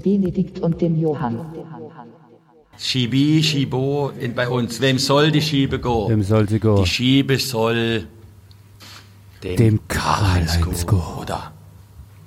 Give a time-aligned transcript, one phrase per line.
[0.00, 1.40] dem Benedikt und dem Johann.
[2.78, 4.80] Schibi, Schibo in, bei uns.
[4.80, 6.08] Wem soll die Schiebe gehen?
[6.08, 6.76] Wem soll sie gehen?
[6.76, 8.06] Die Schiebe soll
[9.42, 11.20] dem, Dem Karl-Heinz go, go.
[11.22, 11.52] Oder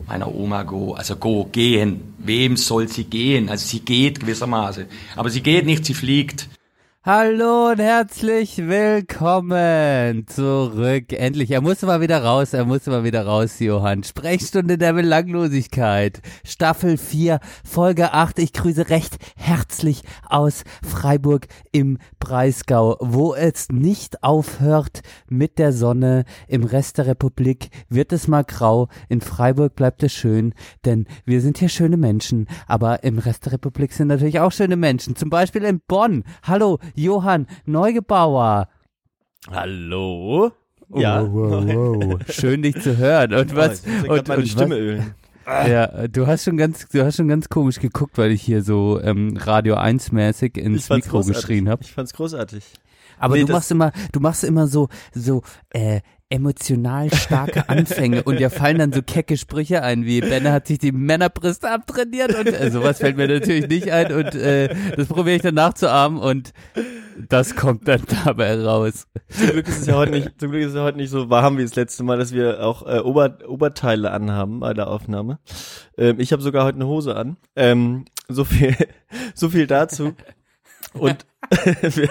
[0.07, 0.93] meiner Oma go.
[0.93, 2.13] Also go, gehen.
[2.19, 3.49] Wem soll sie gehen?
[3.49, 4.85] Also sie geht gewissermaßen.
[5.15, 6.49] Aber sie geht nicht, sie fliegt.
[7.05, 11.11] Hallo und herzlich willkommen zurück.
[11.11, 14.03] Endlich, er musste mal wieder raus, er musste mal wieder raus, Johann.
[14.03, 18.39] Sprechstunde der Belanglosigkeit, Staffel 4, Folge 8.
[18.39, 26.23] Ich grüße recht herzlich aus Freiburg im Breisgau, wo es nicht aufhört mit der Sonne.
[26.47, 30.53] Im Rest der Republik wird es mal grau, in Freiburg bleibt es schön,
[30.85, 34.77] denn wir sind hier schöne Menschen, aber im Rest der Republik sind natürlich auch schöne
[34.77, 36.23] Menschen, zum Beispiel in Bonn.
[36.43, 38.67] Hallo, Johann Neugebauer.
[39.49, 40.51] Hallo?
[40.95, 41.21] Ja.
[41.23, 42.19] Wow, wow, wow.
[42.29, 43.33] Schön dich zu hören.
[43.33, 43.83] Und was?
[44.07, 45.15] Oh, und, meine und Stimme was, ölen.
[45.47, 48.99] ja, du hast schon ganz, du hast schon ganz komisch geguckt, weil ich hier so
[49.01, 51.35] ähm, Radio 1 mäßig ins Mikro großartig.
[51.35, 51.83] geschrien habe.
[51.83, 52.63] Ich fand's großartig.
[53.19, 56.01] Aber Nee, du machst immer, du machst immer so, so äh,
[56.33, 60.79] emotional starke Anfänge und dir fallen dann so kecke Sprüche ein, wie Benne hat sich
[60.79, 65.35] die Männerbrüste abtrainiert und äh, sowas fällt mir natürlich nicht ein und äh, das probiere
[65.35, 66.51] ich dann nachzuahmen und
[67.29, 69.05] das kommt dann dabei raus.
[69.29, 71.29] Zum Glück ist es ja heute nicht, zum Glück ist es ja heute nicht so
[71.29, 75.37] warm wie das letzte Mal, dass wir auch äh, Ober, Oberteile anhaben bei der Aufnahme.
[75.99, 77.37] Ähm, ich habe sogar heute eine Hose an.
[77.55, 78.75] Ähm, so viel,
[79.35, 80.13] so viel dazu.
[80.93, 81.25] Und
[81.81, 82.09] wir,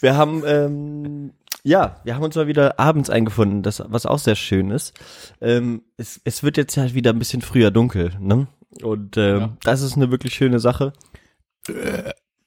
[0.00, 1.32] wir haben ähm,
[1.64, 4.94] ja, wir haben uns mal wieder abends eingefunden, das was auch sehr schön ist.
[5.40, 8.48] Ähm, es, es wird jetzt ja wieder ein bisschen früher dunkel, ne?
[8.82, 9.56] Und ähm, Ja.
[9.62, 10.92] das ist eine wirklich schöne Sache.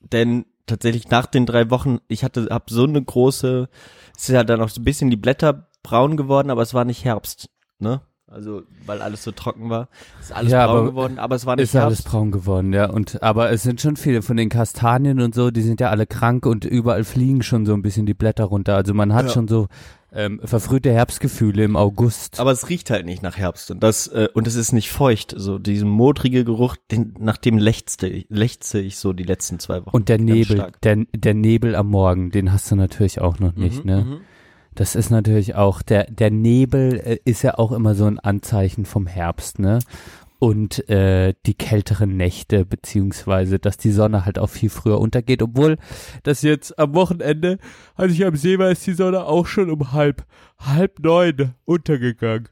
[0.01, 3.69] Denn tatsächlich nach den drei Wochen, ich hatte, hab so eine große,
[4.15, 6.85] es ist ja dann auch so ein bisschen die Blätter braun geworden, aber es war
[6.85, 7.49] nicht Herbst,
[7.79, 8.01] ne?
[8.27, 9.87] Also, weil alles so trocken war.
[10.19, 12.07] Ist alles Ja, braun aber geworden, aber es war nicht Ist alles Herbst.
[12.11, 12.89] braun geworden, ja.
[12.89, 16.07] Und aber es sind schon viele von den Kastanien und so, die sind ja alle
[16.07, 18.75] krank und überall fliegen schon so ein bisschen die Blätter runter.
[18.75, 19.31] Also man hat Ja.
[19.31, 19.67] schon so
[20.11, 22.39] ähm, verfrühte Herbstgefühle im August.
[22.39, 25.33] Aber es riecht halt nicht nach Herbst und das äh, und es ist nicht feucht.
[25.37, 29.81] So diesen modrige Geruch, den, nach dem lechzte, ich- lechze ich so die letzten zwei
[29.85, 29.95] Wochen.
[29.95, 33.85] und der Nebel, der, der Nebel am Morgen, den hast du natürlich auch noch nicht,
[33.85, 34.17] Mhm, ne?
[34.75, 38.85] Das ist natürlich auch, der, der Nebel äh, ist ja auch immer so ein Anzeichen
[38.85, 39.79] vom Herbst, ne?
[40.37, 45.77] Und äh, die kälteren Nächte, beziehungsweise, dass die Sonne halt auch viel früher untergeht, obwohl
[46.23, 47.57] das jetzt am Wochenende,
[47.95, 50.25] als ich am See war, ist die Sonne auch schon um halb,
[50.59, 52.49] halb neun untergegangen.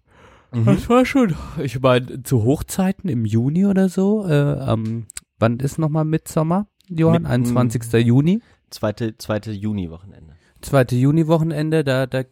[0.53, 0.65] Mhm.
[0.65, 5.05] Das war schon, ich meine, zu Hochzeiten im Juni oder so, äh, am,
[5.37, 7.23] wann ist nochmal Mitsommer, Johann?
[7.23, 7.91] Mit- 21.
[8.05, 8.41] Juni?
[8.69, 10.32] Zweite, zweite Juni-Wochenende.
[10.63, 12.23] Zweite Juni-Wochenende, da, da,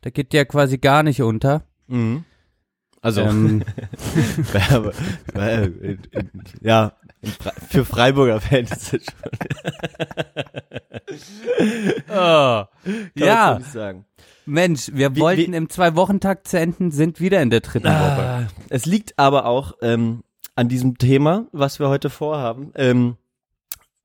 [0.00, 1.62] da geht der quasi gar nicht unter.
[1.88, 2.24] Mhm.
[3.02, 3.62] Also, Ähm,
[5.34, 6.24] äh, äh, äh,
[6.60, 6.92] ja,
[7.38, 9.30] Fre für Freiburger Fans ist es schon.
[12.10, 14.04] oh, Kann man so ja, nicht sagen.
[14.46, 17.92] Mensch, wir Wie- wollten wie- im Zwei-Wochen-Takt zu enden, sind wieder in der dritten Woche.
[17.94, 20.22] Ah, es liegt aber auch ähm,
[20.56, 23.16] an diesem Thema, was wir heute vorhaben, ähm,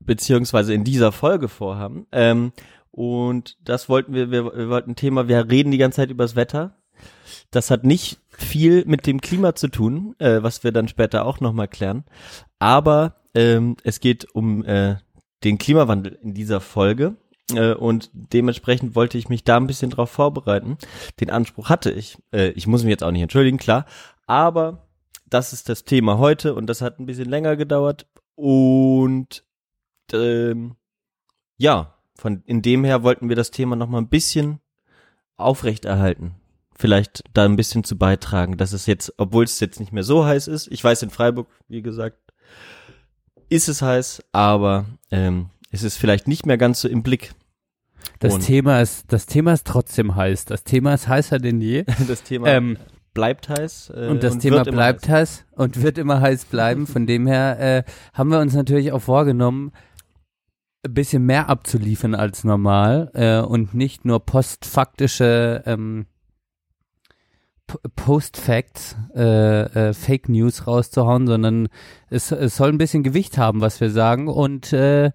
[0.00, 2.06] beziehungsweise in dieser Folge vorhaben.
[2.12, 2.52] Ähm,
[2.96, 6.34] und das wollten wir, wir, wir wollten ein Thema, wir reden die ganze Zeit übers
[6.34, 6.78] Wetter.
[7.50, 11.40] Das hat nicht viel mit dem Klima zu tun, äh, was wir dann später auch
[11.40, 12.04] nochmal klären.
[12.58, 14.96] Aber ähm, es geht um äh,
[15.44, 17.16] den Klimawandel in dieser Folge.
[17.52, 20.78] Äh, und dementsprechend wollte ich mich da ein bisschen drauf vorbereiten.
[21.20, 22.16] Den Anspruch hatte ich.
[22.32, 23.84] Äh, ich muss mich jetzt auch nicht entschuldigen, klar.
[24.26, 24.88] Aber
[25.28, 28.06] das ist das Thema heute und das hat ein bisschen länger gedauert.
[28.36, 29.44] Und
[30.14, 30.76] ähm,
[31.58, 34.60] ja, von in dem her wollten wir das Thema noch mal ein bisschen
[35.36, 36.34] aufrechterhalten.
[36.74, 40.24] Vielleicht da ein bisschen zu beitragen, dass es jetzt, obwohl es jetzt nicht mehr so
[40.26, 42.18] heiß ist, ich weiß in Freiburg, wie gesagt,
[43.48, 47.32] ist es heiß, aber ähm, es ist vielleicht nicht mehr ganz so im Blick.
[48.18, 50.44] Das Und- Thema ist, das Thema ist trotzdem heiß.
[50.44, 51.84] Das Thema ist heißer denn je.
[52.08, 52.76] Das Thema Ähm,
[53.14, 53.90] bleibt heiß.
[53.94, 55.12] Äh, und das Thema wird immer bleibt heiß.
[55.40, 56.86] heiß und wird immer heiß bleiben.
[56.86, 59.72] Von dem her äh, haben wir uns natürlich auch vorgenommen,
[60.86, 66.06] ein bisschen mehr abzuliefern als normal äh, und nicht nur postfaktische ähm,
[67.96, 71.68] Post-Facts, äh, äh, Fake News rauszuhauen, sondern
[72.10, 75.10] es, es soll ein bisschen Gewicht haben, was wir sagen und äh,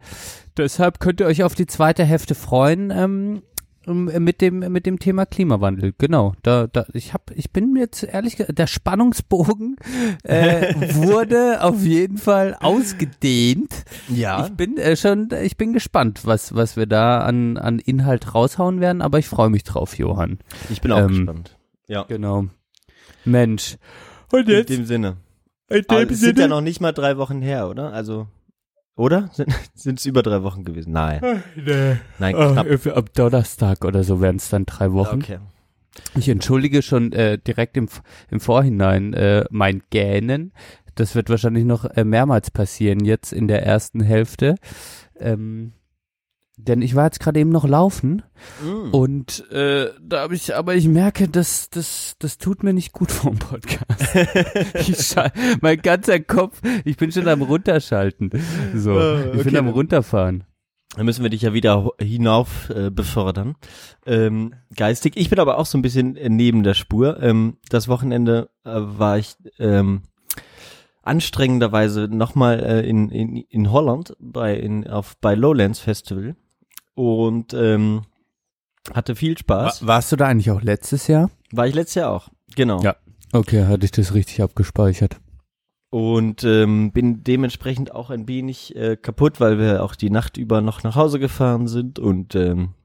[0.57, 2.91] deshalb könnt ihr euch auf die zweite Hälfte freuen.
[2.91, 3.41] Ähm,
[3.86, 5.94] mit dem mit dem Thema Klimawandel.
[5.98, 6.33] Genau.
[6.44, 9.78] Da, da ich habe ich bin mir jetzt ehrlich gesagt, der Spannungsbogen
[10.24, 13.74] äh, wurde auf jeden Fall ausgedehnt.
[14.07, 14.45] Ja.
[14.45, 18.81] Ich bin äh, schon ich bin gespannt, was was wir da an an Inhalt raushauen
[18.81, 20.39] werden, aber ich freue mich drauf, Johann.
[20.69, 21.57] Ich bin auch Ähm, gespannt.
[21.88, 22.04] Ja.
[22.04, 22.45] Genau.
[23.25, 23.78] Mensch.
[24.31, 25.18] Und In dem Sinne.
[25.88, 27.94] Aber es sind ja noch nicht mal drei Wochen her, oder?
[27.94, 28.28] Also,
[29.01, 29.30] oder?
[29.74, 30.94] Sind es über drei Wochen gewesen?
[30.94, 31.44] Nein.
[32.19, 32.68] Nein, knapp.
[32.68, 35.21] Äh, ab Donnerstag oder so werden es dann drei Wochen.
[35.21, 35.39] Okay.
[36.15, 37.89] Ich entschuldige schon äh, direkt im,
[38.30, 40.53] im Vorhinein äh, mein Gähnen.
[40.95, 44.56] Das wird wahrscheinlich noch äh, mehrmals passieren jetzt in der ersten Hälfte.
[45.19, 45.74] Ähm,
[46.67, 48.23] denn ich war jetzt gerade eben noch laufen
[48.63, 48.89] Mm.
[48.93, 53.11] und äh, da habe ich, aber ich merke, das, das, das tut mir nicht gut
[53.11, 54.15] vom Podcast.
[54.73, 55.31] ich schal-
[55.61, 58.31] mein ganzer Kopf, ich bin schon am runterschalten.
[58.75, 59.57] So, Äh, ich bin okay.
[59.57, 60.43] am runterfahren.
[60.97, 63.55] Dann müssen wir dich ja wieder hinauf äh, befördern.
[64.05, 65.13] Ähm, geistig.
[65.15, 67.21] Ich bin aber auch so ein bisschen äh, neben der Spur.
[67.21, 70.01] Ähm, das Wochenende äh, war ich ähm,
[71.03, 76.35] anstrengenderweise nochmal äh, in, in, in Holland bei, in, auf, bei Lowlands Festival
[77.01, 78.03] und ähm,
[78.94, 79.88] hatte viel Spaß.
[79.88, 81.31] warst du da eigentlich auch letztes Jahr?
[81.51, 82.30] War ich letztes Jahr auch.
[82.56, 82.80] Genau.
[82.83, 82.95] Ja.
[83.33, 85.19] Okay, hatte ich das richtig abgespeichert.
[85.89, 90.62] Und ähm, bin dementsprechend auch ein wenig äh, kaputt, weil wir auch die Nacht über
[90.62, 92.75] noch nach Hause gefahren sind und ähm,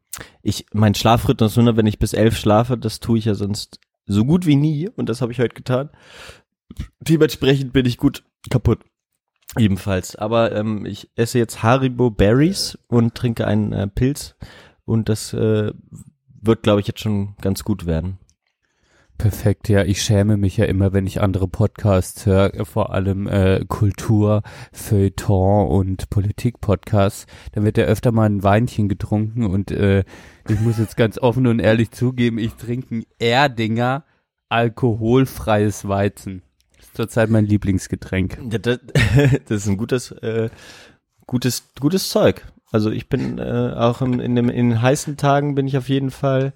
[0.40, 4.24] ich mein Schlafrhythmus nur, wenn ich bis elf schlafe, das tue ich ja sonst so
[4.24, 5.90] gut wie nie und das habe ich heute getan.
[7.00, 8.80] Dementsprechend bin ich gut kaputt.
[9.58, 10.16] Ebenfalls.
[10.16, 14.36] Aber ähm, ich esse jetzt Haribo Berries und trinke einen äh, Pilz
[14.84, 15.72] und das äh,
[16.40, 18.18] wird, glaube ich, jetzt schon ganz gut werden.
[19.18, 23.64] Perfekt, ja, ich schäme mich ja immer, wenn ich andere Podcasts höre, vor allem äh,
[23.66, 24.42] Kultur,
[24.72, 27.26] Feuilleton und Politik-Podcasts.
[27.52, 30.04] Dann wird ja öfter mal ein Weinchen getrunken und äh,
[30.48, 34.04] ich muss jetzt ganz offen und ehrlich zugeben, ich trinke ein Erdinger
[34.50, 36.42] alkoholfreies Weizen.
[36.96, 38.38] Zurzeit mein Lieblingsgetränk.
[39.48, 40.48] Das, ist ein gutes, äh,
[41.26, 42.42] gutes, gutes Zeug.
[42.72, 46.10] Also ich bin äh, auch im, in, dem, in heißen Tagen bin ich auf jeden
[46.10, 46.52] Fall,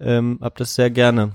[0.00, 1.32] ähm, hab das sehr gerne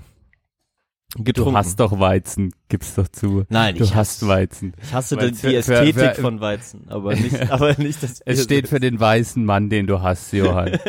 [1.16, 1.52] getrunken.
[1.52, 3.44] Du hast doch Weizen, gib's doch zu.
[3.48, 4.74] Nein, Du ich hast hasse, Weizen.
[4.82, 8.02] ich hasse Weil die, für- die für- Ästhetik für- von Weizen, aber nicht, aber nicht
[8.02, 8.20] das.
[8.24, 10.78] Es steht für den weißen Mann, den du hast, Johann.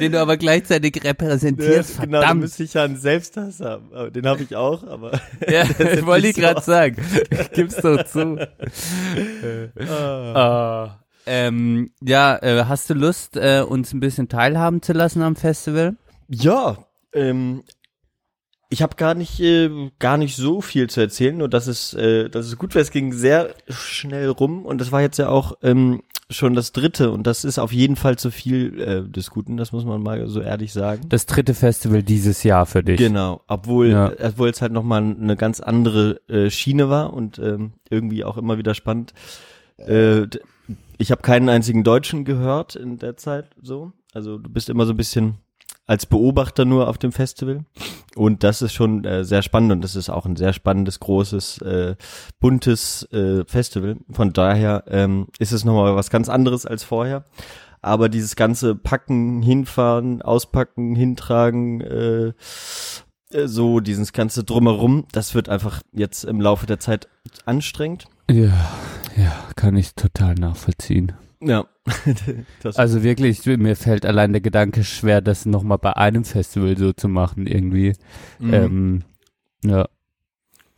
[0.00, 2.40] den du aber gleichzeitig repräsentierst, Ja, genau, da verdammt.
[2.42, 3.92] müsste ich ja einen Selbsthass haben.
[3.92, 5.12] Aber Den habe ich auch, aber
[5.48, 6.96] Ja, das wollte ich gerade sagen.
[7.54, 8.48] Gib's doch zu.
[9.80, 10.32] Ah.
[10.34, 10.98] Ah.
[11.26, 15.96] Ähm, ja, äh, hast du Lust, äh, uns ein bisschen teilhaben zu lassen am Festival?
[16.28, 16.78] Ja,
[17.12, 17.64] ähm,
[18.70, 22.28] ich habe gar nicht äh, gar nicht so viel zu erzählen, nur dass es äh,
[22.28, 22.82] dass es gut war.
[22.82, 27.10] Es ging sehr schnell rum und das war jetzt ja auch ähm, schon das dritte
[27.10, 29.56] und das ist auf jeden Fall zu viel äh, des Guten.
[29.56, 31.08] Das muss man mal so ehrlich sagen.
[31.08, 32.98] Das dritte Festival dieses Jahr für dich.
[32.98, 34.12] Genau, obwohl Ja.
[34.22, 38.36] obwohl es halt noch mal eine ganz andere äh, Schiene war und ähm, irgendwie auch
[38.36, 39.14] immer wieder spannend.
[39.78, 40.26] Äh,
[40.98, 43.92] ich habe keinen einzigen Deutschen gehört in der Zeit so.
[44.12, 45.36] Also du bist immer so ein bisschen
[45.88, 47.64] als Beobachter nur auf dem Festival
[48.18, 51.58] und das ist schon äh, sehr spannend und das ist auch ein sehr spannendes, großes,
[51.62, 51.96] äh,
[52.40, 53.96] buntes äh, Festival.
[54.10, 57.24] Von daher ähm, ist es nochmal was ganz anderes als vorher.
[57.80, 62.32] Aber dieses ganze Packen, hinfahren, auspacken, hintragen, äh,
[63.30, 67.08] äh, so dieses ganze drumherum, das wird einfach jetzt im Laufe der Zeit
[67.44, 68.06] anstrengend.
[68.28, 68.52] Ja,
[69.16, 71.12] ja, kann ich total nachvollziehen.
[71.40, 71.66] Ja.
[72.76, 77.08] Also wirklich, mir fällt allein der Gedanke schwer, das nochmal bei einem Festival so zu
[77.08, 77.94] machen irgendwie.
[78.38, 78.54] Mhm.
[78.54, 79.02] Ähm,
[79.64, 79.88] ja.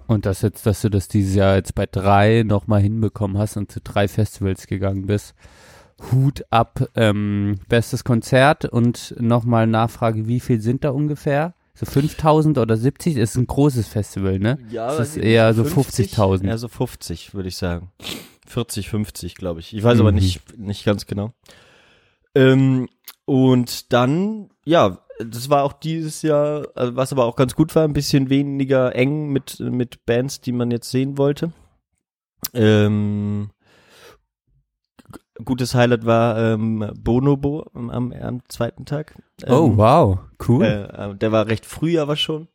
[0.06, 3.70] Und das jetzt, dass du das dieses Jahr jetzt bei drei nochmal hinbekommen hast und
[3.70, 5.34] zu drei Festivals gegangen bist.
[6.10, 11.54] Hut ab, ähm, bestes Konzert und nochmal Nachfrage, wie viel sind da ungefähr?
[11.74, 13.14] So 5000 oder 70?
[13.14, 14.58] Das ist ein großes Festival, ne?
[14.70, 16.44] ja, das ist eher so 50.000.
[16.44, 17.90] Eher so 50, würde ich sagen.
[18.50, 19.74] 40, 50, glaube ich.
[19.74, 20.18] Ich weiß aber Mhm.
[20.18, 21.32] nicht, nicht ganz genau.
[22.34, 22.88] Ähm,
[23.24, 27.84] und dann, ja, das war auch dieses Jahr, also was aber auch ganz gut war,
[27.84, 31.52] ein bisschen weniger eng mit, mit Bands, die man jetzt sehen wollte.
[32.54, 33.50] Ähm,
[35.44, 39.14] gutes Highlight war ähm, Bonobo am, am, zweiten Tag.
[39.46, 40.64] Oh, Ähm, wow, cool.
[40.64, 42.48] äh, äh, der war recht früh aber schon.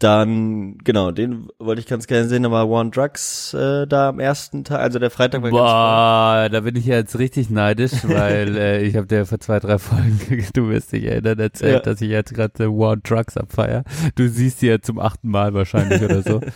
[0.00, 4.18] Dann, genau, den wollte ich ganz gerne sehen, da war One Drugs äh, da am
[4.18, 7.92] ersten Tag, also der Freitag war ganz Boah, da bin ich ja jetzt richtig neidisch,
[8.04, 10.18] weil äh, ich habe dir vor zwei, drei Folgen,
[10.54, 11.80] du wirst dich erinnern, erzählt, Ja.
[11.80, 13.84] dass ich jetzt gerade War on Drugs abfeier.
[14.14, 16.40] Du siehst sie ja zum achten Mal wahrscheinlich oder so.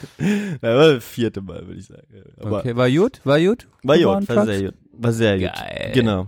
[0.62, 2.02] Ja, war das vierte Mal, würde ich sagen.
[2.40, 3.20] Aber Okay, war gut?
[3.24, 3.66] War gut?
[3.82, 4.74] war gut, war sehr gut.
[4.96, 5.52] War sehr gut.
[5.52, 5.90] Geil.
[5.92, 6.26] Genau.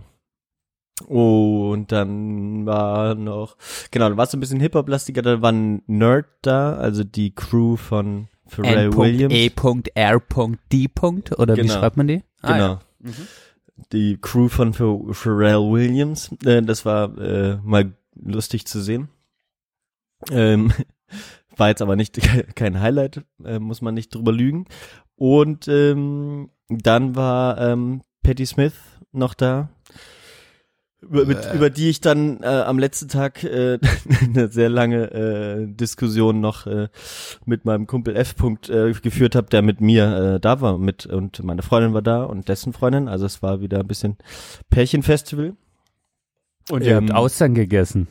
[1.06, 3.56] Und dann war noch,
[3.90, 7.34] genau, dann war es so ein bisschen Hip-Hop-lastiger, da war ein Nerd da, also die
[7.34, 9.34] Crew von Pharrell Williams.
[9.34, 11.34] N.E.R.D.
[11.36, 11.74] Oder wie Genau.
[11.74, 12.22] schreibt man die?
[12.42, 12.66] Ah, Genau.
[12.68, 12.80] ja.
[13.92, 16.30] Die Crew von Ph- Pharrell Williams.
[16.44, 19.08] Äh, das war äh, mal lustig zu sehen.
[20.30, 20.72] Ähm,
[21.58, 22.18] war jetzt aber nicht
[22.56, 24.64] kein Highlight, äh, muss man nicht drüber lügen.
[25.16, 28.74] Und ähm, dann war ähm, Patti Smith
[29.12, 29.68] noch da.
[31.08, 33.78] Über, mit, über die ich dann äh, am letzten Tag äh,
[34.20, 36.88] eine sehr lange äh, Diskussion noch äh,
[37.44, 38.34] mit meinem Kumpel F.
[38.38, 42.02] -Punkt, äh, geführt habe, der mit mir äh, da war mit und meine Freundin war
[42.02, 43.08] da und dessen Freundin.
[43.08, 44.16] Also es war wieder ein bisschen
[44.70, 45.54] Pärchenfestival.
[46.70, 48.08] Und ihr habt Ähm, Austern gegessen.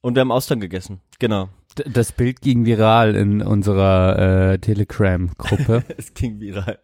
[0.00, 1.00] Und wir haben Austern gegessen.
[1.18, 1.48] Genau.
[1.74, 5.84] Das Bild ging viral in unserer äh, Telegram-Gruppe.
[5.96, 6.78] Es ging viral.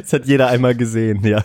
[0.00, 1.44] das hat jeder einmal gesehen, ja.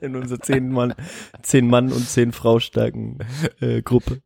[0.00, 0.94] In unserer zehn Mann,
[1.42, 3.18] zehn Mann und zehn Frau starken
[3.60, 4.20] äh, Gruppe.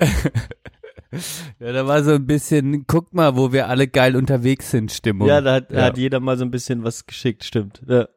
[0.00, 5.28] ja, da war so ein bisschen, guck mal, wo wir alle geil unterwegs sind, Stimmung.
[5.28, 5.82] Ja, da hat, Ja.
[5.84, 7.82] hat jeder mal so ein bisschen was geschickt, stimmt.
[7.86, 8.08] Ja.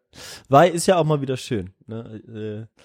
[0.50, 1.72] War, ist ja auch mal wieder schön.
[1.86, 2.68] Ne?
[2.70, 2.82] Äh,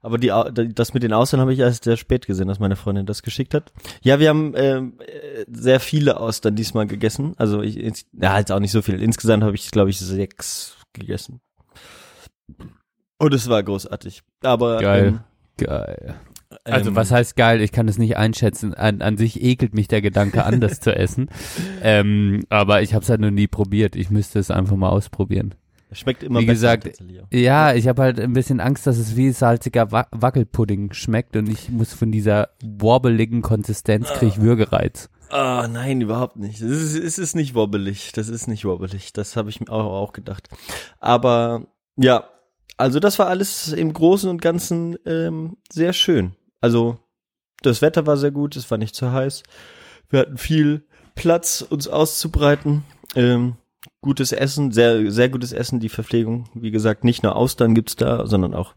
[0.00, 0.32] aber die,
[0.74, 3.54] das mit den Austern habe ich erst sehr spät gesehen, dass meine Freundin das geschickt
[3.54, 3.72] hat.
[4.02, 7.34] Ja, wir haben ähm, äh, sehr viele Austern diesmal gegessen.
[7.36, 9.02] Also ich, ja, halt auch nicht so viel.
[9.02, 11.40] Insgesamt habe ich, glaube ich, sechs gegessen.
[13.18, 14.22] Und es war großartig.
[14.42, 15.06] Aber Geil.
[15.06, 15.20] Ähm,
[15.56, 16.14] Geil.
[16.64, 17.60] Also ähm, was heißt geil?
[17.60, 18.74] Ich kann es nicht einschätzen.
[18.74, 21.28] An, an sich ekelt mich der Gedanke an, das zu essen.
[21.80, 23.94] Ähm, aber ich habe es halt noch nie probiert.
[23.94, 25.54] Ich müsste es einfach mal ausprobieren.
[25.92, 27.26] Schmeckt immer wie besser gesagt, tatsächlich auch.
[27.30, 31.48] Ja, ich habe halt ein bisschen Angst, dass es wie salziger Wa Wackelpudding schmeckt und
[31.48, 35.08] ich muss von dieser wobbeligen Konsistenz krieg ich Würgereiz.
[35.30, 36.60] Ah, nein, überhaupt nicht.
[36.60, 38.12] Es ist, es ist nicht wobbelig.
[38.12, 39.12] Das ist nicht wobbelig.
[39.12, 40.48] Das habe ich mir auch, auch gedacht.
[41.00, 41.66] Aber
[41.96, 42.24] ja,
[42.76, 46.34] also das war alles im Großen und Ganzen ähm, sehr schön.
[46.60, 46.98] Also
[47.62, 49.42] das Wetter war sehr gut, es war nicht zu heiß.
[50.08, 52.84] Wir hatten viel Platz, uns auszubreiten.
[53.14, 53.56] Ähm,
[54.00, 56.48] gutes Essen, sehr, sehr gutes Essen, die Verpflegung.
[56.54, 58.74] Wie gesagt, nicht nur Austern gibt's da, sondern auch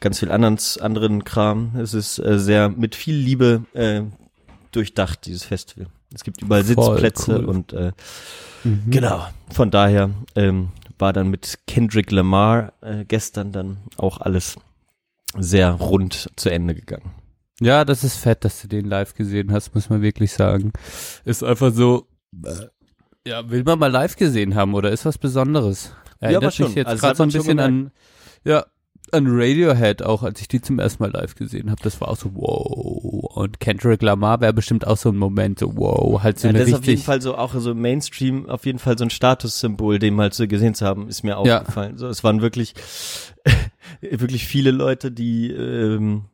[0.00, 1.76] ganz viel anderen, anderen Kram.
[1.76, 4.02] Es ist äh, sehr mit viel Liebe äh,
[4.72, 5.86] durchdacht, dieses Festival.
[6.14, 7.44] Es gibt überall Voll Sitzplätze cool.
[7.46, 7.92] und äh,
[8.64, 8.90] Mhm.
[8.90, 9.26] genau.
[9.50, 14.56] Von daher ähm, war dann mit Kendrick Lamar äh, gestern dann auch alles
[15.36, 17.10] sehr rund zu Ende gegangen.
[17.60, 20.72] Ja, das ist fett, dass du den live gesehen hast, muss man wirklich sagen.
[21.24, 22.06] Ist einfach so,
[22.44, 22.66] äh,
[23.26, 25.92] ja, will man mal live gesehen haben oder ist was Besonderes?
[26.20, 26.66] Erinnert aber schon.
[26.66, 27.90] mich jetzt Also gerade so ein bisschen an,
[28.44, 28.64] ja,
[29.12, 31.80] an Radiohead auch, als ich die zum ersten Mal live gesehen habe.
[31.82, 33.36] Das war auch so, wow.
[33.36, 36.58] Und Kendrick Lamar wäre bestimmt auch so ein Moment, so wow, halt so ja, eine
[36.60, 39.98] das ist auf jeden Fall so auch so Mainstream, auf jeden Fall so ein Statussymbol,
[39.98, 41.60] den mal so gesehen zu haben, ist mir Ja.
[41.60, 41.96] aufgefallen.
[41.98, 42.74] So, es waren wirklich,
[44.00, 46.24] wirklich viele Leute, die ähm,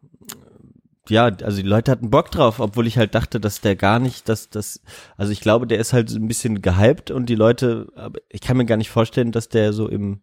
[1.10, 4.28] ja, also die Leute hatten Bock drauf, obwohl ich halt dachte, dass der gar nicht,
[4.28, 4.80] dass das,
[5.16, 7.88] also ich glaube, der ist halt so ein bisschen gehypt und die Leute,
[8.28, 10.20] ich kann mir gar nicht vorstellen, dass der so im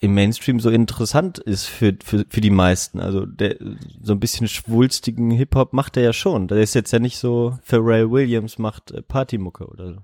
[0.00, 3.00] im Mainstream so interessant ist für, für, für die meisten.
[3.00, 3.56] Also der
[4.02, 6.48] so ein bisschen schwulstigen Hip-Hop macht er ja schon.
[6.48, 9.98] Der ist jetzt ja nicht so Pharrell Williams macht äh, Partymucke oder so.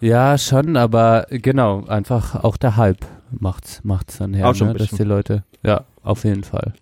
[0.00, 4.74] ja, schon, aber genau, einfach auch der Hype macht's, macht's dann her, Auch schon ne,
[4.74, 6.72] dass die Leute, ja, auf jeden Fall.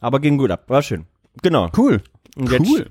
[0.00, 1.06] Aber ging gut ab, war schön.
[1.42, 1.70] Genau.
[1.76, 2.02] Cool.
[2.36, 2.90] Und jetzt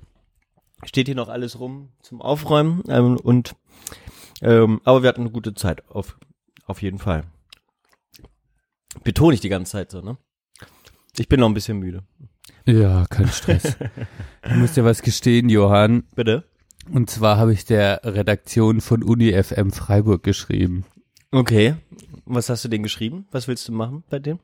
[0.85, 3.55] steht hier noch alles rum zum Aufräumen ähm, und
[4.41, 6.17] ähm, aber wir hatten eine gute Zeit auf
[6.65, 7.24] auf jeden Fall.
[9.03, 10.17] Betone ich die ganze Zeit so, ne?
[11.17, 12.03] Ich bin noch ein bisschen müde.
[12.65, 13.77] Ja, kein Stress.
[14.45, 16.03] ich muss dir was gestehen, Johann.
[16.15, 16.50] Bitte?
[16.91, 20.85] Und zwar habe ich der Redaktion von Uni FM Freiburg geschrieben.
[21.31, 21.75] Okay.
[22.25, 23.27] Was hast du denn geschrieben?
[23.31, 24.39] Was willst du machen bei dem?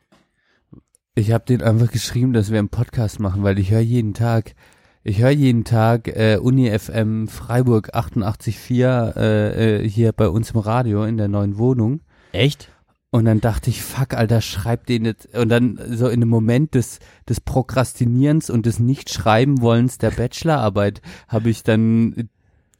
[1.13, 4.55] Ich habe denen einfach geschrieben, dass wir einen Podcast machen, weil ich höre jeden Tag,
[5.03, 10.61] ich höre jeden Tag äh, Uni FM Freiburg 88.4 äh, äh, hier bei uns im
[10.61, 11.99] Radio in der neuen Wohnung.
[12.31, 12.69] Echt?
[13.09, 15.35] Und dann dachte ich, fuck, Alter, schreib den jetzt.
[15.35, 21.49] Und dann so in dem Moment des, des Prokrastinierens und des Nicht-Schreiben-Wollens der Bachelorarbeit habe
[21.49, 22.29] ich dann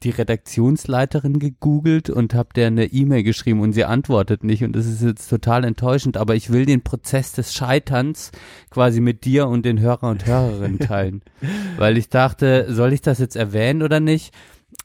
[0.04, 4.64] die Redaktionsleiterin gegoogelt und habe der eine E-Mail geschrieben und sie antwortet nicht.
[4.64, 6.16] Und das ist jetzt total enttäuschend.
[6.16, 8.32] Aber ich will den Prozess des Scheiterns
[8.70, 11.22] quasi mit dir und den Hörer und Hörerinnen teilen.
[11.76, 14.34] Weil ich dachte, soll ich das jetzt erwähnen oder nicht?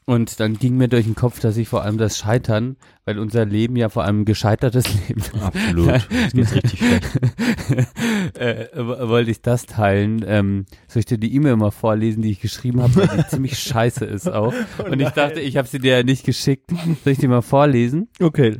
[0.08, 3.44] Und dann ging mir durch den Kopf, dass ich vor allem das Scheitern, weil unser
[3.44, 5.86] Leben ja vor allem ein gescheitertes Leben Absolut.
[5.86, 8.38] Das geht richtig schlecht.
[8.38, 10.24] äh, wollte ich das teilen.
[10.26, 13.58] Ähm, soll ich dir die E-Mail mal vorlesen, die ich geschrieben habe, weil die ziemlich
[13.58, 14.54] scheiße ist auch.
[14.78, 16.70] Und ich dachte, ich habe sie dir ja nicht geschickt.
[17.04, 18.08] Soll ich die mal vorlesen?
[18.18, 18.56] Okay.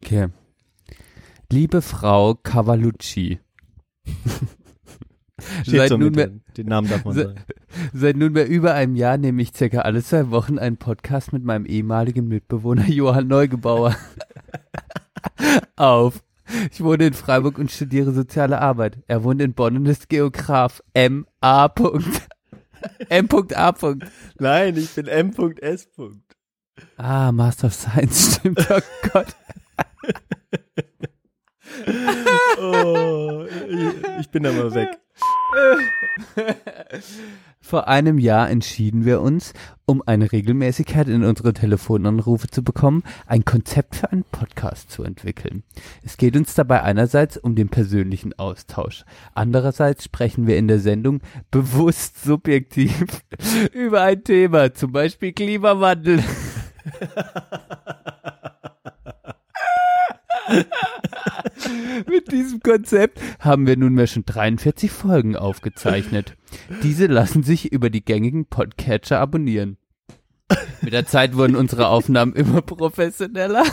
[0.00, 0.28] Okay.
[1.50, 3.40] Liebe Frau Cavalucci.
[5.66, 6.30] Seit, so nunmehr.
[6.56, 7.40] Den Namen darf man Se- sagen.
[7.92, 11.66] seit nunmehr über einem Jahr nehme ich circa alle zwei Wochen einen Podcast mit meinem
[11.66, 13.96] ehemaligen Mitbewohner Johann Neugebauer
[15.76, 16.22] auf.
[16.72, 18.98] Ich wohne in Freiburg und studiere soziale Arbeit.
[19.06, 20.82] Er wohnt in Bonn und ist Geograf.
[20.94, 21.66] M.A.
[23.08, 23.74] M.A.
[24.38, 25.88] Nein, ich bin M.S.
[26.96, 28.66] Ah, Master of Science, stimmt.
[28.70, 28.80] Oh
[29.12, 29.36] Gott.
[32.60, 34.98] Oh, ich, ich bin da mal weg.
[37.60, 39.52] Vor einem Jahr entschieden wir uns,
[39.86, 45.62] um eine Regelmäßigkeit in unsere Telefonanrufe zu bekommen, ein Konzept für einen Podcast zu entwickeln.
[46.02, 49.04] Es geht uns dabei einerseits um den persönlichen Austausch.
[49.34, 53.22] Andererseits sprechen wir in der Sendung bewusst subjektiv
[53.72, 56.22] über ein Thema, zum Beispiel Klimawandel.
[62.08, 66.36] Mit diesem Konzept haben wir nunmehr schon 43 Folgen aufgezeichnet.
[66.82, 69.76] Diese lassen sich über die gängigen Podcatcher abonnieren.
[70.82, 73.64] Mit der Zeit wurden unsere Aufnahmen immer professioneller.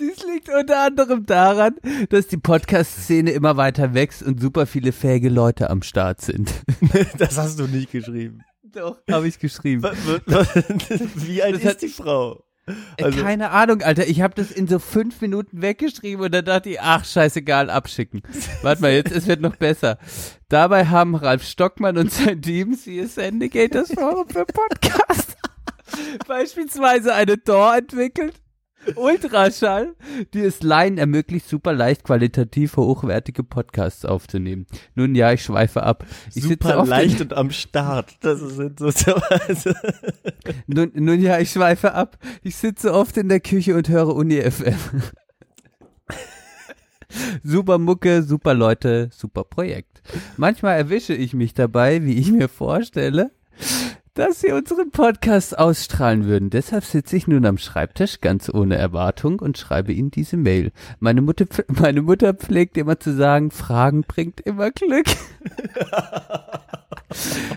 [0.00, 1.76] Dies liegt unter anderem daran,
[2.08, 6.52] dass die Podcast-Szene immer weiter wächst und super viele fähige Leute am Start sind.
[7.18, 8.40] Das hast du nicht geschrieben.
[8.64, 9.82] Doch, habe ich geschrieben.
[11.14, 12.42] Wie alt Das hat- ist die Frau?
[12.66, 14.06] Äh, Also- Keine Ahnung, Alter.
[14.06, 18.22] Ich habe das in so fünf Minuten weggeschrieben und dann dachte ich, ach, scheißegal, abschicken.
[18.62, 19.98] Warte mal, jetzt, es wird noch besser.
[20.48, 25.36] Dabei haben Ralf Stockmann und sein Team CS Indicators Forum für Podcast
[26.28, 28.34] beispielsweise eine DAW entwickelt.
[28.96, 29.94] Ultraschall,
[30.34, 34.66] die es Laien ermöglicht, super leicht qualitativ hochwertige Podcasts aufzunehmen.
[34.94, 36.04] Nun ja, ich schweife ab.
[36.28, 38.16] Ich sitze Super oft leicht in, und am Start.
[38.20, 39.14] Das so
[39.46, 39.70] also,
[40.66, 42.18] nun, nun ja, ich schweife ab.
[42.42, 44.78] Ich sitze oft in der Küche und höre Uni FM.
[47.42, 50.02] super Mucke, super Leute, super Projekt.
[50.36, 53.30] Manchmal erwische ich mich dabei, wie ich mir vorstelle,
[54.14, 56.50] dass sie unseren Podcast ausstrahlen würden.
[56.50, 60.72] Deshalb sitze ich nun am Schreibtisch ganz ohne Erwartung und schreibe ihnen diese Mail.
[61.00, 65.06] Meine Mutter, meine Mutter pflegt immer zu sagen, Fragen bringt immer Glück.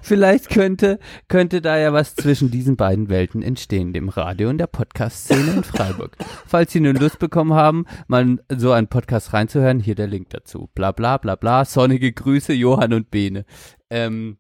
[0.01, 4.67] Vielleicht könnte, könnte da ja was zwischen diesen beiden Welten entstehen, dem Radio und der
[4.67, 6.17] Podcast-Szene in Freiburg.
[6.45, 10.69] Falls Sie nun Lust bekommen haben, mal so einen Podcast reinzuhören, hier der Link dazu.
[10.73, 11.65] Bla bla bla bla.
[11.65, 13.45] Sonnige Grüße, Johann und Bene.
[13.89, 14.37] Ähm,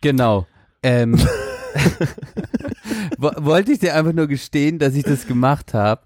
[0.00, 0.46] genau.
[0.82, 1.18] Ähm,
[3.18, 6.02] wo- wollte ich dir einfach nur gestehen, dass ich das gemacht habe.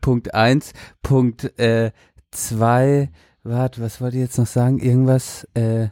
[0.00, 0.72] Punkt eins.
[1.02, 1.92] Punkt äh,
[2.30, 3.10] zwei.
[3.42, 4.78] Warte, was wollte ich jetzt noch sagen?
[4.78, 5.48] Irgendwas.
[5.54, 5.88] Äh,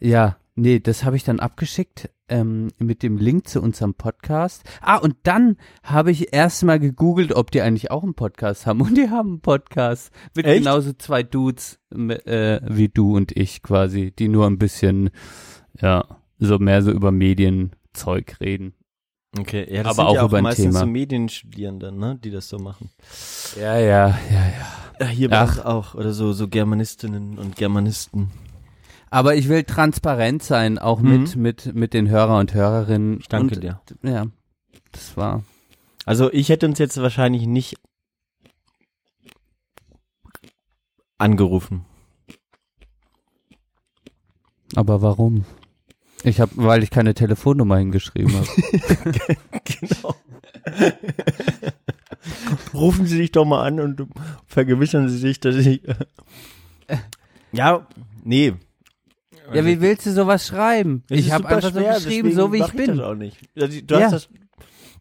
[0.00, 4.62] ja, nee, das habe ich dann abgeschickt ähm, mit dem Link zu unserem Podcast.
[4.80, 8.80] Ah, und dann habe ich erstmal gegoogelt, ob die eigentlich auch einen Podcast haben.
[8.80, 10.58] Und die haben einen Podcast mit Echt?
[10.58, 15.10] genauso zwei Dudes äh, wie du und ich quasi, die nur ein bisschen,
[15.80, 16.04] ja,
[16.38, 18.74] so mehr so über Medienzeug reden.
[19.38, 20.80] okay, ja, das Aber sind auch ja auch über ein meistens Thema.
[20.80, 22.90] so Medienstudierende, ne, die das so machen.
[23.58, 24.66] Ja, ja, ja, ja.
[25.00, 25.64] Ja, hier bei Ach.
[25.64, 25.94] auch.
[25.94, 28.30] Oder so, so Germanistinnen und Germanisten.
[29.10, 31.08] Aber ich will transparent sein, auch Mhm.
[31.22, 33.20] mit, mit, mit den Hörer und Hörerinnen.
[33.20, 33.80] Ich danke und, dir.
[34.02, 34.26] Ja,
[34.92, 35.44] das war.
[36.04, 37.76] Also ich hätte uns jetzt wahrscheinlich nicht
[41.18, 41.84] angerufen.
[44.74, 45.44] Aber warum?
[46.24, 48.46] Ich habe, weil ich keine Telefonnummer hingeschrieben habe.
[49.64, 50.14] genau.
[52.74, 54.06] Rufen Sie dich doch mal an und
[54.46, 55.82] vergewissern Sie sich, dass ich.
[57.52, 57.86] ja,
[58.24, 58.52] nee.
[59.52, 61.04] ja, wie willst du sowas schreiben?
[61.08, 62.86] Es ich habe einfach schwer, so geschrieben, so wie ich mach bin.
[62.96, 63.36] das auch nicht.
[63.54, 64.00] Du Ja.
[64.06, 64.28] hast das.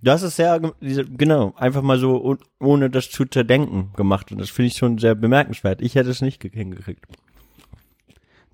[0.03, 4.31] Du hast es sehr, genau, einfach mal so, ohne das zu zerdenken gemacht.
[4.31, 5.81] Und das finde ich schon sehr bemerkenswert.
[5.81, 7.03] Ich hätte es nicht ge- hingekriegt.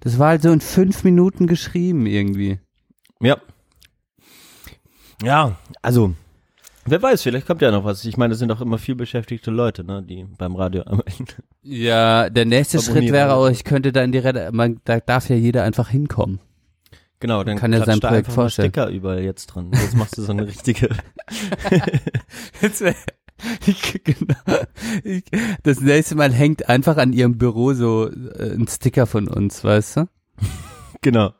[0.04, 2.60] Das war halt so in fünf Minuten geschrieben irgendwie.
[3.22, 3.38] Ja.
[5.24, 6.13] Ja, also,
[6.84, 8.04] wer weiß, vielleicht kommt ja noch was.
[8.04, 11.26] Ich meine, das sind auch immer viel beschäftigte Leute, ne, die beim Radio arbeiten.
[11.62, 15.30] Ja, der nächste Schritt wäre auch, ich könnte da in die Rede, man, da darf
[15.30, 16.42] ja jeder einfach hinkommen.
[17.22, 18.68] Genau, dann Kann ja sein Projekt vorstellen.
[18.68, 19.72] Sticker überall jetzt dran.
[19.72, 20.89] Jetzt machst du so eine richtige.
[22.62, 22.84] Jetzt
[23.65, 24.36] ich, genau,
[25.04, 25.24] ich,
[25.63, 29.98] das nächste Mal hängt einfach an ihrem Büro so äh, ein Sticker von uns, weißt
[29.98, 30.10] du?
[31.02, 31.34] genau.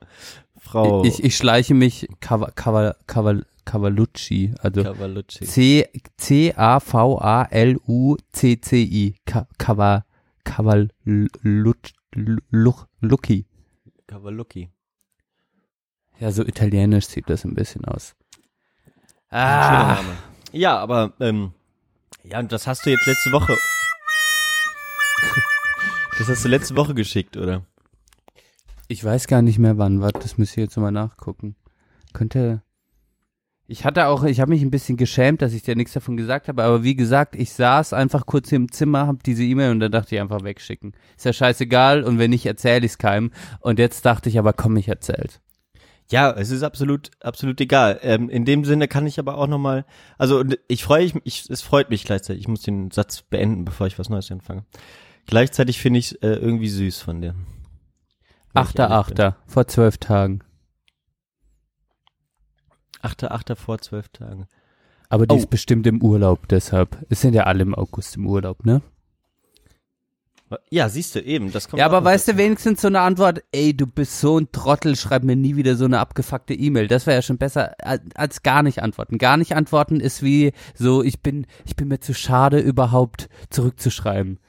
[0.58, 5.46] Frau Ich, ich schleiche mich Cava, Cava, Cava, Cavalucci, also Cavalucci.
[5.46, 10.06] C C A V A L U C C I Ca- Cava
[10.44, 11.94] Cavalucci.
[14.08, 14.70] Cavalucci.
[16.20, 18.16] Ja, so italienisch sieht das ein bisschen aus.
[19.30, 20.18] Ah, Name.
[20.52, 21.54] Ja, aber ähm,
[22.24, 23.56] ja, und das hast du jetzt letzte Woche.
[26.20, 27.66] Das hast du letzte Woche geschickt, oder?
[28.88, 30.00] Ich weiß gar nicht mehr wann.
[30.00, 31.56] Warte, das muss ich jetzt mal nachgucken.
[32.14, 32.62] Könnte.
[33.66, 36.50] Ich hatte auch, ich habe mich ein bisschen geschämt, dass ich dir nichts davon gesagt
[36.50, 39.80] habe, aber wie gesagt, ich saß einfach kurz hier im Zimmer, hab diese E-Mail und
[39.80, 40.94] dann dachte ich einfach wegschicken.
[41.18, 43.32] Ist ja scheißegal und wenn nicht, erzähle ich's keinem.
[43.60, 45.42] Und jetzt dachte ich aber, komm, ich erzähl's.
[46.14, 48.00] Ja, es ist absolut, absolut egal.
[48.04, 49.84] Ähm, in dem Sinne kann ich aber auch nochmal,
[50.20, 52.42] also ich freue mich, ich, es freut mich gleichzeitig.
[52.44, 54.64] Ich muss den Satz beenden, bevor ich was Neues anfange.
[55.26, 57.34] Gleichzeitig finde ich es äh, irgendwie süß von dir.
[58.54, 58.92] Achter.
[58.92, 60.42] Achter, vor zwölf Tagen.
[63.02, 64.48] Achter, Achter vor zwölf Tagen.
[65.10, 65.38] Aber die Oh.
[65.40, 66.96] ist bestimmt im Urlaub, deshalb.
[67.10, 68.84] Es sind ja alle im August im Urlaub, ne?
[70.70, 73.76] Ja, siehst du, eben, das kommt Ja, aber weißt du wenigstens so eine Antwort, ey,
[73.76, 76.88] du bist so ein Trottel, schreib mir nie wieder so eine abgefuckte E-Mail.
[76.88, 79.18] Das wäre ja schon besser als, als gar nicht antworten.
[79.18, 84.40] Gar nicht antworten ist wie so, ich bin, ich bin mir zu schade, überhaupt zurückzuschreiben.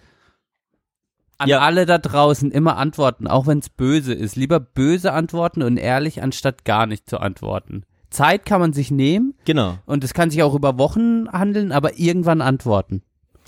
[1.39, 1.61] An Ja.
[1.61, 4.37] alle da draußen immer antworten, auch wenn es böse ist.
[4.37, 7.85] Lieber böse antworten und ehrlich, anstatt gar nicht zu antworten.
[8.11, 9.77] Zeit kann man sich nehmen Genau.
[9.87, 13.03] und es kann sich auch über Wochen handeln, aber irgendwann antworten.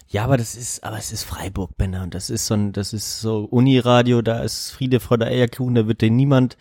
[0.09, 2.93] Ja, aber das ist, aber es ist Freiburg, Benner, und das ist so ein, das
[2.93, 6.57] ist so Uniradio, da ist Friede vor der Eierkuchen, da wird dir niemand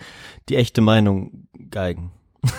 [0.49, 2.11] die echte Meinung geigen.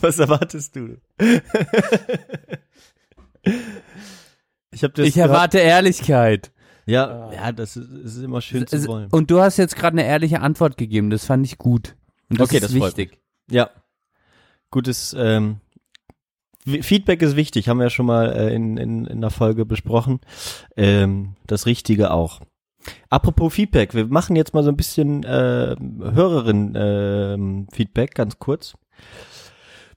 [0.00, 0.96] Was erwartest du?
[4.72, 6.52] ich habe das Ich erwarte Ehrlichkeit.
[6.86, 9.08] Ja, ja, das ist, ist immer schön zu Es- wollen.
[9.10, 11.96] Und du hast jetzt gerade eine ehrliche Antwort gegeben, das fand ich gut.
[12.28, 13.20] Und das Okay, ist das freut wichtig.
[13.50, 13.70] Ja.
[14.70, 15.60] Gutes ähm,
[16.64, 20.20] Feedback ist wichtig, haben wir ja schon mal äh, in, in, in der Folge besprochen.
[20.76, 22.40] Ähm, das Richtige auch.
[23.10, 28.74] Apropos Feedback, wir machen jetzt mal so ein bisschen äh, Hörerin-Feedback, ganz kurz.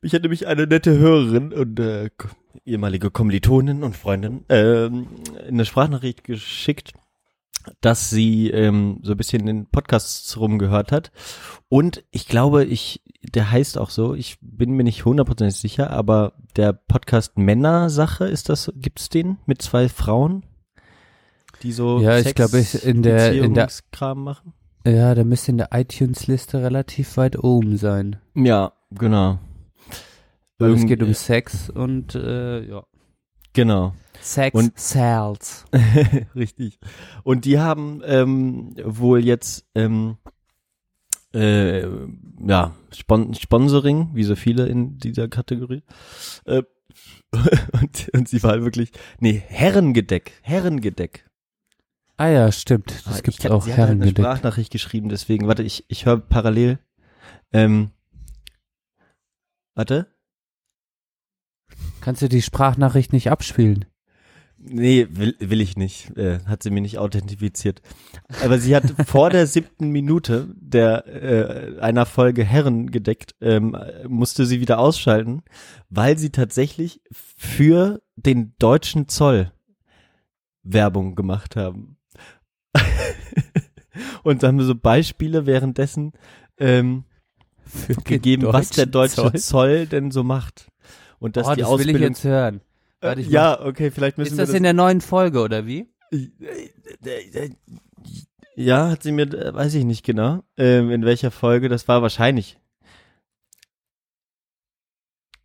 [0.02, 2.10] Ich hatte nämlich eine nette Hörerin und äh,
[2.66, 5.08] ehemalige Kommilitonin und Freundin ähm,
[5.48, 6.94] eine Sprachnachricht geschickt,
[7.82, 11.12] dass sie ähm, so ein bisschen in den Podcasts rumgehört hat.
[11.70, 16.34] Und ich glaube, ich, der heißt auch so, ich bin mir nicht hundertprozentig sicher, aber
[16.56, 20.44] der Podcast Männersache, ist das, gibt's den mit zwei Frauen?
[21.64, 24.54] Die so Ja, ich Sex, glaube, ich- in der- in der- Beziehungskram machen?
[24.86, 28.18] Ja, der müsste in der iTunes-Liste relativ weit oben sein.
[28.36, 29.40] Ja, genau.
[30.60, 32.84] Weil es Irgend- geht um Sex und äh, ja.
[33.58, 33.96] Genau.
[34.22, 35.66] Sex Und- sells.
[36.36, 36.80] Richtig.
[37.24, 40.18] Und die haben ähm, wohl jetzt ähm,
[41.34, 41.88] äh,
[42.46, 45.82] ja Spon Sponsoring, wie so viele in dieser Kategorie.
[46.46, 46.62] Äh,
[47.82, 51.28] und, und sie war wirklich, nee, Herrengedeck, Herrengedeck.
[52.18, 52.92] Ah ja, stimmt.
[53.08, 54.24] Das Ah, gibt's ich auch Sie hat halt eine Herrengedeck.
[54.24, 56.78] Sprachnachricht geschrieben, deswegen, warte, ich, ich höre parallel.
[57.52, 57.90] Ähm,
[59.74, 60.08] warte.
[62.08, 63.84] Kannst du die Sprachnachricht nicht abspielen?
[64.58, 66.16] Nee, will, will ich nicht.
[66.16, 67.82] Äh, hat sie mir nicht authentifiziert.
[68.42, 74.08] Aber sie hat vor der siebten Minute der äh, einer Folge Herren gedeckt, ähm, äh,
[74.08, 75.44] musste sie wieder ausschalten,
[75.90, 79.52] weil sie tatsächlich für den deutschen Zoll
[80.64, 81.98] Werbung gemacht haben.
[84.24, 86.14] Und da haben wir so Beispiele währenddessen
[86.58, 87.04] ähm,
[88.06, 89.88] gegeben, was der deutsche Zoll.
[89.88, 90.72] denn so macht.
[91.20, 92.02] Und dass oh, die das will ich Ausbildung.
[92.02, 92.62] jetzt hören.
[93.02, 95.88] Warte, ich ja, okay, vielleicht müssen Ist wir das in der neuen Folge oder wie?
[98.56, 102.02] Ja, hat sie mir, äh, weiß ich nicht genau, ähm, in welcher Folge, das war
[102.02, 102.58] wahrscheinlich.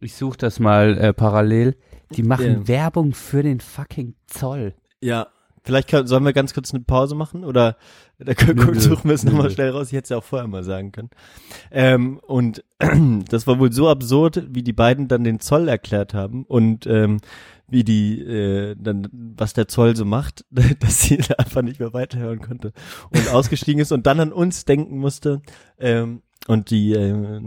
[0.01, 1.77] Ich suche das mal äh, parallel.
[2.17, 2.69] Die machen Ja.
[2.69, 4.75] Werbung für den fucking Zoll.
[5.01, 5.29] Ja.
[5.65, 7.77] Vielleicht können, sollen wir ganz kurz eine Pause machen oder
[8.19, 8.81] da Nö, nö.
[8.81, 9.89] suchen wir es nochmal schnell raus.
[9.89, 11.11] Ich hätte es ja auch vorher mal sagen können.
[11.71, 12.65] Ähm, und
[13.29, 17.19] das war wohl so absurd, wie die beiden dann den Zoll erklärt haben und ähm,
[17.69, 20.45] wie die äh, dann was der Zoll so macht,
[20.81, 22.73] dass sie da einfach nicht mehr weiterhören konnte
[23.11, 25.41] und ausgestiegen ist und dann an uns denken musste
[25.79, 27.41] ähm, und die äh,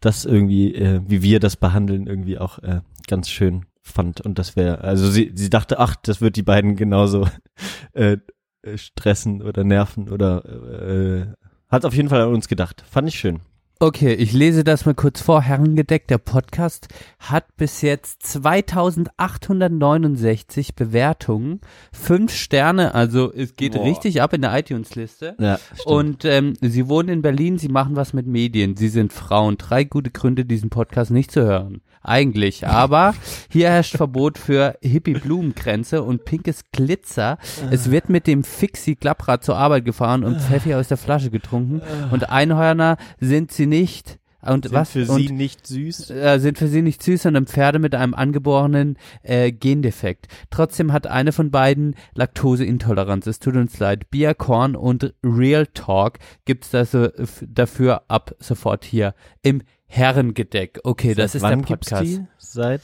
[0.00, 4.56] das irgendwie äh, wie wir das behandeln irgendwie auch äh, ganz schön fand und das
[4.56, 7.28] wäre also sie sie dachte ach das wird die beiden genauso
[7.92, 8.16] äh,
[8.62, 11.26] äh, stressen oder nerven oder äh,
[11.68, 13.40] hat auf jeden Fall an uns gedacht fand ich schön
[13.80, 15.42] Okay, ich lese das mal kurz vor.
[15.42, 16.86] Herrengedeck, der Podcast
[17.18, 21.60] hat bis jetzt 2869 Bewertungen,
[21.92, 23.84] fünf Sterne, also es geht Boah.
[23.84, 25.34] richtig ab in der iTunes-Liste.
[25.40, 29.58] ja Und ähm, sie wohnen in Berlin, sie machen was mit Medien, sie sind Frauen.
[29.58, 31.82] Drei gute Gründe, diesen Podcast nicht zu hören.
[32.04, 32.66] Eigentlich.
[32.66, 33.14] Aber
[33.50, 37.38] hier herrscht Verbot für Hippie-Blumenkränze und pinkes Glitzer.
[37.70, 41.80] Es wird mit dem Fixie-Klapprad zur Arbeit gefahren und Pfeffi aus der Flasche getrunken.
[42.10, 44.18] Und Einhörner sind sie nicht.
[44.46, 44.90] Und Sind was?
[44.90, 46.10] für und, sie nicht süß.
[46.10, 50.26] äh, sind für sie nicht süß, sondern Pferde mit einem angeborenen äh, Gendefekt.
[50.50, 53.26] Trotzdem hat eine von beiden Laktoseintoleranz.
[53.26, 54.10] Es tut uns leid.
[54.10, 59.62] Bier, Korn und Real Talk gibt's f- dafür ab sofort hier im
[59.96, 60.80] Herrengedeck.
[60.84, 62.10] Okay, das Seit ist wann der gibt's Podcast.
[62.12, 62.26] Die?
[62.38, 62.82] Seit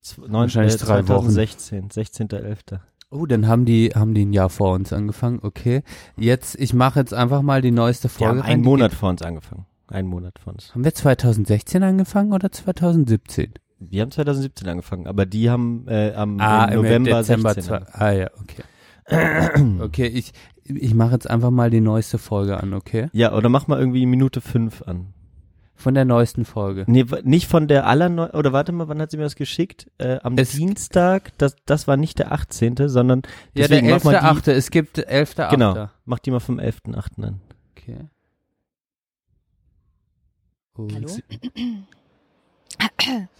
[0.00, 1.30] z- neun- Wahrscheinlich äh, drei Wochen.
[1.30, 2.78] 2016, 16.11.
[3.10, 5.40] Oh, dann haben die haben die ein Jahr vor uns angefangen.
[5.42, 5.82] Okay,
[6.16, 8.28] jetzt ich mache jetzt einfach mal die neueste Die Folge.
[8.30, 8.50] haben rein.
[8.54, 9.66] einen Die Monat vor uns angefangen.
[9.88, 10.74] Einen Monat vor uns.
[10.74, 13.54] Haben wir 2016 angefangen oder 2017?
[13.78, 18.10] Wir haben 2017 angefangen, aber die haben äh, am Ah, November Dezember 16 zwei, Ah
[18.10, 18.62] ja, okay.
[19.80, 20.32] okay, ich
[20.64, 23.08] ich mache jetzt einfach mal die neueste Folge an, okay?
[23.12, 25.12] Ja, oder mach mal irgendwie Minute fünf an.
[25.78, 26.84] Von der neuesten Folge.
[26.86, 29.90] Nee, nicht von der allerneu oder warte mal, wann hat sie mir das geschickt?
[29.98, 33.20] Äh, am Es- Dienstag, das, das war nicht der 18., sondern
[33.54, 34.52] Ja, der deswegen mach mal die, 11.8.
[34.52, 35.50] Es gibt 11.8.
[35.50, 37.22] Genau, mach die mal vom 11.8.
[37.24, 37.40] an.
[37.76, 37.98] Okay.
[40.78, 41.08] Hallo?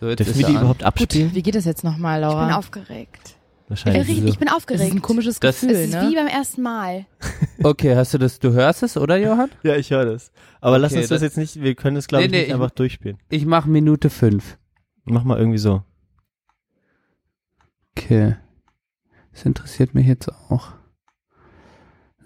[0.00, 0.56] So, jetzt Dürfen wir die an.
[0.60, 1.34] überhaupt abspielen?
[1.34, 2.56] Wie geht das jetzt nochmal, Ich bin Laura?
[2.56, 3.34] aufgeregt.
[3.68, 4.08] Wahrscheinlich.
[4.08, 4.26] Ich, so.
[4.28, 4.94] ich bin das ist aufgeregt.
[4.94, 6.08] ein komisches Das- Gefühl, es ist ne?
[6.08, 7.06] wie beim ersten Mal.
[7.64, 9.50] Okay, hast du das, du hörst es, oder Johann?
[9.62, 10.30] Ja, ich höre das.
[10.60, 12.38] Aber lass Okay, uns das, das- jetzt nicht, wir können es glaube Nee, ich nee,
[12.40, 13.18] nicht ich- einfach durchspielen.
[13.30, 14.58] Ich mache Minute 5.
[15.06, 15.82] Mach mal irgendwie so.
[17.96, 18.36] Okay.
[19.32, 20.68] Das interessiert mich jetzt auch.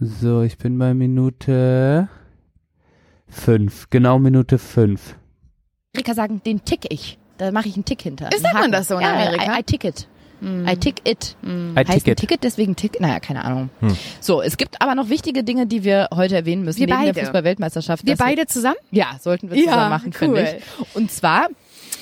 [0.00, 2.08] So, ich bin bei Minute
[3.28, 3.88] 5.
[3.90, 5.16] Genau Minute 5.
[5.96, 7.18] Rika sagen, den tick ich.
[7.38, 8.28] Da mache ich einen Tick hinter.
[8.36, 9.56] Sagt man das so in ja, Amerika?
[9.56, 10.08] I, I tick it.
[10.42, 11.36] I tick it.
[11.42, 11.74] Hm.
[11.76, 12.18] I heißt ein ticket.
[12.18, 13.00] Ticket, deswegen Tick?
[13.00, 13.70] Naja, keine Ahnung.
[13.80, 13.96] Hm.
[14.20, 16.80] So, es gibt aber noch wichtige Dinge, die wir heute erwähnen müssen.
[16.80, 17.12] Wir neben beide.
[17.12, 18.06] der Fußball-Weltmeisterschaft.
[18.06, 18.76] Wir beide zusammen?
[18.90, 20.58] Ja, sollten wir Ja, zusammen machen, finde cool.
[20.58, 20.96] ich.
[20.96, 21.48] Und zwar,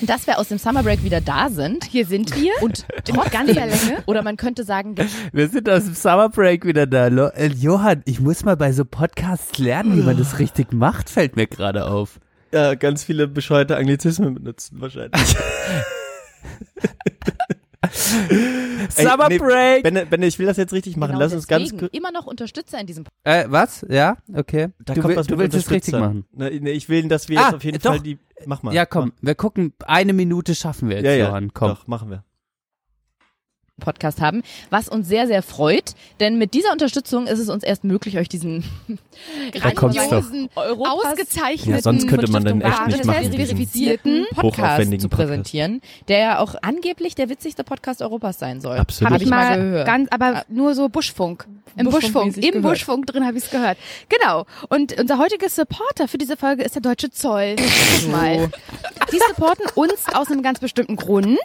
[0.01, 1.83] dass wir aus dem Summer Break wieder da sind.
[1.85, 2.53] Hier sind wir.
[2.61, 4.03] Und In ganzer Länge.
[4.05, 4.95] oder man könnte sagen,
[5.33, 7.07] Wir sind aus dem Summer Break wieder da.
[7.07, 11.35] Äh, Johann, ich muss mal bei so Podcasts lernen, wie man das richtig macht, fällt
[11.35, 12.19] mir gerade auf.
[12.53, 15.35] Ja, ganz viele bescheuerte Anglizismen benutzen wahrscheinlich.
[18.89, 19.83] Summer nee, Break!
[19.83, 21.11] Ben, ben, ich will das jetzt richtig machen.
[21.11, 23.85] genau Lass uns ganz immer noch Unterstützer in diesem Äh, was?
[23.89, 24.69] Ja, okay.
[24.79, 26.25] Da du kommt will- was du willst es richtig machen.
[26.33, 27.91] Na, nee, ich will, dass wir Ah, jetzt auf jeden doch.
[27.91, 28.17] Fall die.
[28.45, 28.73] Mach mal.
[28.73, 31.27] Ja, komm, wir gucken, eine Minute schaffen wir jetzt, Ja, ja.
[31.27, 31.69] Johann, komm.
[31.69, 32.23] Doch, machen wir.
[33.79, 37.83] Podcast haben, was uns sehr, sehr freut, denn mit dieser Unterstützung ist es uns erst
[37.83, 38.63] möglich, euch diesen
[39.53, 45.09] grandiosen, ausgezeichneten, Ja, sonst könnte man den von echt nicht machen, verifizierten Podcast hochaufwendigen zu
[45.09, 45.27] Podcast.
[45.29, 48.77] präsentieren, der ja auch angeblich der witzigste Podcast Europas sein soll.
[48.77, 49.07] Absolut.
[49.07, 49.85] Hab Habe ich mal gehört.
[49.85, 51.47] ganz, aber nur so Buschfunk.
[51.75, 52.73] Im Buschfunk, Buschfunkmäßig im gehört.
[52.73, 53.77] Buschfunk drin habe ich es gehört.
[54.09, 54.45] Genau.
[54.69, 57.55] Und unser heutiger Supporter für diese Folge ist der Deutsche Zoll.
[57.57, 58.49] Guck mal.
[59.13, 61.37] Die supporten uns aus einem ganz bestimmten Grund,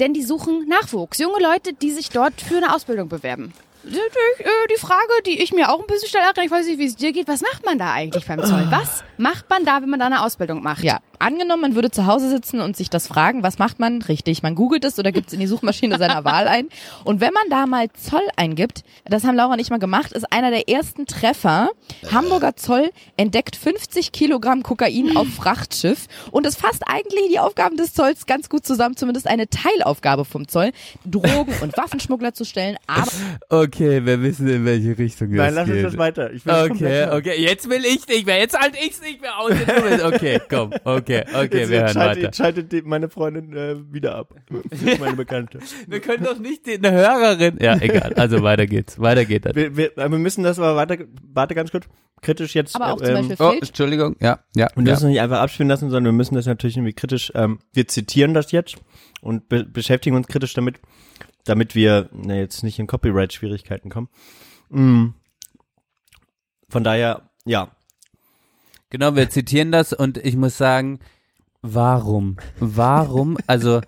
[0.00, 1.18] denn die suchen Nachwuchs.
[1.18, 3.52] Junge Leute, die sich dort für eine Ausbildung bewerben.
[3.84, 6.86] Natürlich, äh, Die Frage, die ich mir auch ein bisschen stelle, ich weiß nicht, wie
[6.86, 8.66] es dir geht, was macht man da eigentlich beim Zoll?
[8.70, 10.82] Was macht man da, wenn man da eine Ausbildung macht?
[10.82, 14.02] Ja, angenommen, man würde zu Hause sitzen und sich das fragen, was macht man?
[14.02, 16.68] Richtig, man googelt es oder gibt es in die Suchmaschine seiner Wahl ein.
[17.04, 20.32] Und wenn man da mal Zoll eingibt, das haben Laura und ich mal gemacht, ist
[20.32, 21.68] einer der ersten Treffer.
[22.12, 27.94] Hamburger Zoll entdeckt 50 Kilogramm Kokain auf Frachtschiff und es fasst eigentlich die Aufgaben des
[27.94, 30.72] Zolls ganz gut zusammen, zumindest eine Teilaufgabe vom Zoll,
[31.04, 33.10] Drogen- und Waffenschmuggler zu stellen, aber
[33.48, 35.76] Okay, wir wissen, in welche Richtung das Nein, lass geht.
[35.84, 36.32] uns das weiter.
[36.32, 39.38] Ich will das Okay, okay, jetzt will ich nicht mehr, jetzt halte ich's nicht mehr
[39.38, 39.52] aus.
[40.04, 41.03] Okay, komm, okay,
[41.34, 42.32] okay, Jetzt, wir jetzt hören schaltet, weiter.
[42.34, 44.34] schaltet die, meine Freundin äh, wieder ab.
[45.00, 45.58] meine Bekannte.
[45.86, 47.58] Wir können doch nicht die, eine Hörerin.
[47.60, 48.14] Ja, egal.
[48.14, 48.98] Also weiter geht's.
[48.98, 49.54] Weiter geht das.
[49.54, 50.98] Wir, wir, wir müssen das aber weiter,
[51.32, 51.86] warte ganz kurz,
[52.22, 52.74] kritisch jetzt.
[52.74, 53.52] aber auch äh, zum ähm, Beispiel Oh.
[53.52, 54.16] Entschuldigung.
[54.20, 54.68] Ja, ja.
[54.74, 54.94] Und ja.
[54.94, 58.34] das nicht einfach abspielen lassen, sondern wir müssen das natürlich irgendwie kritisch, ähm, wir zitieren
[58.34, 58.76] das jetzt
[59.20, 60.80] und be beschäftigen uns kritisch damit,
[61.44, 64.08] damit wir ne, jetzt nicht in Copyright-Schwierigkeiten kommen.
[64.70, 65.14] Mm.
[66.68, 67.73] Von daher, ja,
[68.94, 71.00] Genau, wir zitieren das und ich muss sagen,
[71.62, 72.36] warum?
[72.60, 73.36] Warum?
[73.48, 73.80] Also,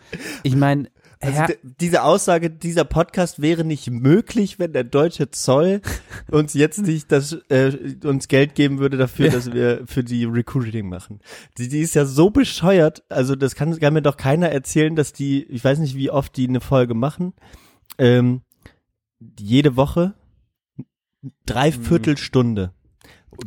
[0.42, 0.90] ich meine,
[1.20, 5.80] also diese Aussage, dieser Podcast wäre nicht möglich, wenn der deutsche Zoll
[6.28, 10.88] uns jetzt nicht das, äh, uns Geld geben würde dafür, dass wir für die Recruiting
[10.88, 11.20] machen.
[11.56, 15.12] Die, die ist ja so bescheuert, also das kann, kann mir doch keiner erzählen, dass
[15.12, 17.32] die, ich weiß nicht, wie oft die eine Folge machen,
[17.98, 18.40] ähm,
[19.38, 20.14] jede Woche
[21.46, 22.72] dreiviertel Stunde.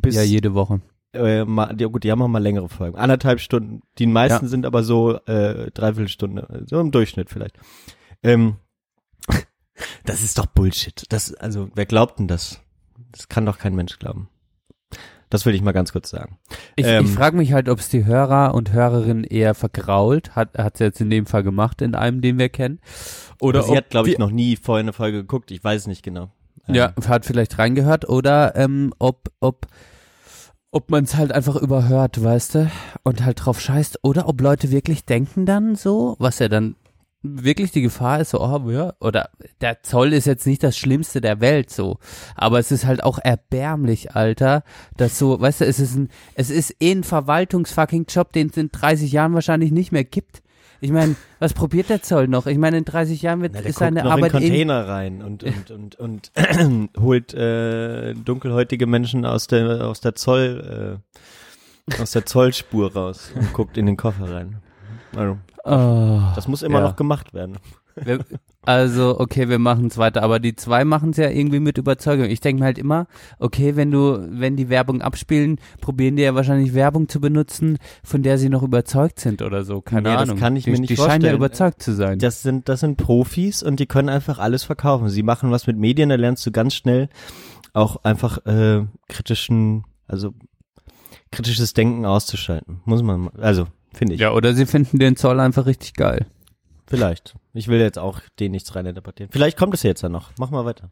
[0.02, 0.80] Bis, ja, jede Woche.
[1.14, 2.98] Äh, mal, die, gut, die haben auch mal längere Folgen.
[2.98, 3.82] Anderthalb Stunden.
[3.98, 4.50] Die meisten Ja.
[4.50, 6.64] sind aber so äh, dreiviertel Stunde.
[6.68, 7.58] So im Durchschnitt vielleicht.
[8.24, 8.58] Ähm,
[10.06, 11.04] das ist doch Bullshit.
[11.10, 12.62] Das, also, wer glaubt denn das?
[13.12, 14.30] Das kann doch kein Mensch glauben.
[15.32, 16.40] Das will ich mal ganz kurz sagen.
[16.76, 17.06] Ich, Ähm.
[17.06, 20.86] ich frage mich halt, ob es die Hörer und Hörerinnen eher vergrault, hat hat sie
[20.86, 22.80] jetzt in dem Fall gemacht, in einem, den wir kennen.
[23.40, 25.52] Oder sie hat, glaube ich, noch nie vorher eine Folge geguckt.
[25.52, 26.32] Ich weiß es nicht genau.
[26.68, 29.68] Ähm, Ja, hat vielleicht reingehört oder ähm, ob, ob,
[30.72, 32.72] ob man es halt einfach überhört, weißt du,
[33.04, 36.76] und halt drauf scheißt, oder ob Leute wirklich denken dann so, was ja dann
[37.22, 39.30] wirklich die Gefahr ist, so, oh, ja, oder
[39.62, 41.98] der Zoll ist jetzt nicht das Schlimmste der Welt, so,
[42.36, 44.64] aber es ist halt auch erbärmlich, Alter,
[44.96, 48.58] dass so, weißt du, es ist ein, es ist eh ein Verwaltungsfucking Job, den es
[48.58, 50.42] in 30 Jahren wahrscheinlich nicht mehr gibt.
[50.82, 52.48] Ich meine, was probiert der Zoll noch?
[52.48, 54.88] Ich meine, in 30 Jahren wird Na, der ist seine noch Arbeit in eh Container
[54.88, 56.32] rein und und und und
[57.00, 61.00] holt äh, dunkelhäutige Menschen aus der aus der Zoll
[61.92, 64.62] äh, aus der Zollspur raus und guckt in den Koffer rein.
[65.16, 66.88] Also, Oh, das muss immer ja.
[66.88, 67.58] noch gemacht werden.
[68.06, 68.20] Wir,
[68.66, 72.26] also, okay, wir machen es weiter, aber die zwei machen es ja irgendwie mit Überzeugung.
[72.26, 73.08] Ich denke mir halt immer,
[73.40, 78.22] okay, wenn du, wenn die Werbung abspielen, probieren die ja wahrscheinlich Werbung zu benutzen, von
[78.22, 79.82] der sie noch überzeugt sind oder so.
[79.82, 80.38] Keine Nee, das Ahnung.
[80.38, 81.36] kann ich die, mir nicht Die scheinen ja vorstellen.
[81.38, 82.20] überzeugt zu sein.
[82.20, 85.10] Das sind das sind Profis und die können einfach alles verkaufen.
[85.10, 87.10] Sie machen was mit Medien, da lernst du ganz schnell
[87.74, 90.34] auch einfach äh, kritischen, also
[91.32, 92.82] kritisches Denken auszuschalten.
[92.86, 94.20] Muss man, also finde ich.
[94.20, 96.26] ja, oder sie finden den Zoll einfach richtig geil.
[96.90, 97.36] Vielleicht.
[97.54, 99.30] Ich will jetzt auch den nichts rein interpretieren.
[99.32, 100.32] Vielleicht kommt es jetzt ja noch.
[100.40, 100.90] Mach mal weiter.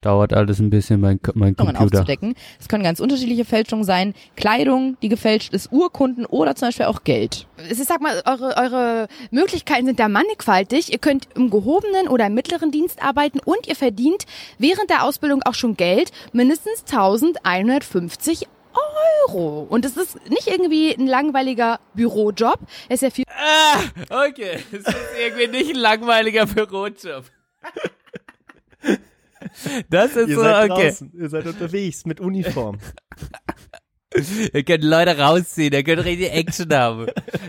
[0.00, 1.80] Dauert alles ein bisschen, mein, mein Computer.
[1.80, 2.34] aufzudecken.
[2.60, 4.14] Es können ganz unterschiedliche Fälschungen sein.
[4.36, 7.46] Kleidung, die gefälscht ist, Urkunden oder zum Beispiel auch Geld.
[7.70, 10.92] Es ist, sag mal, eure, eure Möglichkeiten sind da mannigfaltig.
[10.92, 14.26] Ihr könnt im gehobenen oder im mittleren Dienst arbeiten und ihr verdient
[14.58, 18.46] während der Ausbildung auch schon Geld, mindestens 1150
[18.76, 19.62] Euro.
[19.68, 22.58] Und es ist nicht irgendwie ein langweiliger Bürojob.
[22.88, 23.24] Es ist ja viel
[24.10, 27.24] Okay, es ist irgendwie nicht ein langweiliger Bürojob.
[29.90, 30.94] Das ist so, okay.
[31.12, 32.78] Ihr seid unterwegs mit Uniform.
[34.52, 37.06] Ihr könnt Leute rausziehen, ihr könnt richtig Action haben.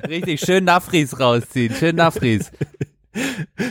[0.08, 2.52] Richtig schön Nafris rausziehen, schön Nafris.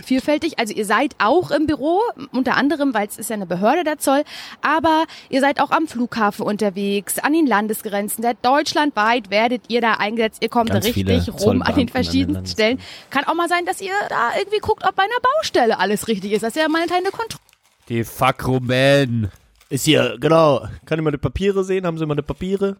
[0.04, 0.58] Vielfältig.
[0.58, 2.00] Also ihr seid auch im Büro,
[2.32, 4.24] unter anderem, weil es ist ja eine Behörde der Zoll,
[4.60, 8.22] aber ihr seid auch am Flughafen unterwegs, an den Landesgrenzen.
[8.22, 10.42] Der deutschlandweit werdet ihr da eingesetzt.
[10.42, 12.80] Ihr kommt Ganz richtig rum an Zollbeamten an den den verschiedensten Stellen.
[13.10, 16.32] Kann auch mal sein, dass ihr da irgendwie guckt, ob bei einer Baustelle alles richtig
[16.32, 16.42] ist.
[16.42, 17.42] Das ist ja mal eine Kontrolle.
[17.88, 19.30] Die Fuckrumen.
[19.68, 20.68] Ist hier, genau.
[20.84, 21.86] Kann ich mal die Papiere sehen?
[21.86, 22.76] Haben Sie mal die Papiere?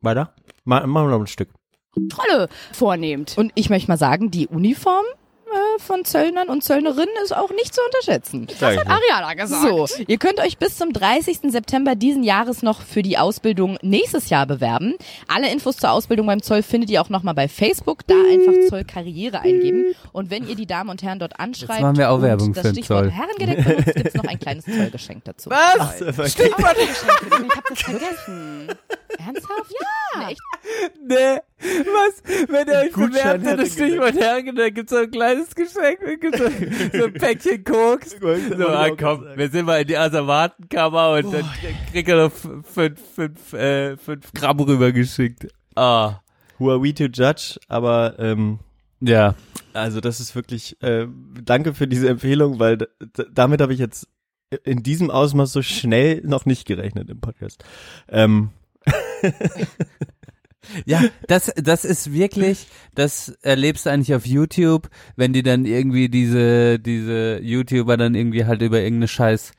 [0.00, 0.34] Weiter?
[0.64, 1.50] Ma machen wir noch ein Stück.
[1.92, 3.36] Kontrolle vornehmt.
[3.36, 5.04] Und ich möchte mal sagen, die Uniform
[5.50, 8.46] äh, von Zöllnern und Zöllnerinnen ist auch nicht zu unterschätzen.
[8.48, 8.86] Ich nicht.
[8.86, 9.88] Ariana gesagt.
[9.88, 11.50] So, ihr könnt euch bis zum 30.
[11.50, 14.94] September diesen Jahres noch für die Ausbildung nächstes Jahr bewerben.
[15.26, 18.06] Alle Infos zur Ausbildung beim Zoll findet ihr auch nochmal bei Facebook.
[18.06, 19.86] Da einfach Zoll Karriere eingeben.
[20.12, 22.72] Und wenn ihr die Damen und Herren dort anschreibt machen wir auch Werbung das für
[22.72, 23.10] den Stichwort Zoll.
[23.10, 25.50] Herrengedeck benutzt, gibt's noch ein kleines Zollgeschenk dazu.
[25.50, 26.30] Was?
[26.32, 28.68] Stichwort Ich hab das vergessen.
[29.26, 29.72] Ernsthaft?
[30.14, 30.28] Ja.
[30.28, 30.40] Echt?
[31.06, 32.22] Nee, was?
[32.48, 35.98] Wenn ihr euch bewerbt in das hätte Stichwort Herren, dann gibt's so ein kleines Geschenk,
[36.04, 38.16] dann gibt's so, so ein Päckchen Koks.
[38.20, 41.44] So, ah, komm, wir sind mal in die Asservatenkammer und dann
[41.92, 45.48] kriegt er noch fünf, fünf, äh, fünf Gramm rübergeschickt.
[45.76, 46.20] Ah.
[46.58, 47.58] Who are we to judge?
[47.68, 48.58] Aber ähm,
[49.00, 49.34] Ja.
[49.72, 51.06] also das ist wirklich, äh,
[51.42, 52.88] danke für diese Empfehlung, weil
[53.32, 54.08] damit habe ich jetzt
[54.64, 57.64] in diesem Ausmaß so schnell noch nicht gerechnet im Podcast.
[58.08, 58.50] Ähm,
[60.84, 66.08] Ja, das, das ist wirklich, das erlebst du eigentlich auf YouTube, wenn die dann irgendwie
[66.08, 69.52] diese, diese YouTuber dann irgendwie halt über irgendeine Scheiß,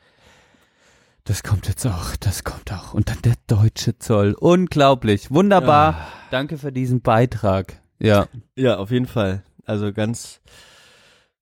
[1.23, 2.93] das kommt jetzt auch, das kommt auch.
[2.93, 4.35] Und dann der deutsche Zoll.
[4.39, 5.31] Unglaublich.
[5.31, 6.07] Wunderbar.
[6.31, 7.79] Danke für diesen Beitrag.
[7.99, 9.43] Ja, ja, auf jeden Fall.
[9.65, 10.41] Also ganz,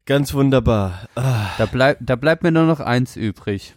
[0.05, 1.07] ganz wunderbar.
[1.15, 3.75] Ah, da bleibt, da bleibt mir nur noch eins übrig.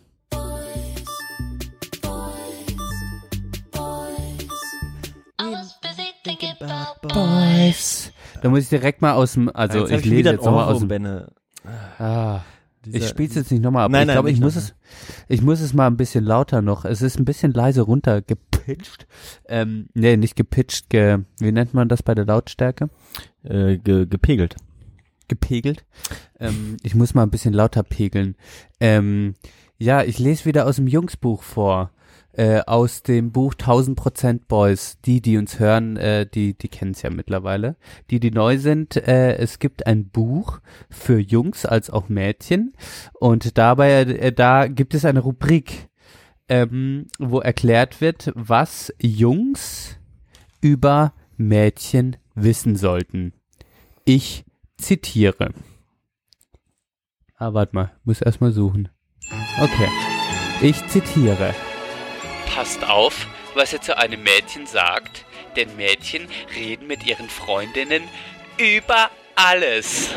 [7.14, 8.12] Boys.
[8.42, 10.88] Da muss ich direkt mal aus dem, also ich schon lese jetzt nochmal aus dem,
[10.88, 11.28] Benne.
[11.98, 12.40] ah,
[12.84, 13.90] Ich Dieser- spiel's jetzt nicht nochmal ab.
[13.92, 14.74] Nein, ich nein, glaube, ich muss es,
[15.28, 16.84] ich muss es mal ein bisschen lauter noch.
[16.84, 19.06] Es ist ein bisschen leise runtergepitcht.
[19.48, 22.88] Ähm, nee, nicht gepitcht, ge, wie nennt man das bei der Lautstärke?
[23.44, 24.56] äh, ge gepegelt.
[25.28, 25.84] Gepegelt.
[26.40, 28.34] Ähm, ich muss mal ein bisschen lauter pegeln.
[28.80, 29.34] Ähm,
[29.78, 31.90] ja, ich lese wieder aus dem Jungsbuch vor.
[32.34, 34.98] Äh, aus dem Buch 1000% Boys.
[35.04, 37.76] Die, die uns hören, äh, die, die kennen es ja mittlerweile.
[38.10, 42.72] Die, die neu sind, äh, es gibt ein Buch für Jungs als auch Mädchen.
[43.12, 45.90] Und dabei, äh, da gibt es eine Rubrik,
[46.48, 49.98] ähm, wo erklärt wird, was Jungs
[50.62, 53.34] über Mädchen wissen sollten.
[54.06, 54.46] Ich
[54.78, 55.52] zitiere.
[57.36, 58.88] Ah, warte mal, muss erstmal suchen.
[59.60, 59.88] Okay.
[60.62, 61.54] Ich zitiere.
[62.54, 65.24] Passt auf, was ihr zu einem Mädchen sagt,
[65.56, 68.02] denn Mädchen reden mit ihren Freundinnen
[68.58, 70.10] über alles.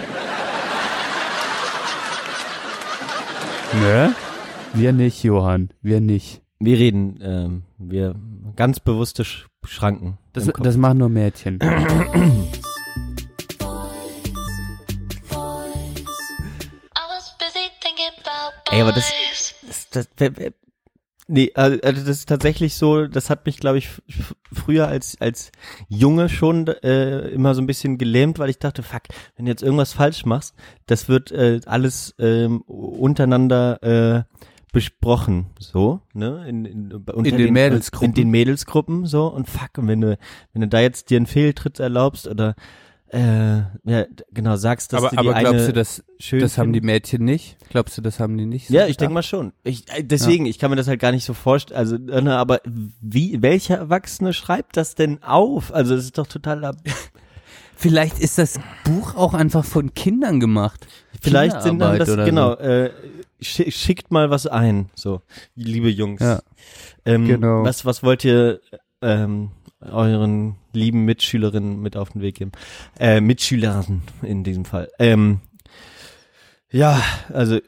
[3.73, 4.13] Ne?
[4.73, 5.69] Wir nicht, Johann.
[5.81, 6.41] Wir nicht.
[6.59, 8.15] Wir reden, ähm, wir
[8.55, 10.17] ganz bewusste Sch Schranken.
[10.33, 11.59] Das, das machen nur Mädchen.
[18.71, 19.09] Ey, aber das,
[19.91, 20.35] das, das
[21.27, 23.89] nee, also das ist tatsächlich so, das hat mich, glaube ich,
[24.51, 25.51] früher als als
[25.87, 29.03] Junge schon äh, immer so ein bisschen gelähmt, weil ich dachte, fuck,
[29.35, 30.55] wenn du jetzt irgendwas falsch machst,
[30.85, 34.35] das wird äh, alles ähm, untereinander äh,
[34.75, 38.09] besprochen, so, ne, in, in, unter den Mädelsgruppen.
[38.09, 40.17] in den Mädelsgruppen, so, und fuck, und wenn du,
[40.51, 42.55] wenn du da jetzt dir einen Fehltritt erlaubst oder
[43.09, 46.57] äh, ja, genau, sagst, dass aber du die aber glaubst eine du, das, schön das
[46.57, 46.81] haben die?
[46.81, 47.57] Mädchen nicht?
[47.69, 48.67] Glaubst du, das haben die nicht?
[48.67, 49.53] so Ja, ich denke mal schon.
[49.63, 51.77] Ich, äh, deswegen, ich kann mir das halt gar nicht so vorstellen.
[51.77, 55.73] Also, äh, ne, aber wie, welcher Erwachsene schreibt das denn auf?
[55.73, 56.65] Also, das ist doch total.
[56.65, 56.77] ab-
[57.77, 60.87] Vielleicht ist das Buch auch einfach von Kindern gemacht.
[61.21, 62.53] Vielleicht sind dann das genau.
[62.53, 62.91] Äh,
[63.41, 65.21] schi- schickt mal was ein, so
[65.55, 66.21] liebe Jungs.
[66.21, 66.41] Ja.
[67.03, 67.63] ähm, genau.
[67.65, 68.61] Was was wollt ihr
[69.01, 69.51] ähm,
[69.91, 72.51] euren lieben Mitschülerinnen mit auf den Weg geben?
[72.99, 74.89] Äh, Mitschülern in diesem Fall.
[74.99, 75.39] Ähm,
[76.71, 77.59] ja, also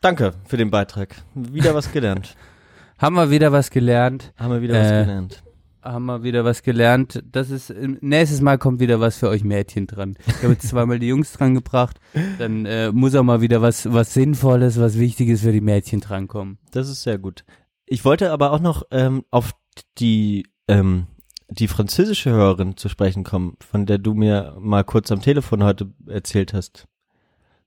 [0.00, 1.22] danke für den Beitrag.
[1.34, 2.36] Wieder was gelernt.
[2.98, 4.32] Haben wir wieder was gelernt?
[4.36, 5.42] Haben wir wieder was Äh, gelernt.
[5.82, 7.22] Haben wir wieder was gelernt?
[7.32, 10.16] Das ist äh, nächstes Mal kommt wieder was für euch Mädchen dran.
[10.26, 11.98] Ich habe jetzt zweimal die Jungs dran gebracht,
[12.38, 16.58] dann äh, muss auch mal wieder was was Sinnvolles, was Wichtiges für die Mädchen drankommen.
[16.72, 17.46] Das ist sehr gut.
[17.86, 19.52] Ich wollte aber auch noch ähm, auf
[19.96, 21.06] die ähm,
[21.48, 25.92] die französische Hörerin zu sprechen kommen, von der du mir mal kurz am Telefon heute
[26.06, 26.86] erzählt hast.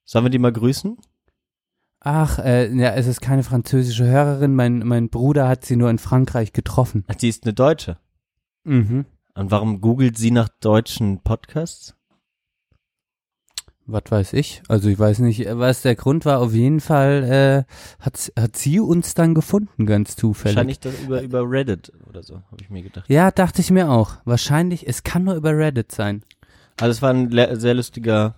[0.05, 0.97] Sollen wir die mal grüßen?
[1.99, 4.55] Ach, äh, ja, es ist keine französische Hörerin.
[4.55, 7.05] Mein mein Bruder hat sie nur in Frankreich getroffen.
[7.07, 7.97] Ach, die ist eine Deutsche.
[8.65, 9.05] Mhm.
[9.35, 11.95] Und warum googelt sie nach deutschen Podcasts?
[13.85, 14.63] Was weiß ich?
[14.69, 16.39] Also ich weiß nicht, was der Grund war.
[16.39, 20.55] Auf jeden Fall äh, hat, hat sie uns dann gefunden, ganz zufällig.
[20.55, 23.09] Wahrscheinlich das über, über Reddit oder so, habe ich mir gedacht.
[23.09, 24.17] Ja, dachte ich mir auch.
[24.23, 26.23] Wahrscheinlich, es kann nur über Reddit sein.
[26.79, 27.29] Also es war ein
[27.59, 28.35] sehr lustiger,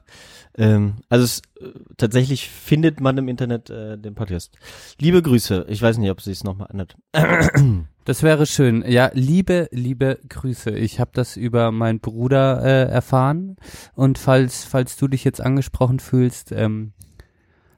[0.57, 4.57] ähm, also es, äh, tatsächlich findet man im Internet äh, den Podcast.
[4.99, 6.95] Liebe Grüße, ich weiß nicht, ob sie es nochmal ändert.
[8.07, 8.83] Das wäre schön.
[8.87, 10.69] Ja, liebe, liebe Grüße.
[10.69, 13.55] Ich habe das über meinen Bruder äh, erfahren.
[13.95, 16.93] Und falls, falls du dich jetzt angesprochen fühlst, ähm,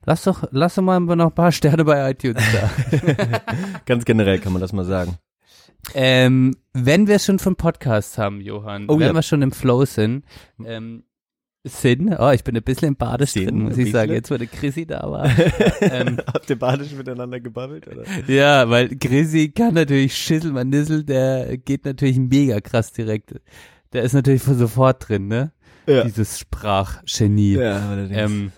[0.05, 3.41] lass doch, lass doch mal noch ein paar Sterne bei iTunes da.
[3.85, 5.17] Ganz generell kann man das mal sagen.
[5.93, 9.13] ähm, wenn wir schon von Podcasts haben, Johann, Oh wenn ja.
[9.13, 10.25] wir schon im Flow sind,
[10.65, 11.03] ähm,
[11.67, 14.37] sind, oh, ich bin ein bisschen im Bade Sind, drin, muss ich sagen, jetzt wo
[14.37, 15.25] der Chrissy da war.
[15.81, 18.03] ähm, Habt ihr badisch miteinander gebabbelt, oder?
[18.27, 23.35] Ja, weil Chrissy kann natürlich schüsseln, man Nissel, der geht natürlich mega krass direkt.
[23.93, 25.51] Der ist natürlich von sofort drin, ne?
[25.87, 26.03] Ja.
[26.03, 27.57] Dieses Sprachgenie.
[27.57, 28.17] Ja, allerdings.
[28.17, 28.51] Ähm,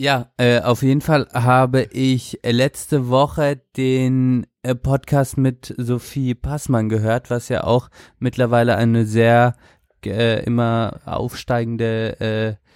[0.00, 6.36] ja, äh, auf jeden Fall habe ich äh, letzte Woche den äh, Podcast mit Sophie
[6.36, 7.88] Passmann gehört, was ja auch
[8.20, 9.56] mittlerweile eine sehr
[10.06, 12.68] äh, immer aufsteigende äh,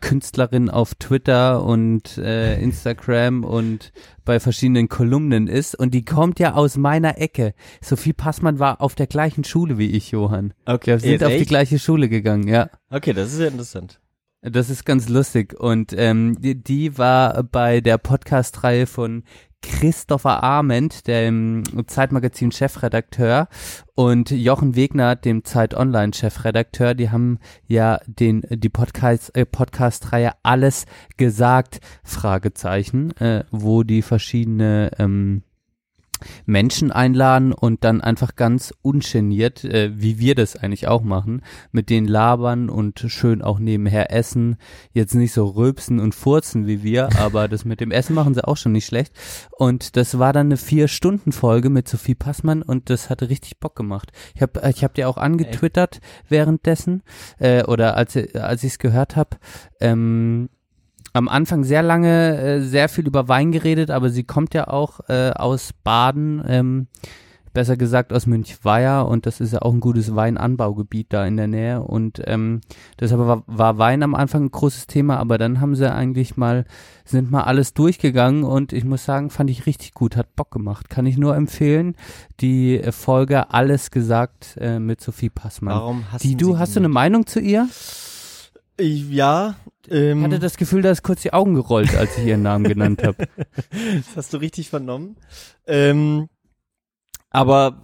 [0.00, 3.92] Künstlerin auf Twitter und äh, Instagram und
[4.24, 5.74] bei verschiedenen Kolumnen ist.
[5.74, 7.54] Und die kommt ja aus meiner Ecke.
[7.82, 10.54] Sophie Passmann war auf der gleichen Schule wie ich, Johann.
[10.64, 11.48] okay, Wir sind auf die echt?
[11.48, 12.70] gleiche Schule gegangen, ja.
[12.90, 14.00] Okay, das ist ja interessant.
[14.42, 15.58] Das ist ganz lustig.
[15.58, 19.24] Und ähm, die, die war bei der Podcast-Reihe von
[19.62, 23.48] Christopher Arment, dem Zeitmagazin-Chefredakteur,
[23.94, 26.94] und Jochen Wegner, dem Zeit-Online-Chefredakteur.
[26.94, 30.86] Die haben ja den die Podcast äh, Podcast-Reihe alles
[31.18, 35.42] gesagt Fragezeichen, äh, wo die verschiedene ähm,
[36.46, 41.42] Menschen einladen und dann einfach ganz ungeniert, äh, wie wir das eigentlich auch machen,
[41.72, 44.56] mit denen labern und schön auch nebenher essen.
[44.92, 48.46] Jetzt nicht so rülpsen und furzen wie wir, aber das mit dem Essen machen sie
[48.46, 49.12] auch schon nicht schlecht.
[49.50, 54.12] Und das war dann eine Vier-Stunden-Folge mit Sophie Passmann und das hatte richtig Bock gemacht.
[54.34, 57.02] Ich habe ich hab dir auch angetwittert währenddessen
[57.38, 59.36] äh, oder als, als ich es gehört habe.
[59.80, 60.48] Ähm,
[61.12, 65.00] am Anfang sehr lange äh, sehr viel über Wein geredet, aber sie kommt ja auch
[65.08, 66.86] äh, aus Baden, ähm,
[67.52, 71.48] besser gesagt aus Münchweier und das ist ja auch ein gutes Weinanbaugebiet da in der
[71.48, 72.60] Nähe und ähm,
[72.98, 76.64] deshalb war, war Wein am Anfang ein großes Thema, aber dann haben sie eigentlich mal,
[77.04, 80.90] sind mal alles durchgegangen und ich muss sagen, fand ich richtig gut, hat Bock gemacht.
[80.90, 81.96] Kann ich nur empfehlen,
[82.40, 85.74] die Folge Alles gesagt äh, mit Sophie Passmann.
[85.74, 87.68] Warum hast Die du, hast du eine Meinung zu ihr?
[88.80, 89.56] Ich, ja,
[89.88, 92.64] ähm, Ich hatte das Gefühl, da ist kurz die Augen gerollt, als ich ihren Namen
[92.64, 93.28] genannt habe.
[93.96, 95.16] das hast du richtig vernommen.
[95.66, 96.28] Ähm,
[97.30, 97.82] aber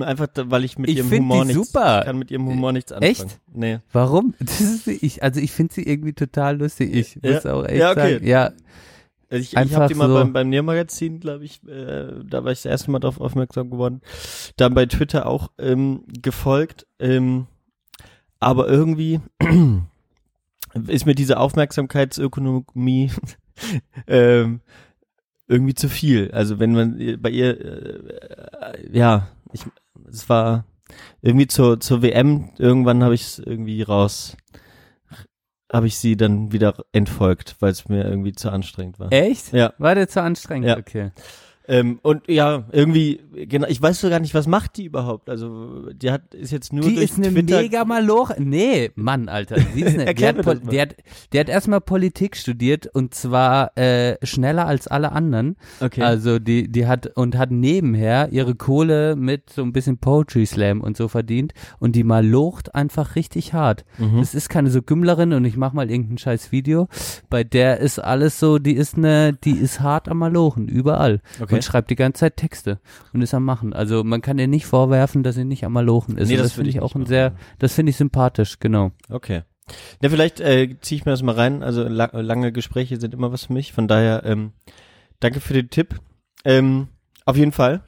[0.00, 2.00] einfach, da- weil ich mit Ich ihrem Humor nichts, super.
[2.00, 3.10] ich kann mit ihrem Humor nichts anfangen.
[3.10, 3.40] Echt?
[3.52, 3.78] Nee.
[3.92, 4.34] Warum?
[4.38, 6.94] Das ist, ich, also ich finde sie irgendwie total lustig.
[6.94, 7.52] Ich muss Ja.
[7.54, 8.12] auch echt Ja, okay.
[8.14, 8.52] sagen, ja,
[9.30, 12.52] Ich, ich Einfach habe die mal so- beim, beim Nährmagazin, glaube ich, äh, da war
[12.52, 14.00] ich das erste Mal drauf aufmerksam geworden.
[14.56, 16.86] Dann bei Twitter auch ähm, gefolgt.
[16.98, 17.46] Ähm,
[18.40, 19.20] aber irgendwie
[20.86, 23.10] ist mir diese Aufmerksamkeitsökonomie
[24.06, 24.60] ähm,
[25.48, 26.30] irgendwie zu viel.
[26.32, 29.64] Also wenn man äh, bei ihr, äh, ja, ich,
[30.08, 30.64] es war
[31.20, 34.36] irgendwie zur, zur WM, irgendwann habe ich es irgendwie raus,
[35.72, 39.10] habe ich sie dann wieder entfolgt, weil es mir irgendwie zu anstrengend war.
[39.10, 39.52] Echt?
[39.52, 39.72] Ja.
[39.78, 40.68] War der zu anstrengend?
[40.68, 40.76] Ja.
[40.76, 41.10] Okay.
[41.68, 45.30] Ähm, und ja, irgendwie, genau, ich weiß so gar nicht, was macht die überhaupt?
[45.30, 47.60] Also, die hat, ist jetzt nur Die durch ist eine Twitter.
[47.62, 48.32] mega Maloch.
[48.38, 49.56] Nee, Mann, Alter.
[49.74, 50.96] Sie ist eine, die, hat Pol- die, hat,
[51.32, 55.56] die hat erstmal Politik studiert und zwar äh, schneller als alle anderen.
[55.80, 56.02] okay.
[56.02, 60.80] Also die, die hat und hat nebenher ihre Kohle mit so ein bisschen Poetry Slam
[60.80, 63.84] und so verdient und die malocht einfach richtig hart.
[63.98, 64.18] Mhm.
[64.18, 66.88] Das ist keine so Gümmlerin und ich mach mal irgendein scheiß Video.
[67.30, 71.20] Bei der ist alles so, die ist eine, die ist hart am Malochen, überall.
[71.40, 71.51] Okay.
[71.54, 72.80] Und schreibt die ganze Zeit Texte
[73.12, 73.72] und ist am Machen.
[73.72, 76.28] Also man kann ihr nicht vorwerfen, dass sie nicht am Malochen ist.
[76.28, 78.92] Nee, das das finde ich auch ein sehr, das finde ich sympathisch, genau.
[79.08, 79.42] Okay.
[80.02, 81.62] Ja, vielleicht äh, ziehe ich mir das mal rein.
[81.62, 83.72] Also la lange Gespräche sind immer was für mich.
[83.72, 84.52] Von daher, ähm,
[85.20, 86.00] danke für den Tipp.
[86.44, 86.88] Ähm,
[87.24, 87.82] auf jeden Fall.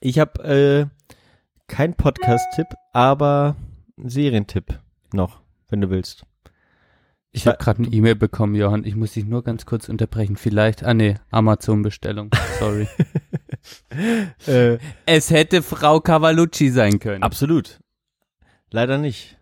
[0.00, 0.86] Ich habe äh,
[1.66, 3.56] kein Podcast-Tipp, aber
[3.98, 4.78] einen Serientipp
[5.12, 6.24] noch, wenn du willst.
[7.36, 8.84] Ich habe gerade eine E-Mail bekommen, Johann.
[8.84, 10.36] Ich muss dich nur ganz kurz unterbrechen.
[10.36, 12.30] Vielleicht, ah nee, Amazon-Bestellung.
[12.58, 12.88] Sorry.
[14.46, 14.76] Äh,
[15.06, 17.22] es hätte Frau Cavalucci sein können.
[17.22, 17.80] absolut.
[18.70, 19.38] Leider nicht.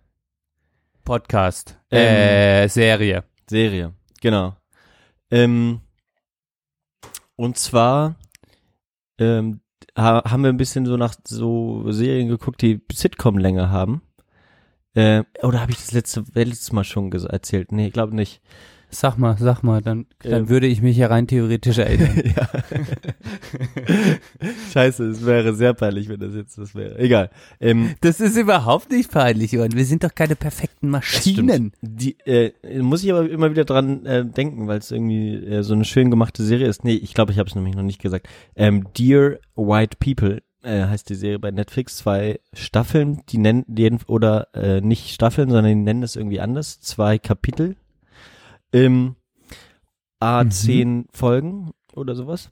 [1.03, 1.81] Podcast.
[1.91, 1.99] Ähm.
[1.99, 3.25] äh, Serie.
[3.51, 4.55] Serie, genau.
[5.33, 5.81] Ähm,
[7.35, 8.15] und zwar
[9.19, 9.61] ähm,
[9.99, 14.03] ha haben wir ein bisschen so nach so Serien geguckt, die Sitcom-Länge haben.
[14.95, 17.73] Äh, oder habe ich das letzte, letztes Mal schon erzählt?
[17.73, 18.41] Nee, glaube nicht.
[18.95, 20.49] Sag mal, sag mal, dann, dann Ähm.
[20.51, 22.11] würde ich mich ja rein theoretisch erinnern.
[24.73, 26.99] Scheiße, es wäre sehr peinlich, wenn das jetzt das wäre.
[26.99, 27.31] Egal.
[27.59, 29.73] Ähm, Das ist überhaupt nicht peinlich, Johann.
[29.73, 30.91] Wir sind doch keine perfekten.
[30.91, 31.73] Maschinen.
[31.81, 35.73] Die äh, muss ich aber immer wieder dran äh, denken, weil es irgendwie äh, so
[35.75, 36.85] eine schön gemachte Serie ist.
[36.85, 38.29] Nee, ich glaube, ich habe es nämlich noch nicht gesagt.
[38.57, 41.97] Ähm, Dear White People äh, heißt die Serie bei Netflix.
[41.99, 46.41] Zwei Staffeln, die nennen die jeden, oder äh, nicht Staffeln, sondern die nennen das irgendwie
[46.41, 46.81] anders.
[46.81, 47.77] Zwei Kapitel.
[48.73, 49.17] Ähm,
[50.21, 50.51] A Mhm.
[50.51, 52.51] zehn Folgen oder sowas.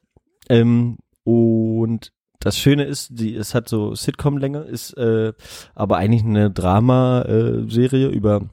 [0.49, 5.33] Ähm, und das Schöne ist, die, es hat so Sitcom-Länge, ist äh,
[5.75, 8.49] aber eigentlich eine Drama-Serie über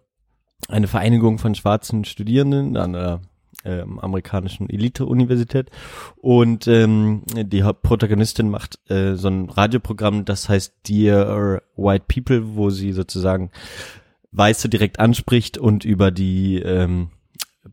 [0.67, 3.21] eine Vereinigung von schwarzen Studierenden an der
[3.67, 5.69] ähm, amerikanischen Elite-Universität
[6.15, 12.69] und ähm, die Hauptprotagonistin macht äh, so ein Radioprogramm, das heißt Dear White People, wo
[12.69, 13.51] sie sozusagen
[14.31, 17.09] Weiße direkt anspricht und über die ähm,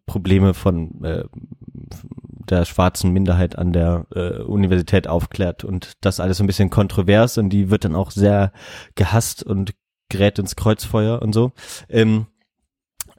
[0.07, 1.25] Probleme von äh,
[2.49, 7.39] der schwarzen Minderheit an der äh, Universität aufklärt und das alles so ein bisschen kontrovers
[7.39, 8.53] und die wird dann auch sehr
[8.95, 9.75] gehasst und
[10.09, 11.53] gerät ins Kreuzfeuer und so.
[11.89, 12.27] Ähm,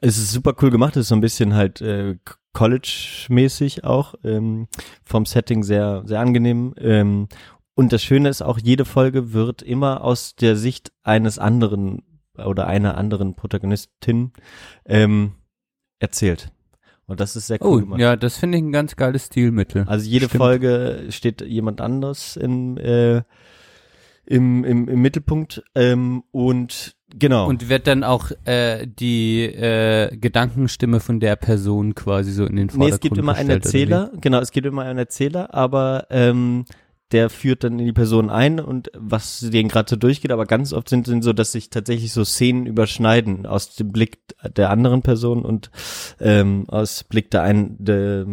[0.06, 2.16] es ist super cool gemacht, es ist so ein bisschen halt äh,
[2.52, 4.68] College-mäßig auch, ähm,
[5.04, 6.74] vom Setting sehr, sehr angenehm.
[6.78, 7.28] Ähm,
[7.74, 12.02] und das Schöne ist auch, jede Folge wird immer aus der Sicht eines anderen
[12.36, 14.32] oder einer anderen Protagonistin
[14.84, 15.32] ähm,
[15.98, 16.50] erzählt.
[17.06, 18.00] Und das ist sehr cool Oh, gemacht.
[18.00, 19.84] ja, das finde ich ein ganz geiles Stilmittel.
[19.86, 20.42] Also jede Stimmt.
[20.42, 23.22] Folge steht jemand anderes im, äh,
[24.26, 25.62] im, im, im Mittelpunkt.
[25.74, 27.48] Ähm, und genau.
[27.48, 32.66] Und wird dann auch äh, die äh, Gedankenstimme von der Person quasi so in den
[32.66, 33.50] nee, Vordergrund es gibt immer einen?
[33.50, 36.64] Erzähler, genau, es gibt immer einen Erzähler, aber ähm,
[37.12, 40.72] der führt dann in die Person ein und was denen gerade so durchgeht, aber ganz
[40.72, 44.18] oft sind, sind so, dass sich tatsächlich so Szenen überschneiden aus dem Blick
[44.56, 45.70] der anderen Person und
[46.20, 48.26] ähm, aus Blick der einen der,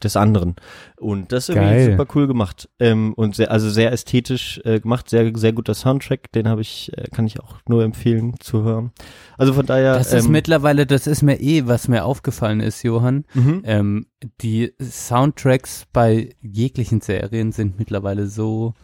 [0.00, 0.56] des anderen.
[0.96, 1.90] Und das ist irgendwie Geil.
[1.92, 2.68] super cool gemacht.
[2.78, 6.90] Ähm, und sehr, also sehr ästhetisch äh, gemacht, sehr, sehr guter Soundtrack, den habe ich,
[6.96, 8.92] äh, kann ich auch nur empfehlen zu hören.
[9.38, 9.94] Also von daher.
[9.94, 13.24] Das ist ähm, mittlerweile, das ist mir eh, was mir aufgefallen ist, Johann.
[13.34, 13.62] mhm.
[13.64, 14.06] Ähm,
[14.40, 18.74] die Soundtracks bei jeglichen Serien sind mittlerweile so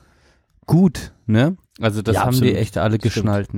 [0.66, 1.56] gut, ne?
[1.80, 2.54] Also das Ja, haben absolut.
[2.54, 3.02] die echt alle Stimmt.
[3.14, 3.54] geschnallt,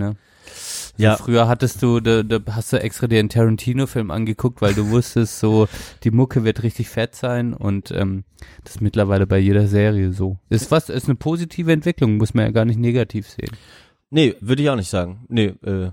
[0.99, 1.05] ne?
[1.05, 1.17] So Ja.
[1.17, 5.39] Früher hattest du, da, da hast du extra dir einen Tarantino-Film angeguckt, weil du wusstest,
[5.39, 5.69] so
[6.05, 8.25] die Mucke wird richtig fett sein und ähm,
[8.65, 10.39] das ist mittlerweile bei jeder Serie so.
[10.49, 13.51] Ist was, ist eine positive Entwicklung, muss man ja gar nicht negativ sehen.
[14.11, 15.25] Nee, würde ich auch nicht sagen.
[15.29, 15.91] Nee, äh, äh,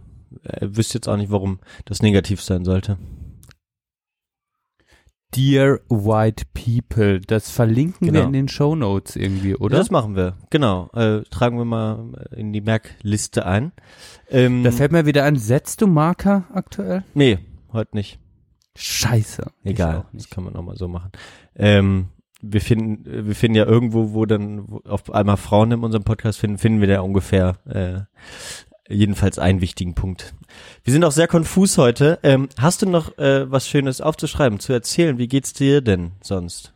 [0.62, 2.98] wüsste jetzt auch nicht, warum das negativ sein sollte.
[5.36, 8.28] Dear White People, das verlinken wir Genau.
[8.28, 9.78] in den Show Notes irgendwie, oder?
[9.78, 10.90] Das machen wir, genau.
[10.94, 13.72] Äh, tragen wir mal in die Merkliste ein.
[14.30, 17.04] Ähm, Da fällt mir wieder an, setzt du Marker aktuell?
[17.14, 17.40] nee,
[17.74, 18.20] heute nicht.
[18.78, 19.52] Scheiße.
[19.64, 21.12] Egal, das kann man auch mal so machen.
[21.56, 22.08] Ähm,
[22.42, 26.40] wir finden, wir finden ja irgendwo, wo dann wo auf einmal Frauen in unserem Podcast
[26.40, 28.02] finden, finden wir da ungefähr äh,
[28.88, 30.34] jedenfalls einen wichtigen Punkt.
[30.84, 32.20] Wir sind auch sehr konfus heute.
[32.24, 35.18] Ähm, hast du noch äh, was Schönes aufzuschreiben, zu erzählen?
[35.18, 36.72] Wie geht's dir denn sonst?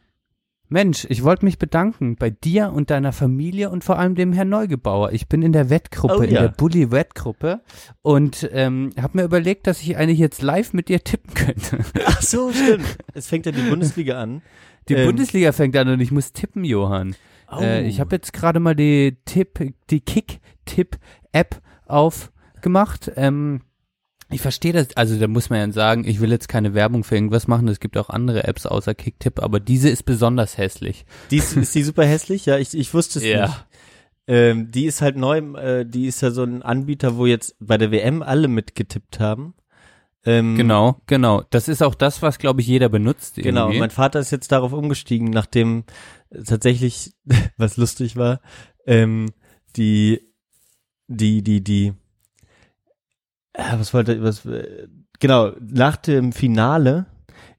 [0.71, 4.49] Mensch, ich wollte mich bedanken bei dir und deiner Familie und vor allem dem Herrn
[4.49, 5.11] Neugebauer.
[5.13, 6.41] Ich bin in der Wettgruppe, Oh in ja.
[6.41, 7.61] der Bully-Wettgruppe
[8.03, 11.79] und ähm, habe mir überlegt, dass ich eigentlich jetzt live mit dir tippen könnte.
[12.05, 12.85] Ach so, stimmt.
[13.15, 14.43] Es fängt ja die Bundesliga an.
[14.89, 17.15] Die Ähm, Bundesliga fängt an und ich muss tippen, Johann.
[17.51, 17.59] Oh.
[17.61, 23.11] Äh, ich habe jetzt gerade mal die Tipp, die Kick-Tipp-App aufgemacht.
[23.15, 23.61] Ähm,
[24.31, 27.15] ich verstehe das, also da muss man ja sagen, ich will jetzt keine Werbung für
[27.15, 31.05] irgendwas machen, es gibt auch andere Apps außer Kicktipp, aber diese ist besonders hässlich.
[31.31, 32.45] Die ist, ist die super hässlich?
[32.45, 33.47] Ja, ich, ich wusste es Ja.
[33.47, 33.65] nicht.
[34.27, 37.79] Ähm, die ist halt neu, äh, die ist ja so ein Anbieter, wo jetzt bei
[37.79, 39.55] der WM alle mitgetippt haben.
[40.23, 41.41] Ähm, Genau, genau.
[41.49, 43.35] Das ist auch das, was, glaube ich, jeder benutzt.
[43.37, 43.79] Genau, irgendwie.
[43.79, 45.85] mein Vater ist jetzt darauf umgestiegen, nachdem
[46.45, 47.13] tatsächlich,
[47.57, 48.41] was lustig war,
[48.85, 49.31] ähm,
[49.75, 50.28] die,
[51.09, 51.93] die, die, die,
[53.53, 54.87] äh, was wollte, was, äh,
[55.19, 57.07] genau, nach dem Finale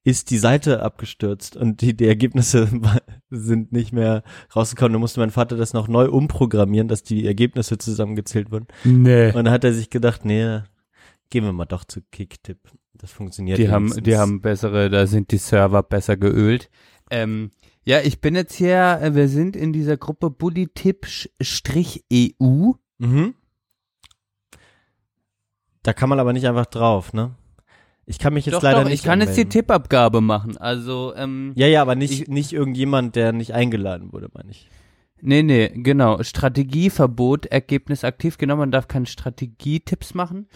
[0.03, 2.68] ist die Seite abgestürzt und die, die Ergebnisse
[3.30, 4.22] sind nicht mehr
[4.55, 4.94] rausgekommen.
[4.94, 8.66] Da musste mein Vater das noch neu umprogrammieren, dass die Ergebnisse zusammengezählt wurden.
[8.84, 9.28] Nee.
[9.28, 10.61] Und dann hat er sich gedacht, nee,
[11.28, 12.59] gehen wir mal doch zu Kicktip.
[12.94, 16.70] Das funktioniert Die haben, die haben bessere, da sind die Server besser geölt.
[17.11, 17.51] Ähm,
[17.84, 22.72] ja, ich bin jetzt hier, äh, wir sind in dieser Gruppe Bullytip-EU.
[22.98, 23.34] Mhm.
[25.82, 27.30] Da kann man aber nicht einfach drauf, ne?
[28.06, 29.50] Ich kann mich jetzt Doch, leider doch, nicht ich kann jetzt die anmelden.
[29.50, 30.56] Tippabgabe machen.
[30.56, 34.68] Also, ähm, Ja, ja, aber nicht, Ich- nicht irgendjemand, der nicht eingeladen wurde, meine ich.
[35.22, 36.22] Nee, nee, genau.
[36.22, 38.38] Strategieverbot, Ergebnis aktiv.
[38.38, 40.48] Genau, man darf keine Strategietipps machen.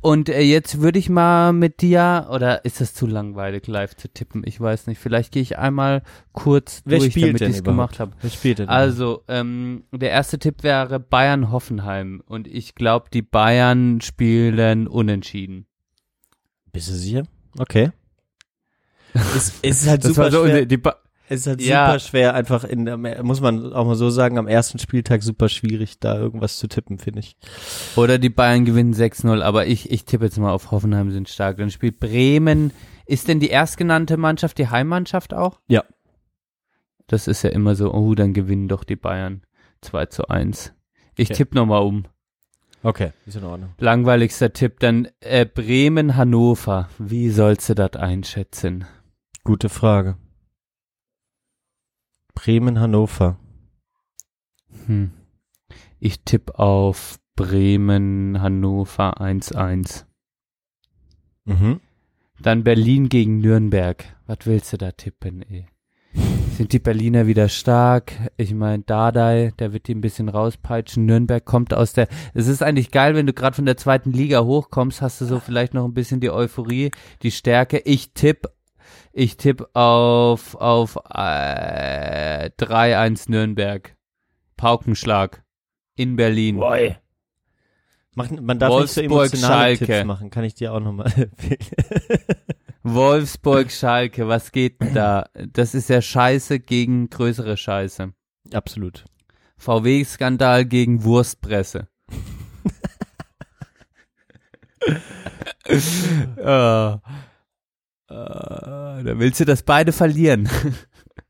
[0.00, 4.08] Und äh, jetzt würde ich mal mit dir, oder ist das zu langweilig, live zu
[4.08, 4.42] tippen?
[4.44, 4.98] Ich weiß nicht.
[4.98, 6.02] Vielleicht gehe ich einmal
[6.32, 8.12] kurz Wer durch, damit ich es gemacht habe.
[8.20, 8.68] Wer spielt denn?
[8.68, 12.22] Also, ähm, der erste Tipp wäre Bayern-Hoffenheim.
[12.26, 15.66] Und ich glaube, die Bayern spielen unentschieden.
[16.72, 17.24] Bist du sicher?
[17.58, 17.90] Okay.
[19.14, 20.66] es, es ist halt Das super so schwer.
[20.66, 20.96] die ba
[21.32, 21.86] Es ist halt Ja.
[21.86, 25.48] super schwer, einfach in, am- muss man auch mal so sagen, am ersten Spieltag super
[25.48, 27.36] schwierig, da irgendwas zu tippen, finde ich.
[27.96, 31.56] Oder die Bayern gewinnen 6-0, aber ich, ich tippe jetzt mal auf Hoffenheim sind stark.
[31.56, 32.72] Dann spielt Bremen.
[33.06, 35.60] Ist denn die erstgenannte Mannschaft die Heimmannschaft auch?
[35.68, 35.84] Ja.
[37.06, 39.42] Das ist ja immer so, oh, dann gewinnen doch die Bayern
[39.80, 40.72] 2 zu 1.
[41.16, 41.34] Ich Okay.
[41.34, 42.04] tippe nochmal um.
[42.82, 43.70] Okay, ist in Ordnung.
[43.78, 46.88] Langweiligster Tipp, dann äh, Bremen-Hannover.
[46.98, 48.84] Wie sollst du das einschätzen?
[49.44, 50.16] Gute Frage.
[52.34, 53.38] Bremen, Hannover.
[54.86, 55.12] Hm.
[56.00, 60.04] Ich tippe auf Bremen-Hannover 1-1.
[61.44, 61.80] Mhm.
[62.40, 64.04] Dann Berlin gegen Nürnberg.
[64.26, 65.66] Was willst du da tippen, ey?
[66.56, 68.12] Sind die Berliner wieder stark?
[68.36, 71.06] Ich meine, Dardai, der wird die ein bisschen rauspeitschen.
[71.06, 72.08] Nürnberg kommt aus der.
[72.34, 75.40] Es ist eigentlich geil, wenn du gerade von der zweiten Liga hochkommst, hast du so
[75.40, 76.90] vielleicht noch ein bisschen die Euphorie,
[77.22, 77.78] die Stärke.
[77.78, 78.48] Ich tipp,
[79.12, 83.96] ich tipp auf auf äh, 3-1 Nürnberg.
[84.56, 85.42] Paukenschlag
[85.96, 86.56] in Berlin.
[88.14, 89.86] Mach, man darf nicht so Wolfsburg, emotionale Schalke.
[89.86, 91.10] Tipps machen, kann ich dir auch nochmal.
[92.82, 95.28] Wolfsburg, Schalke, was geht denn da?
[95.52, 98.12] Das ist ja Scheiße gegen größere Scheiße.
[98.52, 99.04] Absolut.
[99.56, 101.88] VW-Skandal gegen Wurstpresse.
[105.64, 106.96] äh,
[108.12, 110.48] äh, da willst du, dass beide verlieren.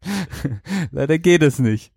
[0.90, 1.92] Leider geht es nicht.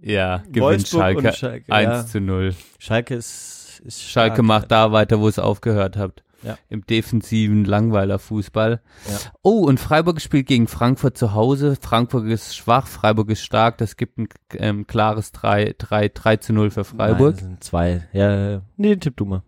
[0.00, 2.06] ja, gewinnt Schalke, Schalke, 1 ja.
[2.06, 2.54] zu 0.
[2.78, 4.46] Schalke ist, ist Schalke stark.
[4.46, 6.22] macht da weiter, wo es aufgehört hat.
[6.44, 6.58] Ja.
[6.68, 8.80] Im defensiven Langweiler-Fußball.
[9.08, 9.18] Ja.
[9.42, 11.76] Oh, und Freiburg spielt gegen Frankfurt zu Hause.
[11.80, 13.78] Frankfurt ist schwach, Freiburg ist stark.
[13.78, 17.36] Das gibt ein ähm, klares 3, 3, 3 zu 0 für Freiburg.
[17.36, 18.08] Nein, das sind zwei.
[18.12, 19.42] Ja, nee, tipp du mal.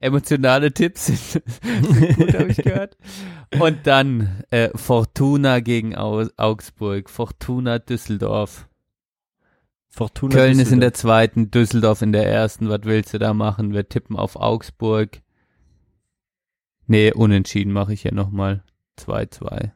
[0.00, 2.96] Emotionale Tipps sind, sind gut, habe ich gehört.
[3.58, 7.10] Und dann äh, Fortuna gegen Au Augsburg.
[7.10, 8.68] Fortuna Düsseldorf.
[9.88, 11.00] Fortuna Köln ist in der Düsseldorf.
[11.00, 12.68] zweiten, Düsseldorf in der ersten.
[12.68, 13.72] Was willst du da machen?
[13.72, 15.20] Wir tippen auf Augsburg.
[16.86, 18.62] Nee, unentschieden mache ich ja nochmal.
[18.98, 19.72] 2-2.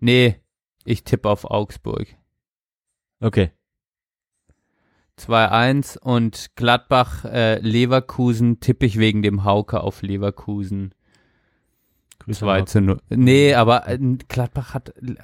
[0.00, 0.36] Nee,
[0.84, 2.06] ich tippe auf Augsburg.
[3.20, 3.50] Okay.
[5.18, 10.94] 2-1 und Gladbach, äh, Leverkusen tippe ich wegen dem Hauke auf Leverkusen.
[12.18, 12.64] Grüße 2 Marco.
[12.66, 13.00] zu 0.
[13.10, 13.98] Nee, aber äh,
[14.28, 15.14] Gladbach hat äh,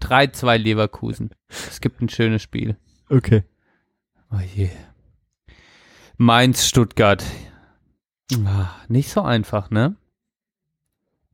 [0.00, 1.30] 3-2 Leverkusen.
[1.48, 2.76] Es gibt ein schönes Spiel.
[3.08, 3.44] Okay.
[4.30, 4.70] Oh je.
[6.16, 7.24] Mainz, Stuttgart.
[8.46, 9.96] Ah, Nicht so einfach, ne?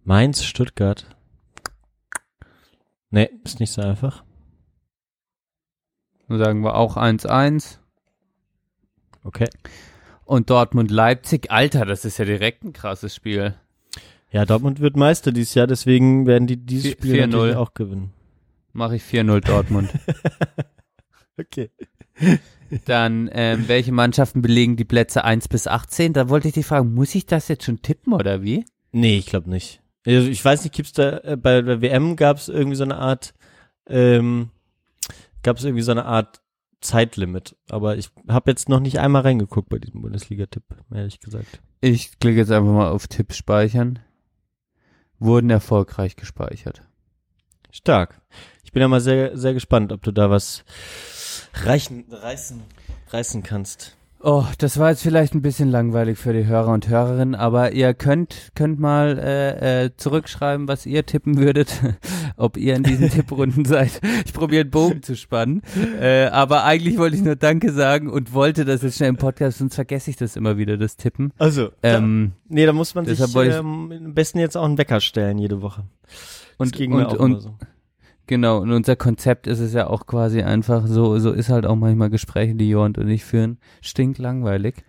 [0.05, 1.07] Mainz, Stuttgart.
[3.11, 4.25] Nee, ist nicht so einfach.
[6.29, 7.80] Dann sagen wir auch 1-1.
[9.25, 9.49] Okay.
[10.25, 13.55] Und Dortmund-Leipzig, Alter, das ist ja direkt ein krasses Spiel.
[14.31, 17.27] Ja, Dortmund wird Meister dieses Jahr, deswegen werden die dieses Spiel 4-0.
[17.27, 18.13] natürlich auch gewinnen.
[18.73, 19.91] Mache ich 4-0 Dortmund.
[21.39, 21.71] Okay.
[22.85, 26.13] Dann, ähm, welche Mannschaften belegen die Plätze 1 bis 18?
[26.13, 28.67] Da wollte ich dich fragen, muss ich das jetzt schon tippen oder wie?
[28.93, 29.81] Nee, ich glaube nicht.
[30.07, 32.97] Also ich weiß nicht, gibt's da äh, bei der WM gab es irgendwie so eine
[32.97, 33.33] Art
[33.87, 34.51] ähm,
[35.43, 36.41] gab es irgendwie so eine Art
[36.81, 41.61] Zeitlimit, aber ich habe jetzt noch nicht einmal reingeguckt bei diesem Bundesliga-Tipp, ehrlich gesagt.
[41.81, 43.99] Ich klicke jetzt einfach mal auf Tipp speichern.
[45.19, 46.83] Wurden erfolgreich gespeichert.
[47.71, 48.21] Stark.
[48.65, 50.65] Ich bin ja mal sehr sehr gespannt, ob du da was
[51.53, 52.63] reichen reißen
[53.09, 53.97] reißen kannst.
[54.23, 57.95] Oh, das war jetzt vielleicht ein bisschen langweilig für die Hörer und Hörerinnen, aber ihr
[57.95, 61.81] könnt könnt mal äh, äh, zurückschreiben, was ihr tippen würdet,
[62.37, 63.99] ob ihr in diesen Tipprunden seid.
[64.27, 65.63] Ich probiere einen Bogen zu spannen,
[65.99, 69.57] äh, aber eigentlich wollte ich nur Danke sagen und wollte das jetzt schnell im Podcast,
[69.57, 71.33] sonst vergesse ich das immer wieder, das Tippen.
[71.39, 75.39] Also, Ähm, nee, da muss man sich ähm, am besten jetzt auch einen Wecker stellen
[75.39, 75.85] jede Woche.
[76.03, 76.19] Das
[76.59, 77.55] und ging mir und, auch und immer so.
[78.31, 81.75] Genau, und unser Konzept ist es ja auch quasi einfach so, so ist halt auch
[81.75, 84.85] manchmal Gespräche, die Johann und ich führen, stinklangweilig.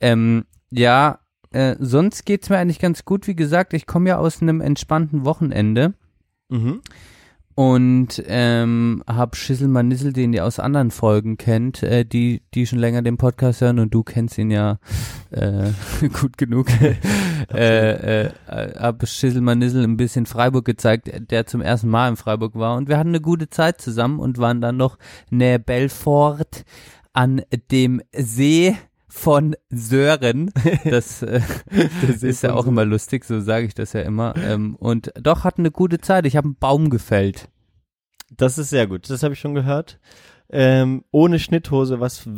[0.00, 1.18] Ähm, ja,
[1.52, 3.26] äh, sonst geht's mir eigentlich ganz gut.
[3.26, 5.92] Wie gesagt, ich komme ja aus einem entspannten Wochenende
[6.48, 6.80] Mhm.
[7.54, 12.78] und ähm, hab Schissel Manissel, den ihr aus anderen Folgen kennt, äh, die, die schon
[12.78, 14.78] länger den Podcast hören und du kennst ihn ja
[15.32, 15.68] äh,
[16.20, 16.68] gut genug.
[17.52, 22.54] äh, äh, hab Schissel Manissel ein bisschen Freiburg gezeigt, der zum ersten Mal in Freiburg
[22.54, 24.98] war und wir hatten eine gute Zeit zusammen und waren dann noch
[25.30, 26.64] nähe Belfort
[27.12, 28.76] an dem See
[29.16, 30.52] von Sören.
[30.84, 31.40] Das, äh,
[32.06, 34.34] das ist ja auch immer lustig, so sage ich das ja immer.
[34.36, 36.26] Ähm, und doch hatten eine gute Zeit.
[36.26, 37.48] Ich habe einen Baum gefällt.
[38.36, 39.08] Das ist sehr gut.
[39.08, 39.98] Das habe ich schon gehört.
[40.50, 42.28] Ähm, ohne Schnitthose, was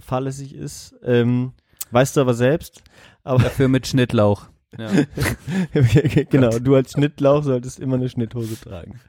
[0.00, 0.94] fahrlässig ist.
[1.04, 1.52] Ähm,
[1.92, 2.82] weißt du aber selbst.
[3.24, 4.46] Aber Dafür mit Schnittlauch.
[4.78, 4.90] Ja.
[6.30, 9.00] genau, du als Schnittlauch solltest immer eine Schnitthose tragen.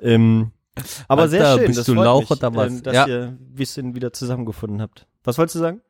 [0.00, 0.50] Ähm,
[1.08, 2.72] aber Alter, sehr schön, bist das du Lauch mich, oder was?
[2.72, 3.06] Ähm, dass Ja.
[3.06, 5.06] ihr ein bisschen wieder zusammengefunden habt.
[5.24, 5.80] Was wolltest du sagen?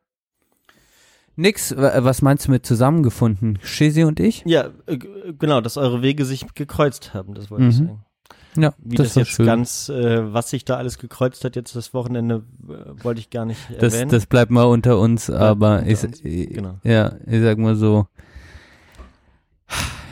[1.35, 3.59] Nix, wa- was meinst du mit zusammengefunden?
[3.61, 4.43] Shizzy und ich?
[4.45, 4.97] Ja, äh,
[5.37, 7.85] genau, dass eure Wege sich gekreuzt haben, das wollte ich Mhm.
[7.85, 8.05] sagen.
[8.57, 9.45] Ja, Wie das, das, jetzt schön.
[9.45, 13.45] ganz, äh, was sich da alles gekreuzt hat jetzt das Wochenende, äh, wollte ich gar
[13.45, 14.11] nicht das, erwähnen.
[14.11, 16.79] das bleibt mal unter uns, aber unter ich, uns, genau.
[16.83, 18.07] ja, ich sag mal so,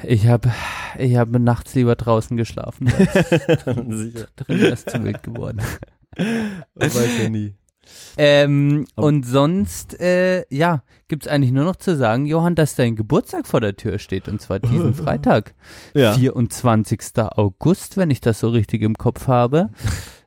[0.03, 0.51] ich habe
[0.97, 2.87] ich habe nachts lieber draußen geschlafen,
[3.89, 4.27] Sicher.
[4.35, 5.61] drin es zu wild geworden.
[6.17, 7.55] Man weiß ja nie.
[8.17, 13.47] Ähm, und sonst, äh, ja, gibt's eigentlich nur noch zu sagen, Johann, dass dein Geburtstag
[13.47, 15.53] vor der Tür steht, und zwar diesen Freitag.
[15.93, 16.13] Ja.
[16.13, 17.01] 24.
[17.17, 19.69] August, wenn ich das so richtig im Kopf habe,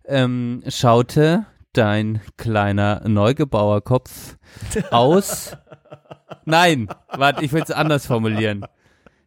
[0.05, 4.37] ähm, schaute dein kleiner Neugebauerkopf
[4.91, 5.57] aus.
[6.45, 8.65] Nein, warte, ich will es anders formulieren.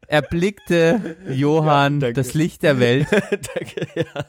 [0.07, 3.07] Er blickte Johann Ja, das Licht der Welt.
[3.11, 4.25] Danke, ja.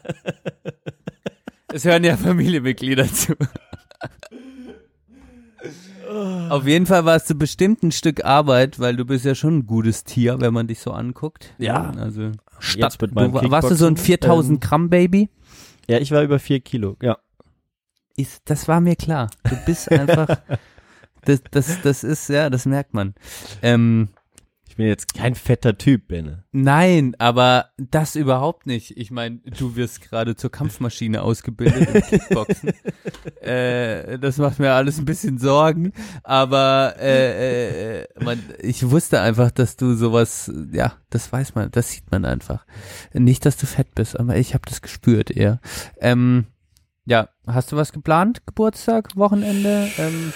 [1.72, 3.34] Es hören ja Familienmitglieder zu.
[6.50, 9.66] Auf jeden Fall warst du bestimmt ein Stück Arbeit, weil du bist ja schon ein
[9.66, 11.54] gutes Tier, wenn man dich so anguckt.
[11.58, 11.90] Ja.
[11.98, 12.32] Also
[12.76, 15.28] Jetzt mit du, meinem wa- warst du so ein Kickboxen, 4000 ähm, Gramm Baby?
[15.88, 17.18] Ja, ich war über vier Kilo, ja.
[18.16, 19.30] Ist, das war mir klar.
[19.48, 20.28] Du bist einfach,
[21.24, 23.14] das, das, das ist, ja, das merkt man.
[23.62, 24.08] Ähm,
[24.72, 26.44] Ich bin jetzt kein fetter Typ, Benne.
[26.50, 28.96] nein, aber das überhaupt nicht.
[28.96, 32.72] Ich meine, du wirst gerade zur Kampfmaschine ausgebildet im Kickboxen.
[33.42, 35.92] äh, das macht mir alles ein bisschen Sorgen,
[36.22, 41.90] aber äh, äh, man, ich wusste einfach, dass du sowas, ja, das weiß man, das
[41.90, 42.64] sieht man einfach.
[43.12, 45.60] Nicht, dass du fett bist, aber ich habe das gespürt eher.
[46.00, 46.46] Ähm,
[47.04, 48.46] ja, hast du was geplant?
[48.46, 49.90] Geburtstag, Wochenende?
[49.98, 50.32] Ähm,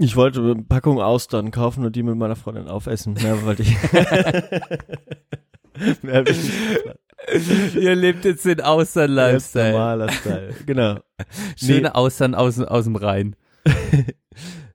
[0.00, 3.14] Ich wollte eine Packung Austern kaufen und die mit meiner Freundin aufessen.
[3.14, 3.76] Mehr wollte ich.
[6.02, 6.24] Mehr.
[7.74, 9.72] Ihr lebt jetzt den Austern-Lifestyle.
[9.72, 10.54] normaler Style.
[10.66, 10.98] Genau.
[11.56, 13.36] Schöne Austern aus, aus dem Rhein.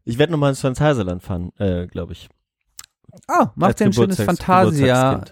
[0.06, 2.30] Ich werde nochmal ins Phantasialand fahren, äh, glaube ich.
[3.30, 5.24] Oh, macht dir ein schönes Geburtstags- Fantasia.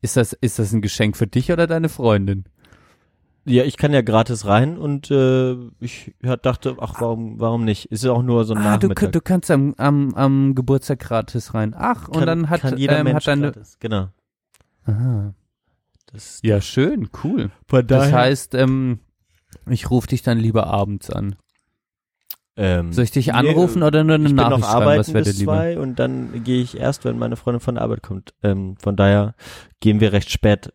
[0.00, 2.44] Ist das, ist das ein Geschenk für dich oder deine Freundin?
[3.48, 7.86] Ja, ich kann ja gratis rein und äh, ich dachte, ach, warum, warum nicht?
[7.86, 9.12] Ist ja auch nur so ein Ah, du, Nachmittag.
[9.12, 11.74] du kannst am, am, am Geburtstag gratis rein.
[11.76, 13.52] Ach, und Kann- dann hat, kann jeder ähm, Mensch hat deine.
[13.52, 13.78] gratis.
[13.80, 14.08] Genau.
[14.84, 15.34] Aha.
[16.12, 17.50] Das, Ja, schön, cool.
[17.86, 19.00] Das heißt, ähm,
[19.68, 21.36] ich rufe dich dann lieber abends an.
[22.56, 24.82] Ähm, Soll ich dich nee, anrufen oder nur eine ich bin Nachricht noch schreiben?
[24.82, 27.76] arbeiten Was wäre dir bis zwei und dann gehe ich erst, wenn meine Freundin von
[27.76, 28.34] der Arbeit kommt.
[28.42, 29.34] Ähm, von daher
[29.80, 30.72] gehen wir recht spät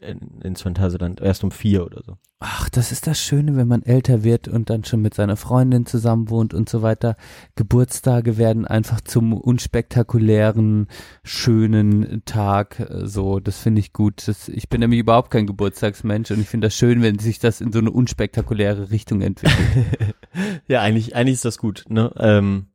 [0.00, 2.16] in, ins Phantasialand, erst um vier oder so.
[2.40, 5.86] Ach, das ist das Schöne, wenn man älter wird und dann schon mit seiner Freundin
[5.86, 7.16] zusammen wohnt und so weiter.
[7.54, 10.88] Geburtstage werden einfach zum unspektakulären,
[11.22, 12.80] schönen Tag.
[12.80, 14.28] äh, So, das finde ich gut.
[14.28, 17.60] Das, ich bin nämlich überhaupt kein Geburtstagsmensch und ich finde das schön, wenn sich das
[17.60, 20.14] in so eine unspektakuläre Richtung entwickelt.
[20.66, 21.84] ja, eigentlich, eigentlich ist das gut.
[21.88, 22.12] Ne?
[22.18, 22.66] Ähm,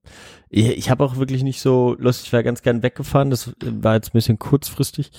[0.49, 2.25] ich ich habe auch wirklich nicht so Lust.
[2.25, 3.29] Ich wäre ganz gern weggefahren.
[3.29, 5.11] Das war jetzt ein bisschen kurzfristig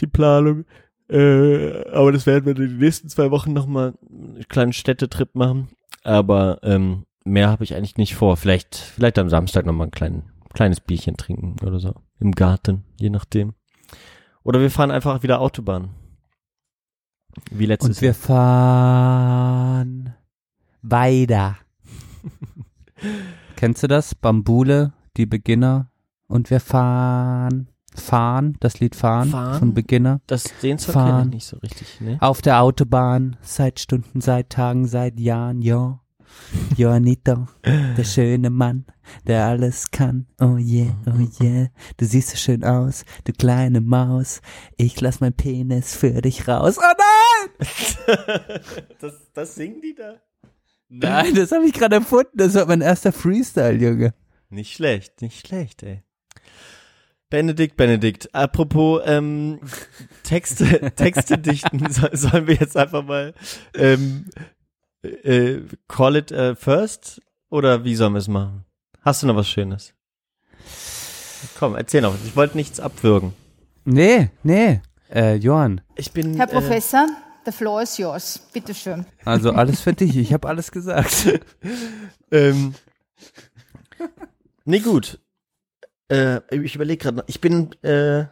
[0.00, 0.64] die Planung.
[1.12, 5.68] Äh, aber das werden wir in den nächsten zwei Wochen nochmal einen kleinen Städtetrip machen.
[6.04, 8.38] Aber ähm, mehr habe ich eigentlich nicht vor.
[8.38, 10.22] Vielleicht, vielleicht am Samstag nochmal ein klein,
[10.54, 11.94] kleines Bierchen trinken oder so.
[12.18, 13.52] Im Garten, je nachdem.
[14.42, 15.90] Oder wir fahren einfach wieder Autobahn.
[17.50, 20.14] Wie letztes Und wir fahren
[20.80, 21.58] weiter.
[23.56, 24.14] Kennst du das?
[24.14, 25.90] Bambule, die Beginner.
[26.26, 29.58] Und wir fahren, fahren, das Lied fahren, Fahren?
[29.58, 30.20] von Beginner.
[30.26, 31.28] Das, Song kenne Fahren.
[31.28, 32.18] ich nicht so richtig, ne?
[32.20, 36.00] Auf der Autobahn, seit Stunden, seit Tagen, seit Jahren, ja.
[36.76, 38.86] Johanita, der schöne Mann,
[39.26, 40.26] der alles kann.
[40.40, 41.68] Oh yeah, oh yeah.
[41.98, 44.40] Du siehst so schön aus, du kleine Maus.
[44.76, 46.78] Ich lass mein Penis für dich raus.
[46.78, 46.82] Oh
[47.58, 47.68] nein!
[49.00, 50.14] das, das singen die da?
[50.88, 52.36] Nein, das habe ich gerade erfunden.
[52.36, 54.14] Das war mein erster Freestyle, Junge.
[54.50, 56.02] Nicht schlecht, nicht schlecht, ey.
[57.32, 58.34] Benedikt, Benedikt.
[58.34, 59.58] Apropos ähm,
[60.22, 63.32] Texte, Texte dichten, so, sollen wir jetzt einfach mal
[63.74, 64.26] ähm,
[65.02, 68.66] äh, call it äh, first oder wie sollen wir es machen?
[69.00, 69.94] Hast du noch was Schönes?
[71.58, 72.14] Komm, erzähl noch.
[72.22, 73.32] Ich wollte nichts abwürgen.
[73.86, 74.82] Nee, nee.
[75.10, 77.06] Äh, Johann, Ich bin Herr äh, Professor,
[77.46, 78.46] the floor is yours.
[78.52, 79.06] Bitte schön.
[79.24, 80.18] also alles für dich.
[80.18, 81.40] Ich habe alles gesagt.
[82.30, 82.74] Ähm,
[84.66, 85.18] nee, gut.
[86.12, 87.24] Äh, ich überlege gerade noch.
[87.26, 88.26] Ich bin äh,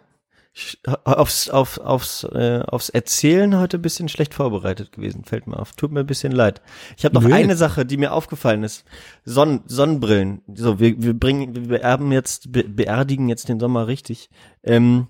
[1.04, 5.24] aufs, auf, aufs, äh, aufs Erzählen heute ein bisschen schlecht vorbereitet gewesen.
[5.24, 5.72] Fällt mir auf.
[5.72, 6.60] Tut mir ein bisschen leid.
[6.98, 7.32] Ich habe noch Nö.
[7.32, 8.84] eine Sache, die mir aufgefallen ist.
[9.24, 10.42] Sonn Sonnenbrillen.
[10.54, 14.28] So, wir, wir bringen, wir beerben jetzt, be beerdigen jetzt den Sommer richtig.
[14.62, 15.08] Ähm,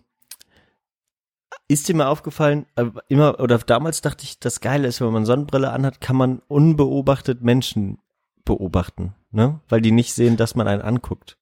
[1.66, 5.27] ist dir mal aufgefallen, äh, immer oder damals dachte ich, das Geile ist, wenn man
[5.27, 7.99] Sonnenbrille anhat, kann man unbeobachtet Menschen
[8.45, 9.61] beobachten, ne?
[9.68, 11.39] Weil die nicht sehen, dass man einen anguckt.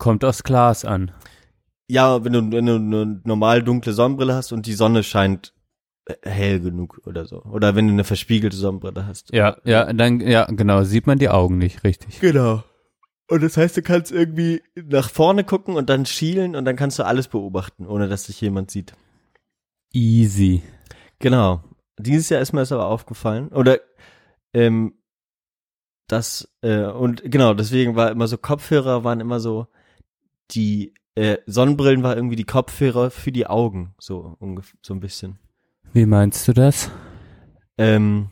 [0.00, 1.12] Kommt aus Glas an.
[1.86, 5.52] Ja, wenn du, wenn du eine normal dunkle Sonnenbrille hast und die Sonne scheint
[6.06, 7.42] äh, hell genug oder so.
[7.42, 9.30] Oder wenn du eine verspiegelte Sonnenbrille hast.
[9.34, 12.18] Ja, ja, dann, ja, genau, sieht man die Augen nicht, richtig.
[12.18, 12.64] Genau.
[13.28, 16.98] Und das heißt, du kannst irgendwie nach vorne gucken und dann schielen und dann kannst
[16.98, 18.94] du alles beobachten, ohne dass dich jemand sieht.
[19.92, 20.62] Easy.
[21.18, 21.62] Genau.
[21.98, 23.48] Dieses Jahr ist mir das aber aufgefallen.
[23.48, 23.80] Oder
[24.54, 24.94] ähm,
[26.08, 29.66] das, äh, und genau, deswegen war immer so, Kopfhörer waren immer so,
[30.50, 35.38] die äh, Sonnenbrillen war irgendwie die Kopfhörer für die Augen, so ungefähr, so ein bisschen.
[35.92, 36.90] Wie meinst du das?
[37.76, 38.28] Ähm,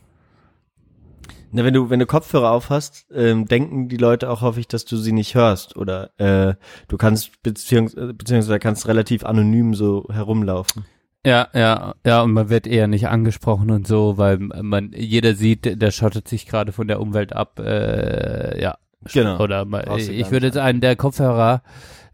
[1.51, 4.85] na, wenn du, wenn du Kopfhörer auf hast, ähm, denken die Leute auch häufig, dass
[4.85, 5.75] du sie nicht hörst.
[5.75, 6.55] Oder äh,
[6.87, 10.85] du kannst beziehungs äh, beziehungsweise kannst relativ anonym so herumlaufen.
[11.25, 15.81] Ja, ja, ja, und man wird eher nicht angesprochen und so, weil man, jeder sieht,
[15.81, 18.77] der schottet sich gerade von der Umwelt ab, äh, ja.
[19.13, 19.39] Genau.
[19.39, 21.61] Oder man, ich würde jetzt einen, der Kopfhörer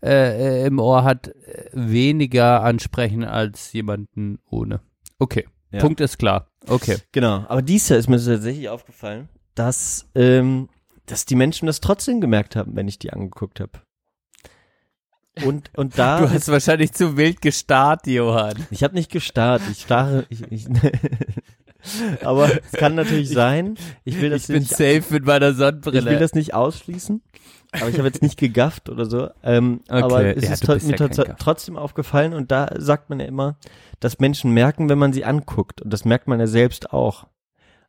[0.06, 4.82] äh, im Ohr hat, äh, weniger ansprechen als jemanden ohne.
[5.20, 5.48] Okay.
[5.72, 5.80] Ja.
[5.80, 6.48] Punkt ist klar.
[6.68, 6.98] Okay.
[7.12, 7.46] Genau.
[7.48, 10.70] Aber dies Jahr ist mir tatsächlich aufgefallen, dass, ähm,
[11.06, 13.82] dass die Menschen das trotzdem gemerkt haben, wenn ich die angeguckt habe.
[15.44, 16.22] Und, und da.
[16.22, 18.66] Du hast wahrscheinlich zu wild gestarrt, Johann.
[18.72, 20.26] Ich habe nicht gestarrt, ich starre.
[20.30, 20.68] Ich, ich,
[22.24, 23.76] aber es kann natürlich sein.
[24.06, 26.20] Ich will das Ich bin nicht, safe mit meiner ich will Sonnenbrille.
[26.20, 27.22] das nicht ausschließen.
[27.72, 29.30] Aber ich habe jetzt nicht gegafft oder so.
[29.44, 33.20] Ähm, Okay, aber es ja, ist bist mir ja trotzdem aufgefallen und da sagt man
[33.20, 33.58] ja immer,
[34.00, 35.82] dass Menschen merken, wenn man sie anguckt.
[35.82, 37.28] Und das merkt man ja selbst auch.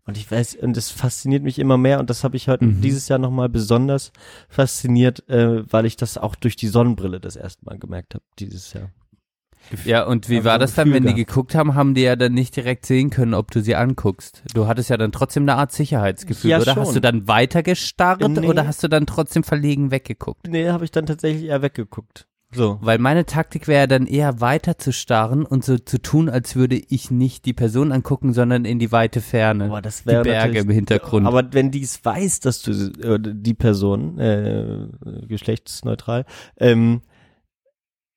[0.06, 2.80] Und ich weiß, und das fasziniert mich immer mehr und das habe ich heute Mhm.
[2.80, 4.12] dieses Jahr nochmal besonders
[4.48, 8.72] fasziniert, äh, weil ich das auch durch die Sonnenbrille das erste Mal gemerkt habe dieses
[8.72, 8.92] Jahr.
[9.84, 12.54] Ja, und wie war das dann, wenn die geguckt haben, haben die ja dann nicht
[12.56, 14.42] direkt sehen können, ob du sie anguckst.
[14.54, 16.74] Du hattest ja dann trotzdem eine Art Sicherheitsgefühl, Ja, oder?
[16.74, 16.82] schon.
[16.82, 18.46] Hast du dann weiter gestarrt Nee.
[18.46, 20.46] oder hast du dann trotzdem verlegen weggeguckt?
[20.48, 22.26] Nee, habe ich dann tatsächlich eher weggeguckt.
[22.52, 22.78] So.
[22.80, 26.54] Weil meine Taktik wäre ja dann eher weiter zu starren und so zu tun, als
[26.54, 29.64] würde ich nicht die Person angucken, sondern in die weite Ferne.
[29.64, 31.26] Aber das die wäre Berge natürlich- im Hintergrund.
[31.26, 32.70] Aber wenn dies weiß, dass du
[33.02, 34.86] äh, die Person äh,
[35.26, 36.24] geschlechtsneutral,
[36.56, 37.02] ähm,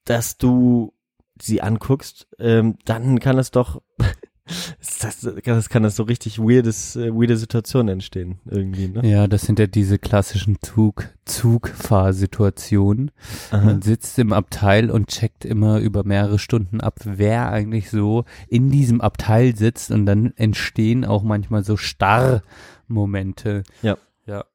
[0.05, 0.93] dass du
[1.41, 3.81] sie anguckst, ähm, dann kann es doch
[5.01, 9.07] Das, das kann das so richtig weirdes, äh, weirde Situationen entstehen, irgendwie, ne?
[9.07, 13.11] Ja, das sind ja diese klassischen Zug, Zugfahrsituationen.
[13.51, 13.63] Aha.
[13.63, 18.69] Man sitzt im Abteil und checkt immer über mehrere Stunden ab, wer eigentlich so in
[18.71, 23.63] diesem Abteil sitzt und dann entstehen auch manchmal so Starrmomente.
[23.81, 23.97] Ja.
[24.25, 24.45] Ja.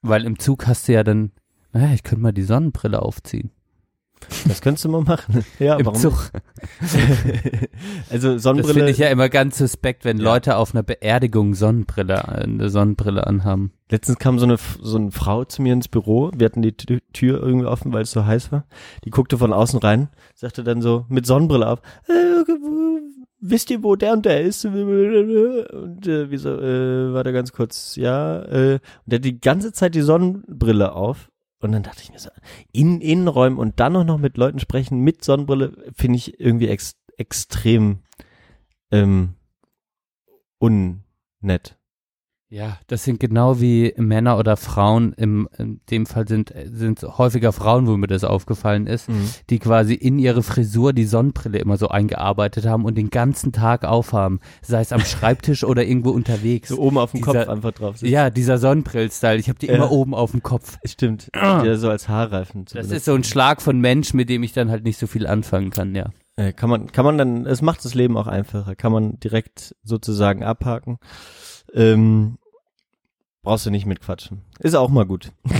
[0.00, 1.32] Weil im Zug hast du ja dann,
[1.72, 3.50] naja, ich könnte mal die Sonnenbrille aufziehen.
[4.46, 5.44] Das könntest du mal machen.
[5.58, 5.98] Ja, Im warum?
[6.00, 6.30] Zug.
[8.10, 8.74] Also Das Sonnenbrille.
[8.74, 10.24] finde ich ja immer ganz suspekt, wenn Ja.
[10.24, 13.72] Leute auf einer Beerdigung Sonnenbrille, eine Sonnenbrille anhaben.
[13.90, 16.30] Letztens kam so eine, so eine Frau zu mir ins Büro.
[16.36, 18.64] Wir hatten die Tü- Tür irgendwie offen, weil es so heiß war.
[19.04, 21.80] Die guckte von außen rein, sagte dann so mit Sonnenbrille auf.
[22.08, 22.12] Äh,
[23.40, 24.64] wisst ihr, wo der und der ist?
[24.64, 28.40] Und äh, wie so, äh, warte ganz kurz, ja.
[28.42, 31.28] Äh, und der hat die ganze Zeit die Sonnenbrille auf.
[31.62, 32.28] Und dann dachte ich mir so,
[32.72, 36.96] in Innenräumen und dann auch noch mit Leuten sprechen mit Sonnenbrille, finde ich irgendwie ex
[37.16, 38.00] extrem
[38.90, 39.36] ähm,
[40.58, 41.78] unnett.
[42.52, 45.14] Ja, das sind genau wie Männer oder Frauen.
[45.14, 49.08] Im, in dem Fall sind sind häufiger Frauen, wo mir das aufgefallen ist,
[49.48, 53.86] die quasi in ihre Frisur die Sonnenbrille immer so eingearbeitet haben und den ganzen Tag
[53.86, 56.68] aufhaben, sei es am Schreibtisch oder irgendwo unterwegs.
[56.68, 58.12] So oben auf dem Dieser- Kopf einfach drauf sitzen.
[58.12, 59.38] Ja, dieser Sonnenbrill-Style.
[59.38, 59.76] Ich habe die Ja.
[59.76, 60.76] immer oben auf dem Kopf.
[60.84, 61.30] Stimmt.
[61.42, 62.66] Ja, so als Haarreifen.
[62.70, 65.26] Das ist so ein Schlag von Mensch, mit dem ich dann halt nicht so viel
[65.26, 66.10] anfangen kann, ja.
[66.36, 68.74] Äh, kann man, kann man dann, es macht das Leben auch einfacher.
[68.74, 70.98] Kann man direkt sozusagen abhaken.
[71.74, 72.36] Ähm,
[73.42, 74.42] brauchst du nicht mitquatschen.
[74.60, 75.32] Ist auch mal gut.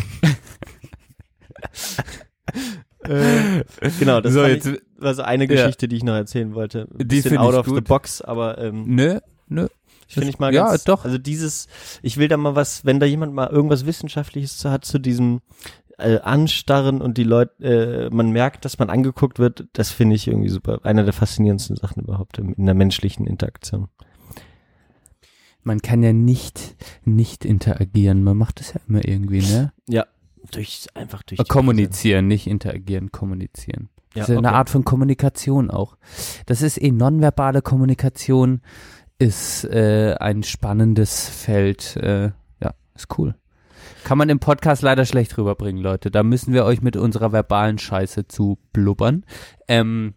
[3.04, 3.64] äh,
[3.98, 5.48] genau, das So, jetzt- ich, war so eine Ja.
[5.50, 6.82] Geschichte, die ich noch erzählen wollte.
[6.92, 7.88] Ein Die bisschen out of the gut.
[7.88, 9.18] box, aber ähm, Nö,
[9.48, 9.66] nö.
[10.06, 11.04] finde ich mal Ja, ganz, doch.
[11.04, 11.66] also dieses,
[12.02, 15.40] ich will da mal was, wenn da jemand mal irgendwas Wissenschaftliches zu- hat zu diesem
[15.98, 17.64] äh, Anstarren und die Leute,
[18.10, 20.78] äh, man merkt, dass man angeguckt wird, das finde ich irgendwie super.
[20.84, 23.88] Einer der faszinierendsten Sachen überhaupt in, in der menschlichen Interaktion.
[25.62, 28.24] Man kann ja nicht, nicht interagieren.
[28.24, 29.72] Man macht das ja immer irgendwie, ne?
[29.88, 30.06] Ja,
[30.50, 31.38] durch, einfach durch.
[31.38, 33.88] die kommunizieren, nicht interagieren, kommunizieren.
[34.14, 34.56] Ja, das ist ja eine okay.
[34.56, 35.96] Art von Kommunikation auch.
[36.46, 38.60] Das ist eh nonverbale Kommunikation,
[39.18, 41.96] ist äh, ein spannendes Feld.
[41.96, 43.34] Äh, ja, ist cool.
[44.04, 46.10] Kann man im Podcast leider schlecht rüberbringen, Leute.
[46.10, 49.24] Da müssen wir euch mit unserer verbalen Scheiße zu blubbern.
[49.68, 50.14] Ähm,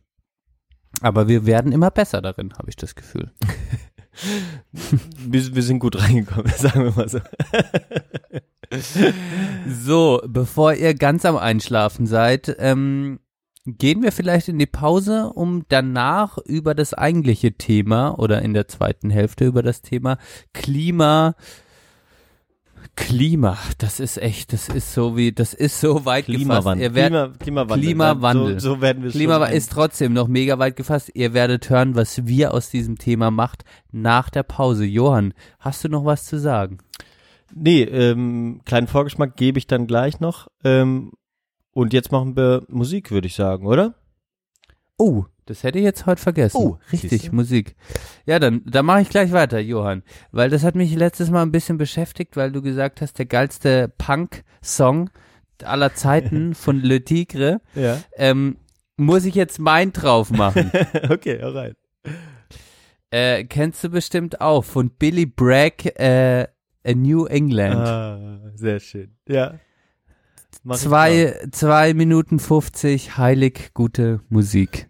[1.01, 3.31] aber wir werden immer besser darin, habe ich das Gefühl.
[5.27, 7.19] Wir, wir sind gut reingekommen, sagen wir mal so.
[9.67, 13.19] So, bevor ihr ganz am Einschlafen seid, ähm,
[13.65, 18.67] gehen wir vielleicht in die Pause, um danach über das eigentliche Thema oder in der
[18.67, 20.17] zweiten Hälfte über das Thema
[20.53, 21.35] Klima.
[22.95, 26.45] Klima, das ist echt, das ist so wie, das ist so weit gefasst.
[26.45, 26.95] Klimawandel.
[26.95, 27.87] Werdet, Klima, Klimawandel.
[27.87, 28.59] Klimawandel.
[28.59, 31.11] So, so werden wir Klima ist trotzdem noch mega weit gefasst.
[31.13, 34.85] Ihr werdet hören, was wir aus diesem Thema macht nach der Pause.
[34.85, 36.77] Johann, hast du noch was zu sagen?
[37.53, 40.47] Nee, ähm, kleinen Vorgeschmack gebe ich dann gleich noch.
[40.63, 41.11] Ähm,
[41.73, 43.95] und jetzt machen wir Musik, würde ich sagen, oder?
[44.97, 46.57] Oh, das hätte ich jetzt heute vergessen.
[46.57, 47.31] Oh, richtig.
[47.31, 47.75] Musik.
[48.25, 50.03] Ja, dann, dann mache ich gleich weiter, Johann.
[50.31, 53.91] Weil das hat mich letztes Mal ein bisschen beschäftigt, weil du gesagt hast, der geilste
[53.97, 55.09] Punk-Song
[55.63, 57.61] aller Zeiten von Le Tigre.
[57.75, 58.01] Ja.
[58.15, 58.57] Ähm,
[58.97, 60.71] muss ich jetzt mein drauf machen?
[61.09, 61.75] okay, alright.
[63.11, 66.47] äh, kennst du bestimmt auch von Billy Bragg, äh,
[66.87, 67.75] A New England.
[67.75, 69.15] Ah, sehr schön.
[69.27, 69.59] Ja.
[70.67, 74.89] Mach zwei, zwei Minuten 50, heilig gute Musik.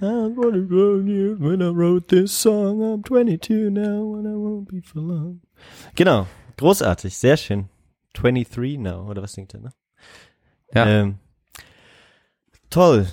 [0.00, 2.80] I'm gonna grow you when I wrote this song.
[2.80, 5.42] I'm 22 now and I won't be for long.
[5.94, 6.26] Genau.
[6.56, 7.18] Großartig.
[7.18, 7.68] Sehr schön.
[8.14, 9.10] 23 now.
[9.10, 9.72] Oder was singt er, ne?
[10.72, 10.86] Ja.
[10.86, 11.16] Ähm,
[12.70, 13.06] toll.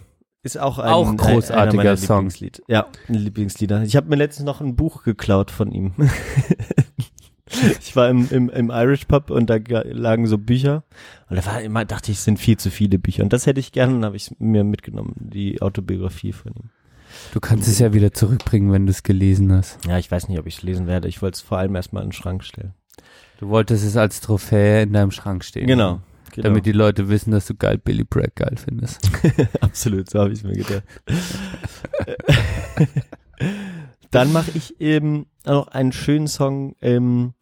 [0.44, 2.20] Ist auch ein, Auch ein, großartiger Song.
[2.20, 2.64] Lieblingslied.
[2.70, 3.84] Ja, ein Lieblingslieder.
[3.84, 5.92] Ich habe mir letztens noch ein Buch geklaut von ihm.
[7.80, 10.84] ich war im, im, im Irish Pub und da lagen so Bücher.
[11.30, 13.24] Und da war immer, dachte ich, es sind viel zu viele Bücher.
[13.24, 16.70] Und das hätte ich gerne, habe ich mir mitgenommen, die Autobiografie von ihm.
[17.34, 19.80] Du kannst es ja wieder zurückbringen, wenn du es gelesen hast.
[19.88, 21.08] Ja, ich weiß nicht, ob ich es lesen werde.
[21.08, 22.74] Ich wollte es vor allem erstmal in den Schrank stellen.
[23.40, 25.68] Du wolltest es als Trophäe in deinem Schrank stehen.
[25.68, 26.02] Genau.
[26.34, 26.48] genau.
[26.48, 29.10] Damit die Leute wissen, dass du geil Billy Bragg geil findest.
[29.62, 30.84] Absolut, so habe ich mir gedacht.
[34.12, 37.34] Dann mache ich eben noch einen schönen Song, ähm,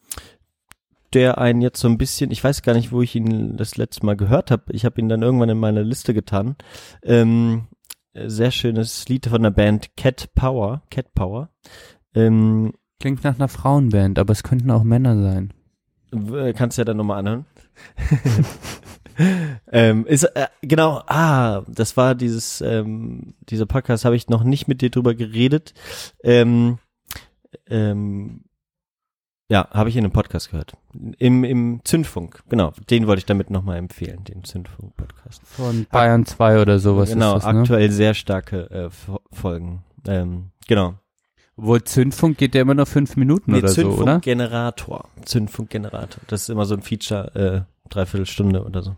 [1.15, 4.05] der einen jetzt so ein bisschen, ich weiß gar nicht, wo ich ihn das letzte
[4.05, 4.65] Mal gehört habe.
[4.73, 6.55] Ich habe ihn dann irgendwann in meine Liste getan.
[7.03, 7.67] Ähm,
[8.13, 10.83] äh, sehr schönes Lied von der Band Cat Power.
[10.91, 11.49] Cat Power.
[12.13, 15.53] Ähm, Klingt nach einer Frauenband, aber es könnten auch Männer sein.
[16.11, 17.45] w- kannst du ja dann nochmal anhören.
[19.71, 24.67] ähm, ist äh, genau, ah, das war dieses, ähm, dieser Podcast habe ich noch nicht
[24.67, 25.73] mit dir drüber geredet.
[26.23, 26.77] Ähm,
[27.67, 28.44] ähm,
[29.49, 30.73] ja, habe ich in einem Podcast gehört.
[31.19, 32.73] Im, im Zündfunk, genau.
[32.89, 35.41] Den wollte ich damit nochmal empfehlen, den Zündfunk-Podcast.
[35.45, 37.59] Von Bayern 2 oder sowas genau, das, ne?
[37.59, 39.83] aktuell sehr starke äh, Fo- Folgen.
[40.07, 40.95] Ähm, genau.
[41.57, 43.95] Obwohl Zündfunk geht ja immer noch fünf Minuten Nee, oder so, oder?
[43.95, 45.09] Zündfunkgenerator.
[45.23, 46.21] Zündfunkgenerator.
[46.27, 48.95] Das ist immer so ein Feature, äh, dreiviertel Stunde oder so.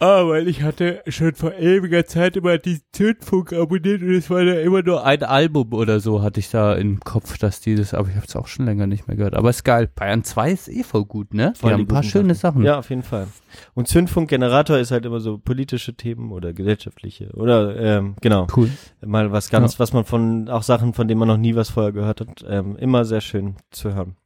[0.00, 4.42] Ah, weil ich hatte schon vor ewiger Zeit immer die Zündfunk abonniert und es war
[4.42, 7.94] ja immer nur ein Album oder so, hatte ich da im Kopf, dass die das,
[7.94, 9.34] aber ich habe es auch schon länger nicht mehr gehört.
[9.34, 9.88] Aber ist geil.
[9.94, 11.52] Bayern 2 ist eh voll gut, ne?
[11.56, 12.62] Die Voll haben die ein paar schöne Sachen.
[12.64, 13.26] Ja, auf jeden Fall.
[13.74, 18.70] Und Zündfunkgenerator ist halt immer so politische Themen oder gesellschaftliche oder ähm, genau Cool.
[19.04, 21.92] mal was ganz, was man von auch Sachen, von denen man noch nie was vorher
[21.92, 24.16] gehört hat, ähm, immer sehr schön zu hören.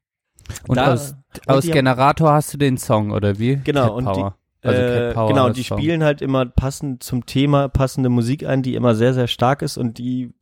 [0.66, 1.14] Und Da- aus,
[1.46, 3.56] aus die haben- Generator hast du den Song, oder wie?
[3.64, 4.36] Genau, Cat und die- Power.
[4.62, 5.78] Also äh, Cat Power genau, die Song.
[5.78, 9.76] spielen halt immer passend zum Thema passende Musik ein, die immer sehr sehr stark ist
[9.76, 10.32] und die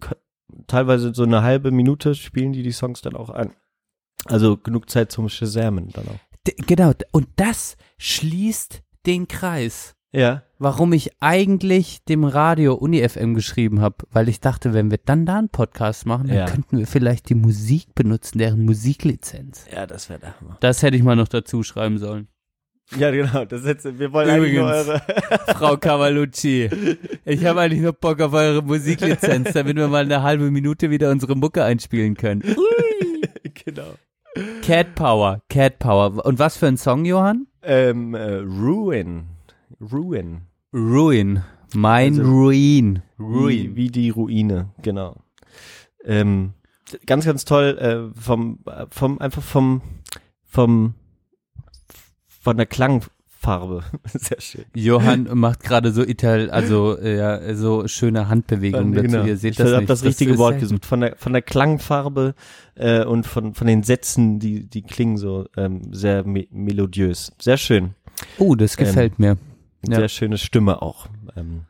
[0.67, 3.53] teilweise so eine halbe Minute spielen die die Songs dann auch an.
[4.27, 6.19] Also genug Zeit zum Shazamen dann auch.
[6.47, 9.95] D genau, und das schließt den Kreis.
[10.13, 10.43] Ja.
[10.59, 15.25] Warum ich eigentlich dem Radio Uni FM geschrieben habe, weil ich dachte, wenn wir dann
[15.25, 16.47] da einen Podcast machen, dann Ja.
[16.47, 19.67] könnten wir vielleicht die Musik benutzen, deren Musiklizenz.
[19.73, 20.57] Ja, das wäre der Hammer.
[20.61, 22.27] Das hätte ich mal noch dazu schreiben sollen.
[22.99, 24.89] Ja, genau, das jetzt, wir wollen eigentlich nur Übrigens.
[24.89, 25.03] eure
[25.57, 26.69] Frau Cavalucci,
[27.25, 31.11] ich habe eigentlich nur Bock auf eure Musiklizenz, damit wir mal eine halbe Minute wieder
[31.11, 32.43] unsere Mucke einspielen können.
[33.65, 33.95] genau.
[34.63, 36.25] Cat Power, Cat Power.
[36.25, 37.47] Und was für ein Song, Johann?
[37.63, 39.25] Ähm, äh, Ruin.
[39.81, 40.43] Ruin.
[40.73, 41.43] Ruin.
[41.75, 43.03] Mein Also- Ruin.
[43.19, 45.17] Wie, wie die Ruine, genau.
[46.05, 46.55] Ähm,
[47.07, 49.83] ganz, ganz toll, äh, vom, äh, vom, einfach vom,
[50.45, 50.95] vom,
[52.41, 53.85] von der Klangfarbe.
[54.05, 54.65] Sehr schön.
[54.75, 59.27] Johann macht gerade so Ital, also äh, ja, so schöne Handbewegungen dazu.
[59.27, 60.87] Ihr seht ich das habe das richtige ist Wort gesucht.
[60.87, 62.35] Von der, von der Klangfarbe
[62.75, 67.33] äh, und von, von den Sätzen, die, die klingen so ähm, sehr me melodiös.
[67.39, 67.95] Sehr schön.
[68.39, 69.37] Oh, das gefällt mir.
[69.87, 69.97] Ja.
[69.97, 71.07] Sehr schöne Stimme auch.
[71.37, 71.67] Ähm,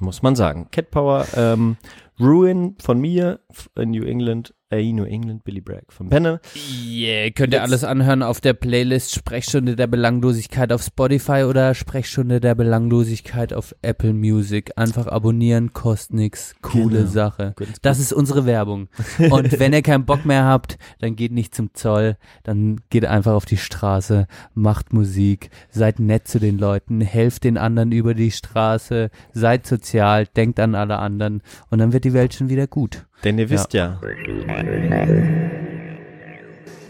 [0.00, 0.68] muss man sagen.
[0.70, 1.76] Cat Power, ähm,
[2.20, 3.40] Ruin von mir,
[3.76, 6.40] in New England, äh, New England, Billy Bragg von Benne.
[6.56, 11.74] Yeah, könnt ihr Jetzt- alles anhören auf der Playlist Sprechstunde der Belanglosigkeit auf Spotify oder
[11.74, 14.72] Sprechstunde der Belanglosigkeit auf Apple Music.
[14.76, 16.54] Einfach abonnieren, kostet nix.
[16.62, 17.10] Coole Genau.
[17.10, 17.54] Sache.
[17.82, 18.88] Das ist unsere Werbung.
[19.30, 23.32] Und wenn ihr keinen Bock mehr habt, dann geht nicht zum Zoll, dann geht einfach
[23.34, 28.30] auf die Straße, macht Musik, seid nett zu den Leuten, helft den anderen über die
[28.30, 33.04] Straße, seid sozial, denkt an alle anderen und dann wird die Welt schon wieder gut.
[33.24, 34.00] Denn ihr wisst ja,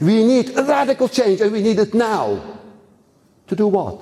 [0.01, 2.41] We need a radical change and we need it now.
[3.47, 4.01] To do what?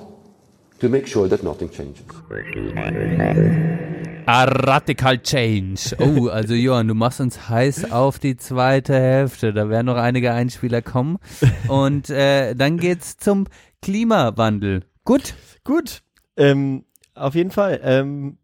[0.79, 2.03] To make sure that nothing changes.
[4.25, 5.95] A radical change.
[5.99, 9.53] Oh, also Johann, du machst uns heiß auf die zweite Hälfte.
[9.53, 11.19] Da werden noch einige Einspieler kommen.
[11.67, 13.45] Und äh, dann geht's zum
[13.83, 14.85] Klimawandel.
[15.03, 15.35] Gut.
[15.63, 16.01] gut.
[16.35, 17.79] Ähm, auf jeden Fall.
[17.83, 18.37] Ähm,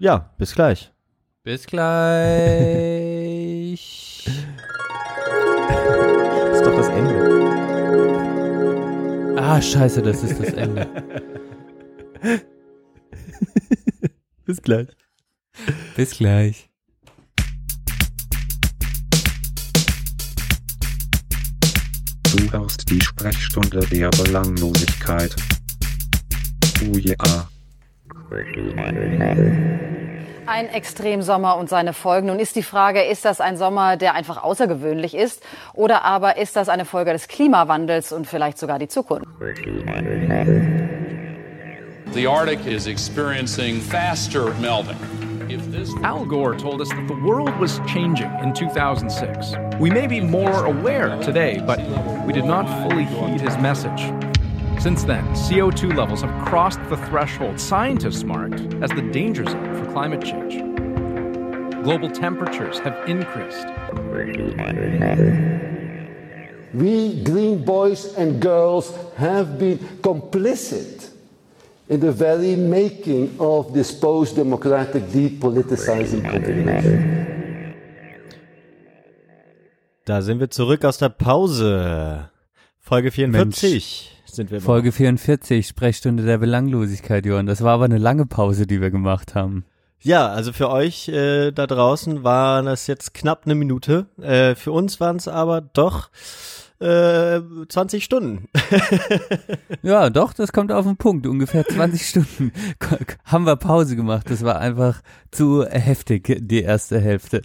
[0.00, 0.93] ja, bis gleich.
[1.44, 1.84] Bis gleich.
[4.24, 4.34] Das
[6.56, 7.14] ist doch das Ende.
[9.36, 10.88] Ah, scheiße, das ist das Ende.
[14.46, 14.88] Bis gleich.
[15.94, 16.70] Bis gleich.
[22.32, 25.36] Du hörst die Sprechstunde der Belanglosigkeit.
[26.86, 27.50] Oh ja.
[30.46, 32.26] Ein Extremsommer und seine Folgen.
[32.26, 35.42] Nun ist die Frage, ist das ein Sommer, der einfach außergewöhnlich ist?
[35.72, 39.26] Oder aber ist das eine Folge des Klimawandels und vielleicht sogar die Zukunft?
[42.12, 44.96] The Arctic is experiencing faster melting.
[46.02, 49.54] Al Gore told us that the world was changing in 2006.
[49.80, 51.80] We may be more aware today, but
[52.26, 54.12] we did not fully heed his message.
[54.84, 59.90] Since then, CO2 levels have crossed the threshold scientists marked as the danger zone for
[59.92, 60.60] climate change.
[61.82, 63.66] Global temperatures have increased.
[66.74, 71.08] We green boys and girls have been complicit
[71.88, 77.74] in the very making of this post democratic depoliticizing combination.
[80.04, 82.28] Da sind wir zurück aus der Pause.
[82.80, 84.60] Folge 44 sind wir.
[84.60, 87.46] Folge 44, Sprechstunde der Belanglosigkeit, Johann.
[87.46, 89.64] Das war aber eine lange Pause, die wir gemacht haben.
[90.00, 94.06] Ja, also für euch äh, da draußen war das jetzt knapp eine Minute.
[94.20, 96.10] Äh, für uns waren es aber doch
[96.78, 98.48] äh, 20 Stunden.
[99.82, 101.26] Ja, doch, das kommt auf den Punkt.
[101.26, 102.52] Ungefähr 20 Stunden
[103.24, 104.30] haben wir Pause gemacht.
[104.30, 105.00] Das war einfach
[105.30, 107.42] zu heftig, die erste Hälfte.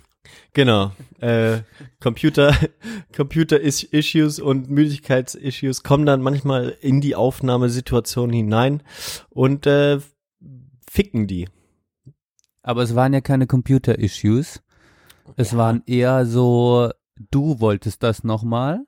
[0.54, 0.92] Genau.
[1.20, 1.60] Äh,
[2.00, 2.56] Computer,
[3.16, 8.84] Computer is Issues und Müdigkeitsissues kommen dann manchmal in die Aufnahmesituation hinein
[9.30, 10.00] und äh,
[10.90, 11.48] ficken die.
[12.62, 14.62] Aber es waren ja keine Computer-Issues.
[15.36, 16.92] Es waren eher so,
[17.32, 18.86] du wolltest das nochmal.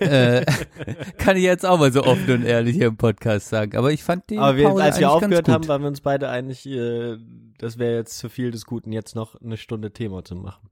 [0.00, 0.44] äh,
[1.18, 3.76] kann ich jetzt auch mal so offen und ehrlich hier im Podcast sagen.
[3.76, 5.54] Aber ich fand die Aber wir, Pause als wir aufgehört gut.
[5.54, 7.16] haben, waren wir uns beide einig, äh,
[7.58, 10.68] das wäre jetzt zu viel des Guten, jetzt noch eine Stunde Thema zu machen.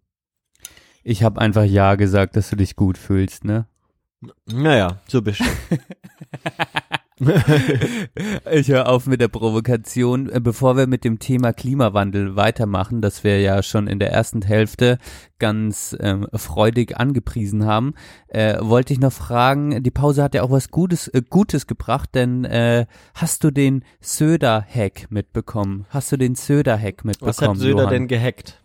[1.02, 3.66] Ich habe einfach ja gesagt, dass du dich gut fühlst, ne?
[4.46, 5.44] Naja, so bist du.
[8.52, 10.28] Ich höre auf mit der Provokation.
[10.28, 14.42] Äh, Bevor wir mit dem Thema Klimawandel weitermachen, das wir ja schon in der ersten
[14.42, 14.98] Hälfte
[15.38, 17.94] ganz ähm, freudig angepriesen haben,
[18.28, 22.10] äh, wollte ich noch fragen, die Pause hat ja auch was Gutes, äh, Gutes gebracht,
[22.14, 25.86] denn äh, hast du den Söder-Hack mitbekommen?
[25.88, 27.28] Hast du den Söder-Hack mitbekommen?
[27.28, 27.90] Was hat Söder Johann?
[27.90, 28.62] denn gehackt?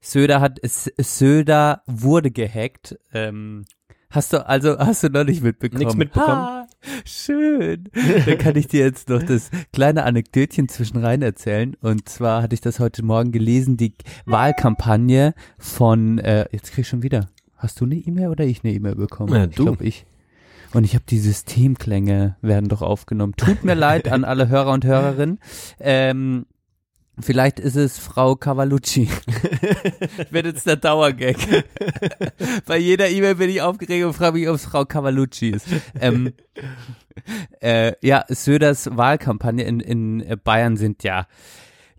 [0.00, 2.96] Söder hat, Söder wurde gehackt.
[3.12, 3.64] Ähm,
[4.10, 5.78] hast du, also hast du noch nicht mitbekommen?
[5.80, 6.34] Nichts mitbekommen?
[6.34, 6.66] Ah,
[7.04, 7.88] schön.
[8.26, 11.76] Dann kann ich dir jetzt noch das kleine Anekdötchen zwischen rein erzählen.
[11.80, 13.92] Und zwar hatte ich das heute Morgen gelesen, die
[14.26, 17.28] Wahlkampagne von, äh, jetzt krieg ich schon wieder.
[17.56, 19.34] Hast du eine E-Mail oder ich eine E-Mail bekommen?
[19.34, 19.64] Ja, Ich du.
[19.64, 20.06] glaube ich.
[20.74, 23.32] Und ich habe die Systemklänge werden doch aufgenommen.
[23.36, 25.38] Tut mir leid an alle Hörer und Hörerinnen.
[25.80, 26.46] Ähm,
[27.20, 29.08] vielleicht ist es Frau Cavalucci.
[30.30, 31.36] Wird jetzt der Dauergag.
[32.66, 35.66] Bei jeder E-Mail bin ich aufgeregt und frage mich, ob es Frau Cavalucci ist.
[36.00, 36.32] Ähm,
[37.60, 41.26] äh, ja, Söders Wahlkampagne in, in äh, Bayern sind ja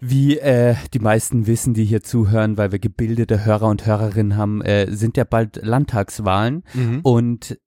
[0.02, 4.62] wie äh, die meisten wissen, die hier zuhören, weil wir gebildete Hörer und Hörerinnen haben,
[4.62, 7.00] äh, sind ja bald Landtagswahlen Mhm.
[7.04, 7.60] und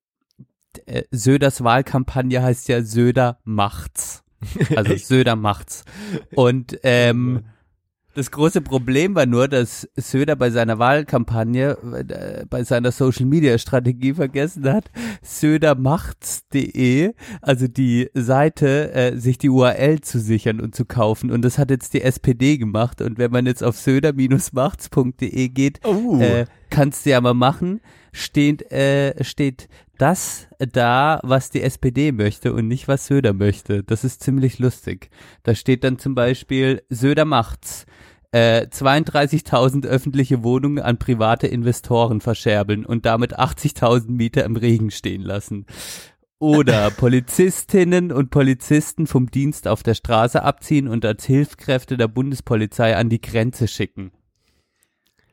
[0.87, 4.22] äh, Söders Wahlkampagne heißt ja Söder macht's.
[4.75, 5.83] Also Söder macht's.
[6.35, 7.43] Und ähm,
[8.15, 13.57] das große Problem war nur, dass Söder bei seiner Wahlkampagne, äh, bei seiner Social Media
[13.57, 14.91] Strategie vergessen hat,
[15.23, 21.31] södermachts.de, also die Seite, äh, sich die URL zu sichern und zu kaufen.
[21.31, 23.01] Und das hat jetzt die SPD gemacht.
[23.01, 26.19] Und wenn man jetzt auf söder-machts.de geht, Oh.
[26.21, 29.69] äh, kannst du ja mal machen, steht, äh, steht
[30.03, 33.83] das da, was die SPD möchte und nicht, was Söder möchte.
[33.83, 35.09] Das ist ziemlich lustig.
[35.43, 37.85] Da steht dann zum Beispiel, Söder macht's.
[38.33, 45.21] Äh, 32.000 öffentliche Wohnungen an private Investoren verscherbeln und damit 80.000 Mieter im Regen stehen
[45.21, 45.67] lassen.
[46.37, 52.97] Oder Polizistinnen und Polizisten vom Dienst auf der Straße abziehen und als Hilfskräfte der Bundespolizei
[52.97, 54.11] an die Grenze schicken.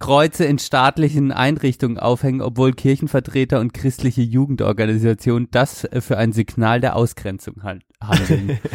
[0.01, 6.81] Kreuze in staatlichen Einrichtungen aufhängen, obwohl Kirchenvertreter und christliche Jugendorganisationen das äh, für ein Signal
[6.81, 8.59] der Ausgrenzung hal- handeln.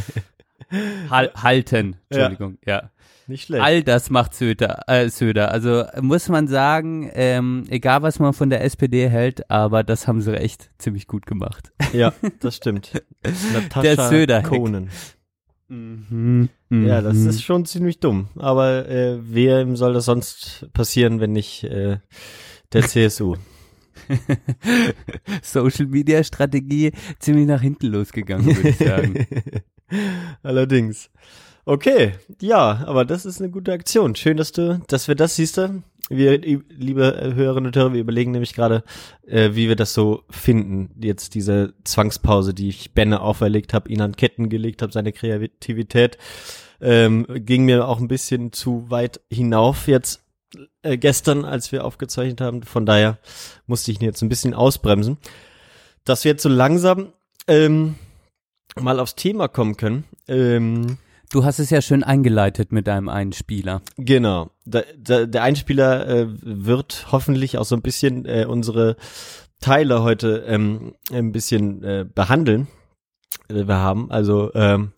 [1.09, 2.89] Hal halten, Entschuldigung, ja.
[3.27, 3.63] Nicht schlecht.
[3.63, 5.51] All das macht Söder, äh, Söder.
[5.51, 10.21] Also muss man sagen, ähm, egal was man von der SPD hält, aber das haben
[10.21, 11.71] sie echt ziemlich gut gemacht.
[11.93, 12.91] Ja, das stimmt.
[13.53, 14.49] Natascha Der Söder-Hack.
[14.49, 14.89] Conan.
[15.67, 16.49] Mhm.
[16.69, 17.29] Ja, das Mhm.
[17.29, 18.27] ist schon ziemlich dumm.
[18.35, 21.97] Aber äh, wem soll das sonst passieren, wenn nicht äh,
[22.73, 23.35] der CSU?
[25.41, 29.25] Social Media Strategie ziemlich nach hinten losgegangen, würde ich sagen.
[30.43, 31.09] Allerdings.
[31.67, 34.15] Okay, ja, aber das ist eine gute Aktion.
[34.15, 35.81] Schön, dass du, dass wir das siehst du.
[36.09, 38.83] Wir, liebe Hörerinnen und Hörer, wir überlegen nämlich gerade,
[39.25, 40.91] äh, wie wir das so finden.
[41.01, 46.19] Jetzt diese Zwangspause, die ich Benne auferlegt habe, ihn an Ketten gelegt habe, seine Kreativität,
[46.81, 50.21] ähm, ging mir auch ein bisschen zu weit hinauf jetzt
[50.83, 52.61] äh, gestern, als wir aufgezeichnet haben.
[52.61, 53.17] Von daher
[53.65, 55.17] musste ich ihn jetzt ein bisschen ausbremsen.
[56.03, 57.13] Dass wir jetzt so langsam
[57.47, 57.95] ähm,
[58.79, 60.03] mal aufs Thema kommen können.
[60.27, 60.99] Ähm,
[61.29, 63.81] Du hast es ja schön eingeleitet mit deinem Einspieler.
[63.97, 64.51] Genau.
[64.65, 68.95] Der, der, der Einspieler äh, wird hoffentlich auch so ein bisschen äh, unsere
[69.59, 72.67] Teile heute ähm, ein bisschen äh, behandeln.
[73.49, 74.91] Äh, wir haben also ähm,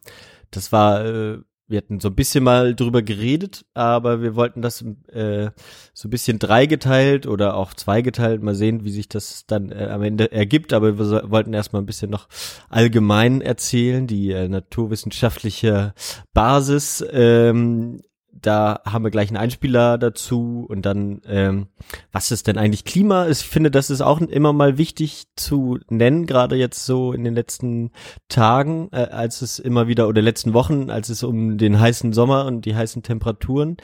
[0.51, 4.83] das war äh, wir hatten so ein bisschen mal drüber geredet, aber wir wollten das
[5.11, 5.49] äh,
[5.93, 10.01] so ein bisschen dreigeteilt oder auch zweigeteilt mal sehen, wie sich das dann äh, am
[10.01, 10.71] Ende ergibt.
[10.71, 12.29] Aber wir so, wollten erstmal ein bisschen noch
[12.69, 15.93] allgemein erzählen, die äh, naturwissenschaftliche
[16.33, 17.05] Basis.
[17.11, 18.01] Ähm,
[18.41, 21.67] da haben wir gleich einen Einspieler dazu und dann, ähm,
[22.11, 23.27] was ist denn eigentlich Klima?
[23.27, 27.33] Ich finde, das ist auch immer mal wichtig zu nennen, gerade jetzt so in den
[27.33, 27.91] letzten
[28.29, 32.45] Tagen, äh, als es immer wieder, oder letzten Wochen, als es um den heißen Sommer
[32.45, 33.77] und die heißen Temperaturen,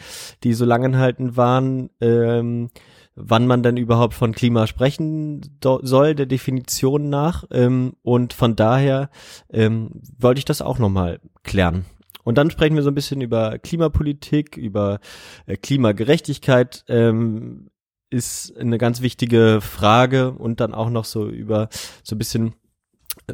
[0.44, 2.70] die so langanhaltend waren, ähm,
[3.16, 7.44] wann man dann überhaupt von Klima sprechen soll, der Definition nach.
[7.52, 9.10] Ähm, und von daher
[9.52, 11.86] ähm, wollte ich das auch nochmal klären.
[12.24, 15.00] Und dann sprechen wir so ein bisschen über Klimapolitik, über
[15.46, 16.86] äh, Klimagerechtigkeit.
[16.88, 17.70] Ähm,
[18.10, 21.70] ist eine ganz wichtige Frage und dann auch noch so über
[22.04, 22.54] so ein bisschen
[23.28, 23.34] äh,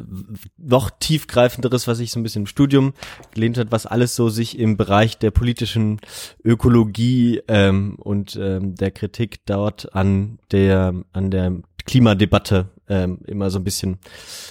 [0.56, 2.94] noch tiefgreifenderes, was ich so ein bisschen im Studium
[3.34, 6.00] gelehnt hat, was alles so sich im Bereich der politischen
[6.42, 13.58] Ökologie ähm, und ähm, der Kritik dort an der an der Klimadebatte ähm, immer so
[13.58, 13.98] ein bisschen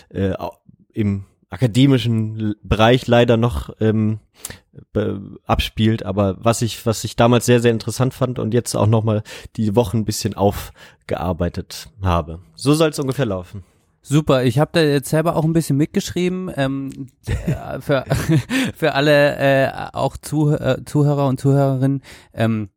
[0.10, 0.34] äh,
[0.94, 4.20] im akademischen Bereich leider noch ähm,
[5.46, 9.04] abspielt, aber was ich was ich damals sehr sehr interessant fand und jetzt auch noch
[9.04, 9.24] mal
[9.56, 12.40] die Wochen ein bisschen aufgearbeitet habe.
[12.56, 13.64] So soll es ungefähr laufen.
[14.02, 18.06] Super, ich habe da jetzt selber auch ein bisschen mitgeschrieben ähm, äh, für
[18.76, 22.02] für alle äh, auch Zuh äh, Zuhörer und Zuhörerinnen.
[22.34, 22.70] Ähm,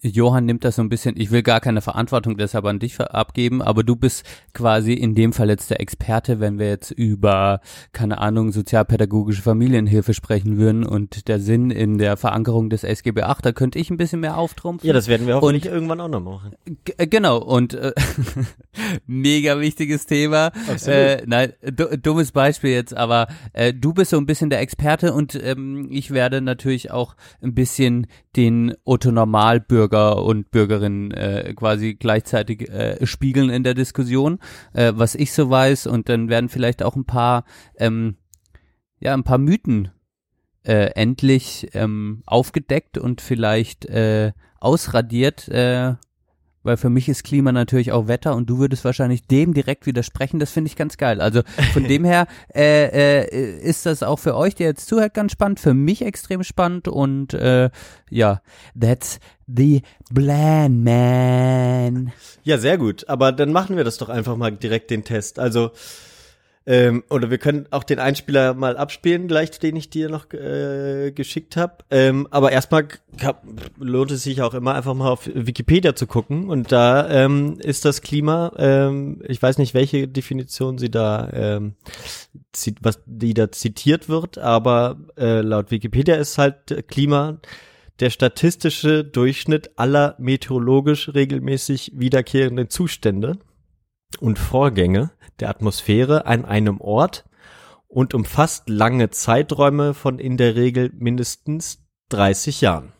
[0.00, 3.62] Johann nimmt das so ein bisschen, ich will gar keine Verantwortung deshalb an dich abgeben,
[3.62, 7.60] aber du bist quasi in dem Fall jetzt der Experte, wenn wir jetzt über,
[7.92, 13.44] keine Ahnung, sozialpädagogische Familienhilfe sprechen würden und der Sinn in der Verankerung des SGB 8,
[13.46, 14.86] da könnte ich ein bisschen mehr auftrumpfen.
[14.86, 16.52] Ja, das werden wir hoffentlich Und- irgendwann auch noch machen.
[16.96, 17.92] Äh, genau, und äh,
[19.06, 20.52] mega wichtiges Thema.
[20.68, 20.96] Absolut.
[20.98, 25.12] Äh, nein, du, dummes Beispiel jetzt, aber äh, du bist so ein bisschen der Experte
[25.12, 28.06] und ähm, ich werde natürlich auch ein bisschen
[28.36, 34.38] den Otto Normalbürger und Bürgerinnen äh, quasi gleichzeitig äh, spiegeln in der Diskussion,
[34.72, 35.86] äh, was ich so weiß.
[35.86, 37.44] Und dann werden vielleicht auch ein paar
[37.76, 38.16] ähm,
[39.00, 39.90] ja ein paar Mythen
[40.64, 45.94] äh, endlich ähm, aufgedeckt und vielleicht äh, ausradiert, äh,
[46.68, 50.38] weil für mich ist Klima natürlich auch Wetter und du würdest wahrscheinlich dem direkt widersprechen.
[50.38, 51.22] Das finde ich ganz geil.
[51.22, 51.40] Also
[51.72, 55.60] von dem her äh, äh, ist das auch für euch, der jetzt zuhört, ganz spannend.
[55.60, 57.70] Für mich extrem spannend und äh,
[58.10, 58.42] ja,
[58.78, 59.80] that's the
[60.14, 62.12] plan, man.
[62.44, 63.08] Ja, sehr gut.
[63.08, 65.38] Aber dann machen wir das doch einfach mal direkt den Test.
[65.38, 65.70] Also
[66.68, 71.10] ähm, oder wir können auch den Einspieler mal abspielen, gleich den ich dir noch äh,
[71.12, 71.78] geschickt habe.
[71.90, 72.88] Ähm, aber erstmal
[73.78, 77.84] lohnt es sich auch immer einfach mal auf Wikipedia zu gucken und da ähm, ist
[77.86, 78.52] das Klima.
[78.58, 81.74] Ähm, ich weiß nicht, welche Definition sie da ähm,
[82.52, 87.38] zit- was die da zitiert wird, aber äh, laut Wikipedia ist halt Klima
[88.00, 93.38] der statistische Durchschnitt aller meteorologisch regelmäßig wiederkehrenden Zustände
[94.20, 95.10] und Vorgänge
[95.40, 97.24] der Atmosphäre an einem Ort
[97.86, 102.92] und umfasst lange Zeiträume von in der Regel mindestens 30 Jahren.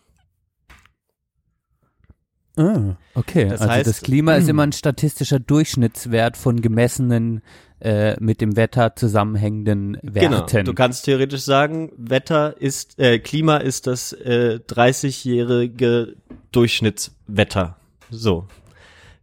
[2.56, 7.42] Ah, okay, Das also heißt- das Klima ist immer ein statistischer Durchschnittswert von gemessenen
[7.80, 10.46] äh, mit dem Wetter zusammenhängenden Werten.
[10.50, 10.64] Genau.
[10.64, 16.16] Du kannst theoretisch sagen, Wetter ist, äh, Klima ist das äh, 30-jährige
[16.50, 17.76] Durchschnittswetter.
[18.10, 18.48] So.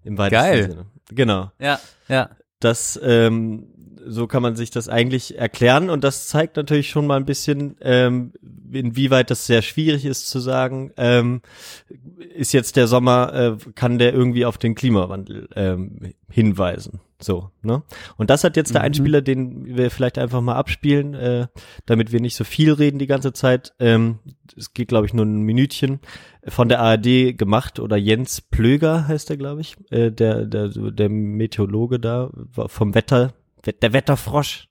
[0.06, 0.70] Im weitesten Geil.
[0.72, 0.86] Sinne.
[1.12, 1.52] Genau.
[1.60, 2.30] Ja, ja.
[2.60, 3.75] Das, ähm,
[4.06, 7.76] so kann man sich das eigentlich erklären und das zeigt natürlich schon mal ein bisschen,
[7.82, 8.34] ähm,
[8.72, 11.42] inwieweit das sehr schwierig ist zu sagen, ähm,
[12.36, 17.00] ist jetzt der Sommer, äh, kann der irgendwie auf den Klimawandel ähm, hinweisen.
[17.22, 17.82] So, ne?
[18.18, 18.86] Und das hat jetzt der Mhm.
[18.86, 21.48] Einspieler, den wir vielleicht einfach mal abspielen, äh,
[21.86, 23.74] damit wir nicht so viel reden die ganze Zeit.
[23.80, 24.20] Ähm,
[24.58, 26.00] es geht, glaube ich, nur ein Minütchen
[26.46, 31.10] von der ARD gemacht oder Jens Plöger heißt er, glaube ich, äh, der, der, der
[31.10, 33.34] Meteorologe da war vom Wetter,
[33.74, 34.68] der Wetterfrosch.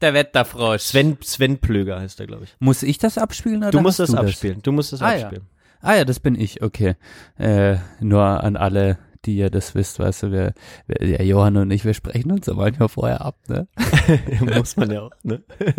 [0.00, 0.82] Der Wetterfrosch.
[0.82, 2.56] Sven, Sven Plöger heißt er, glaube ich.
[2.58, 4.62] Muss ich das abspielen oder Du musst das du abspielen.
[4.62, 5.44] Du musst das ah, abspielen.
[5.44, 5.54] Ja.
[5.84, 6.96] Ah ja, das bin ich, okay.
[7.38, 10.54] Äh, nur an alle, die ihr das wisst, weißt du, wir,
[10.86, 13.68] wir, ja, Johann und ich, wir sprechen uns ja manchmal vorher ab, ne?
[14.56, 15.42] Muss man ja auch, ne?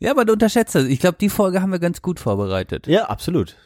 [0.00, 0.84] ja, aber du unterschätzt das.
[0.84, 2.88] Ich glaube, die Folge haben wir ganz gut vorbereitet.
[2.88, 3.56] Ja, absolut.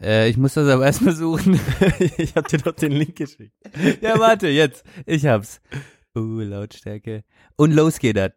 [0.00, 1.58] Äh, ich muss das aber erstmal suchen.
[2.18, 3.54] ich hab dir doch den Link geschickt.
[4.00, 4.84] ja, warte, jetzt.
[5.06, 5.60] Ich hab's.
[6.16, 7.24] Uh, Lautstärke.
[7.56, 8.32] Und los geht das.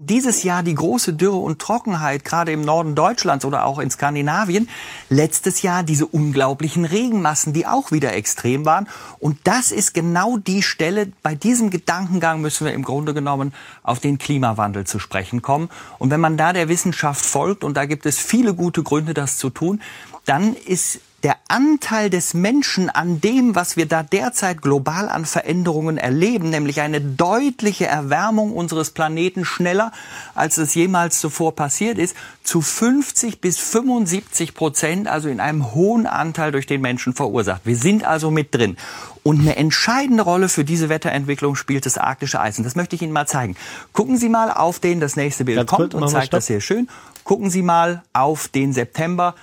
[0.00, 4.68] Dieses Jahr die große Dürre und Trockenheit, gerade im Norden Deutschlands oder auch in Skandinavien.
[5.08, 8.88] Letztes Jahr diese unglaublichen Regenmassen, die auch wieder extrem waren.
[9.18, 13.52] Und das ist genau die Stelle, bei diesem Gedankengang müssen wir im Grunde genommen
[13.82, 15.68] auf den Klimawandel zu sprechen kommen.
[15.98, 19.36] Und wenn man da der Wissenschaft folgt, und da gibt es viele gute Gründe, das
[19.36, 19.80] zu tun,
[20.26, 25.98] dann ist der Anteil des Menschen an dem, was wir da derzeit global an Veränderungen
[25.98, 29.90] erleben, nämlich eine deutliche Erwärmung unseres Planeten schneller,
[30.36, 32.14] als es jemals zuvor passiert ist,
[32.44, 37.62] zu 50 bis 75 Prozent, also in einem hohen Anteil durch den Menschen verursacht.
[37.64, 38.76] Wir sind also mit drin.
[39.24, 42.58] Und eine entscheidende Rolle für diese Wetterentwicklung spielt das arktische Eis.
[42.58, 43.56] Und das möchte ich Ihnen mal zeigen.
[43.92, 46.88] Gucken Sie mal auf den, das nächste Bild Ganz kommt und zeigt das sehr schön.
[47.24, 49.34] Gucken Sie mal auf den September.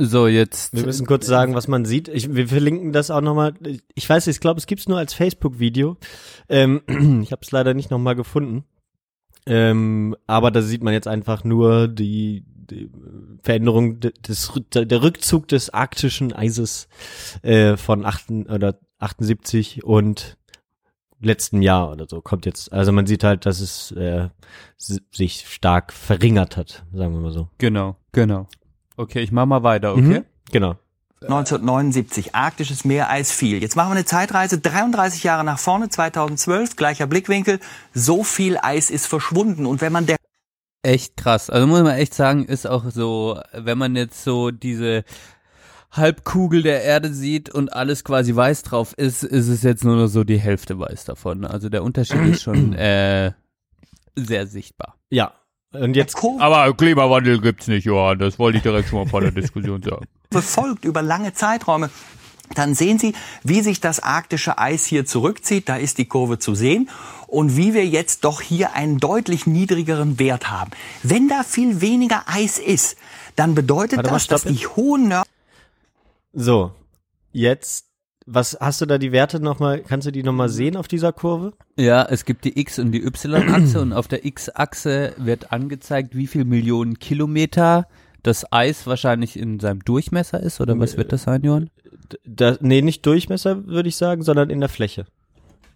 [0.00, 0.74] So, jetzt.
[0.74, 2.06] Wir müssen kurz sagen, was man sieht.
[2.08, 3.54] Ich, wir verlinken das auch nochmal.
[3.94, 5.96] Ich weiß nicht, ich glaube, es gibt's nur als Facebook-Video.
[6.48, 6.82] Ähm,
[7.22, 8.64] ich habe es leider nicht nochmal gefunden.
[9.46, 12.90] Ähm, aber da sieht man jetzt einfach nur die, die
[13.42, 16.86] Veränderung de- des der Rückzug des arktischen Eises
[17.42, 20.36] äh, von 8 oder 78 und
[21.20, 22.72] letzten Jahr oder so kommt jetzt.
[22.72, 24.28] Also man sieht halt, dass es äh,
[24.76, 27.48] sich stark verringert hat, sagen wir mal so.
[27.58, 28.46] Genau, genau.
[28.98, 30.20] Okay, ich mach mal weiter, okay?
[30.20, 30.74] Mhm, genau.
[31.22, 33.60] 1979, arktisches Meereis fiel.
[33.62, 37.60] Jetzt machen wir eine Zeitreise, 33 Jahre nach vorne, 2012, gleicher Blickwinkel.
[37.94, 39.66] So viel Eis ist verschwunden.
[39.66, 40.16] Und wenn man der
[40.82, 41.50] Echt krass.
[41.50, 45.04] Also muss man echt sagen, ist auch so, wenn man jetzt so diese
[45.90, 50.06] Halbkugel der Erde sieht und alles quasi weiß drauf ist, ist es jetzt nur noch
[50.06, 51.44] so die Hälfte weiß davon.
[51.44, 53.32] Also der Unterschied ist schon äh,
[54.14, 54.96] sehr sichtbar.
[55.10, 55.32] Ja.
[55.72, 58.18] Und jetzt Aber Klimawandel gibt's nicht, Johann.
[58.18, 60.06] Das wollte ich direkt schon mal vor der Diskussion sagen.
[60.30, 61.90] verfolgt über lange Zeiträume,
[62.54, 65.68] dann sehen Sie, wie sich das arktische Eis hier zurückzieht.
[65.68, 66.88] Da ist die Kurve zu sehen.
[67.26, 70.70] Und wie wir jetzt doch hier einen deutlich niedrigeren Wert haben.
[71.02, 72.96] Wenn da viel weniger Eis ist,
[73.36, 75.26] dann bedeutet Warte das, dass die hohen Nord
[76.32, 76.72] So,
[77.32, 77.87] jetzt,
[78.30, 81.54] was hast du da die Werte nochmal, kannst du die nochmal sehen auf dieser Kurve?
[81.76, 86.26] Ja, es gibt die X- und die Y-Achse und auf der X-Achse wird angezeigt, wie
[86.26, 87.86] viel Millionen Kilometer
[88.22, 91.70] das Eis wahrscheinlich in seinem Durchmesser ist, oder was wird das sein, Johann?
[92.24, 95.06] Da, nee, nicht Durchmesser, würde ich sagen, sondern in der Fläche.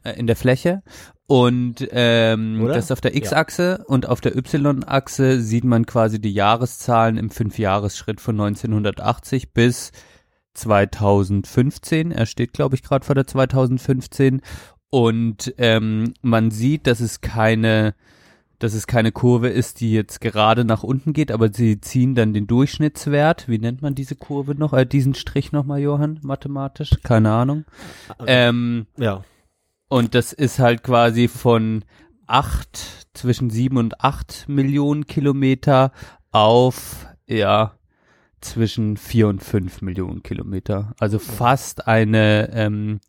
[0.04, 0.82] Äh, In der Fläche.
[1.26, 2.74] Und ähm, Oder?
[2.74, 7.30] das ist auf der X-Achse und auf der Y-Achse sieht man quasi die Jahreszahlen im
[7.30, 9.92] Fünfjahresschritt von 1980 bis
[10.54, 12.12] 2015.
[12.12, 14.42] Er steht, glaube ich, gerade vor der 2015.
[14.90, 17.94] Und ähm, man sieht, dass es keine
[18.62, 22.32] dass es keine Kurve ist, die jetzt gerade nach unten geht, aber sie ziehen dann
[22.32, 23.48] den Durchschnittswert.
[23.48, 24.72] Wie nennt man diese Kurve noch?
[24.72, 26.90] Äh, diesen Strich nochmal, Johann, mathematisch?
[27.02, 27.64] Keine Ahnung.
[28.24, 29.24] Ähm, ja.
[29.88, 31.84] Und das ist halt quasi von
[32.28, 35.90] acht, zwischen sieben und acht Millionen Kilometer
[36.30, 37.74] auf, ja,
[38.43, 40.94] zwischen vier und fünf Millionen Kilometer.
[40.98, 43.01] Also fast eine ähm,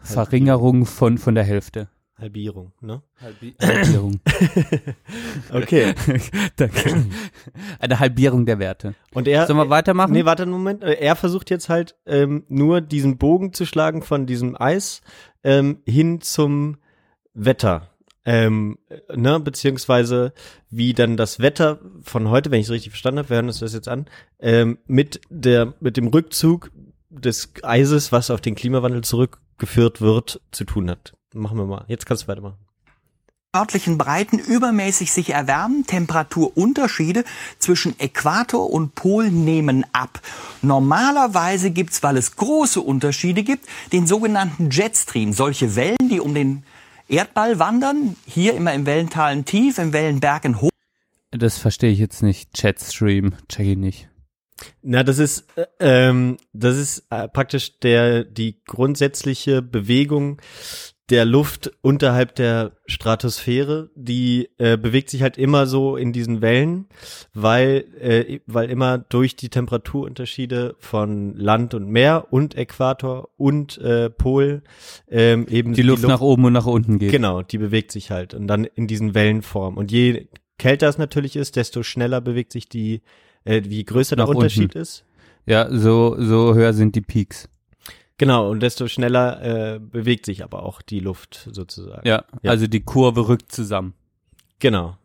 [0.00, 1.88] Verringerung von, von der Hälfte.
[2.18, 3.00] Halbierung, ne?
[3.20, 4.20] Halbi Halbierung.
[5.52, 5.94] Okay.
[6.56, 7.04] Danke.
[7.78, 8.94] Eine Halbierung der Werte.
[9.14, 9.46] Und er.
[9.46, 10.12] Sollen wir weitermachen?
[10.12, 10.82] Nee, warte einen Moment.
[10.82, 15.00] Er versucht jetzt halt ähm, nur diesen Bogen zu schlagen von diesem Eis
[15.44, 16.78] ähm, hin zum
[17.34, 17.88] Wetter.
[18.28, 20.34] Ähm, äh, ne, beziehungsweise
[20.68, 23.60] wie dann das Wetter von heute, wenn ich es richtig verstanden habe, wir hören uns
[23.60, 24.04] das jetzt an,
[24.38, 26.70] ähm, mit der, mit dem Rückzug
[27.08, 31.16] des Eises, was auf den Klimawandel zurückgeführt wird, zu tun hat.
[31.32, 31.86] Machen wir mal.
[31.88, 32.58] Jetzt kannst du weitermachen.
[33.54, 35.86] nördlichen Breiten übermäßig sich erwärmen.
[35.86, 37.24] Temperaturunterschiede
[37.58, 40.20] zwischen Äquator und Pol nehmen ab.
[40.60, 45.32] Normalerweise gibt's, weil es große Unterschiede gibt, den sogenannten Jetstream.
[45.32, 46.62] Solche Wellen, die um den
[47.08, 50.70] Erdball wandern, hier immer im Wellental ein Tief, im Wellenberg ein Hoch.
[51.30, 52.54] Das verstehe ich jetzt nicht.
[52.54, 54.08] Chatstream, check ich nicht.
[54.82, 60.40] Na, das ist äh, ähm, das ist äh, praktisch der die grundsätzliche Bewegung
[61.10, 66.86] der Luft unterhalb der Stratosphäre, die äh, bewegt sich halt immer so in diesen Wellen,
[67.32, 74.10] weil äh, weil immer durch die Temperaturunterschiede von Land und Meer und Äquator und äh,
[74.10, 74.62] Pol
[75.08, 77.10] ähm, eben Die Luft nach oben und nach unten geht.
[77.10, 79.78] Genau, die bewegt sich halt und dann in diesen Wellenform.
[79.78, 80.28] Und je
[80.58, 83.00] kälter es natürlich ist, desto schneller bewegt sich die,
[83.44, 84.78] äh, wie größer der Nach Unterschied unten.
[84.78, 85.04] ist.
[85.46, 87.48] Ja, so, so höher sind die Peaks.
[88.18, 92.06] Genau, und desto schneller äh, bewegt sich aber auch die Luft sozusagen.
[92.06, 93.94] Ja, also die Kurve rückt zusammen.
[94.58, 94.96] Genau.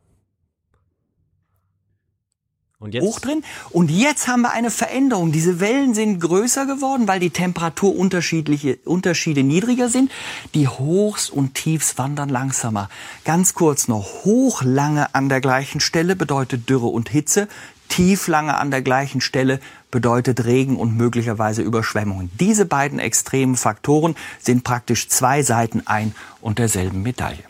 [2.84, 3.44] Und jetzt hoch drin.
[3.70, 5.32] Und jetzt haben wir eine Veränderung.
[5.32, 10.12] Diese Wellen sind größer geworden, weil die Temperaturunterschiedliche Unterschiede niedriger sind.
[10.54, 12.90] Die Hochs und Tiefs wandern langsamer.
[13.24, 14.26] Ganz kurz noch.
[14.26, 17.48] Hoch lange an der gleichen Stelle bedeutet Dürre und Hitze.
[17.90, 19.60] Tief lange an der gleichen Stelle
[19.92, 22.32] bedeutet Regen und möglicherweise Überschwemmungen.
[22.40, 27.44] Diese beiden extremen Faktoren sind praktisch zwei Seiten ein und derselben Medaille.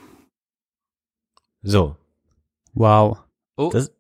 [1.62, 1.96] So.
[2.74, 3.20] Wow.
[3.56, 3.92] Oh, Das-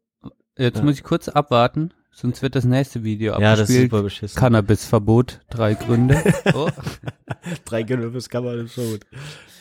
[0.57, 0.83] jetzt ja.
[0.83, 3.91] muss ich kurz abwarten, sonst wird das nächste Video Ja, das ist abgespielt.
[3.91, 4.39] super beschissen.
[4.39, 6.21] Cannabisverbot, drei Gründe.
[6.53, 6.69] Oh.
[7.65, 9.01] Drei Gründe fürs ist schon gut.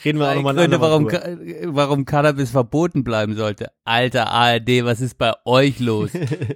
[0.05, 3.71] Reden wir auch nochmal Gründe, warum, Ca- warum Cannabis verboten bleiben sollte.
[3.85, 6.11] Alter ARD, was ist bei euch los?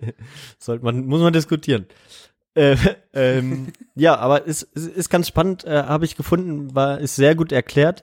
[0.59, 1.87] Sollte man, muss man diskutieren.
[2.55, 2.77] Äh,
[3.13, 7.35] ähm, ja, aber es, es ist ganz spannend, äh, habe ich gefunden, war ist sehr
[7.35, 8.03] gut erklärt,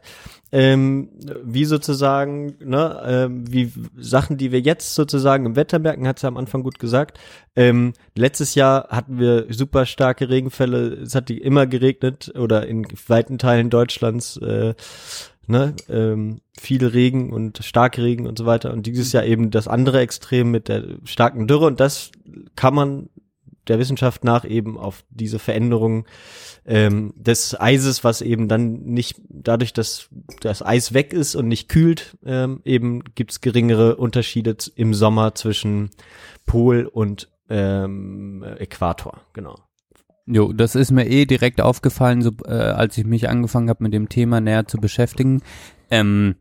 [0.53, 1.09] ähm,
[1.43, 6.27] wie sozusagen, ne, ähm, wie Sachen, die wir jetzt sozusagen im Wetter merken, hat sie
[6.27, 7.19] am Anfang gut gesagt.
[7.55, 13.39] Ähm, letztes Jahr hatten wir super starke Regenfälle, es hat immer geregnet oder in weiten
[13.39, 14.75] Teilen Deutschlands äh,
[15.47, 18.73] ne, ähm, viel Regen und Starkregen und so weiter.
[18.73, 21.65] Und dieses Jahr eben das andere Extrem mit der starken Dürre.
[21.65, 22.11] Und das
[22.55, 23.09] kann man
[23.67, 26.05] der Wissenschaft nach eben auf diese Veränderung
[26.65, 30.09] ähm, des Eises, was eben dann nicht dadurch, dass
[30.41, 35.89] das Eis weg ist und nicht kühlt, ähm, eben gibt's geringere Unterschiede im Sommer zwischen
[36.45, 39.21] Pol und ähm, Äquator.
[39.33, 39.55] Genau.
[40.25, 43.93] Jo, das ist mir eh direkt aufgefallen, so, äh, als ich mich angefangen habe, mit
[43.93, 45.41] dem Thema näher zu beschäftigen.
[45.89, 46.35] Ähm,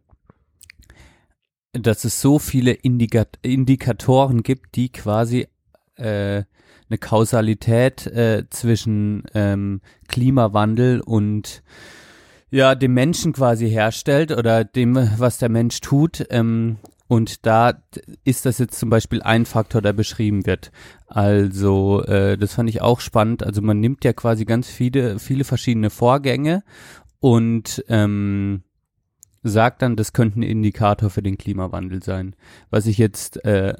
[1.73, 5.49] dass es so viele Indikat Indikatoren gibt, die quasi
[5.97, 6.44] äh,
[6.88, 11.62] eine Kausalität äh, zwischen ähm, Klimawandel und
[12.50, 16.24] ja dem Menschen quasi herstellt oder dem, was der Mensch tut.
[16.30, 16.76] Ähm,
[17.09, 17.74] und da
[18.24, 20.72] ist das jetzt zum Beispiel ein Faktor, der beschrieben wird.
[21.06, 23.42] Also äh, das fand ich auch spannend.
[23.42, 26.62] Also man nimmt ja quasi ganz viele, viele verschiedene Vorgänge
[27.20, 28.62] und ähm,
[29.43, 32.35] sagt dann, das könnte ein Indikator für den Klimawandel sein.
[32.70, 33.74] Was ich jetzt, äh,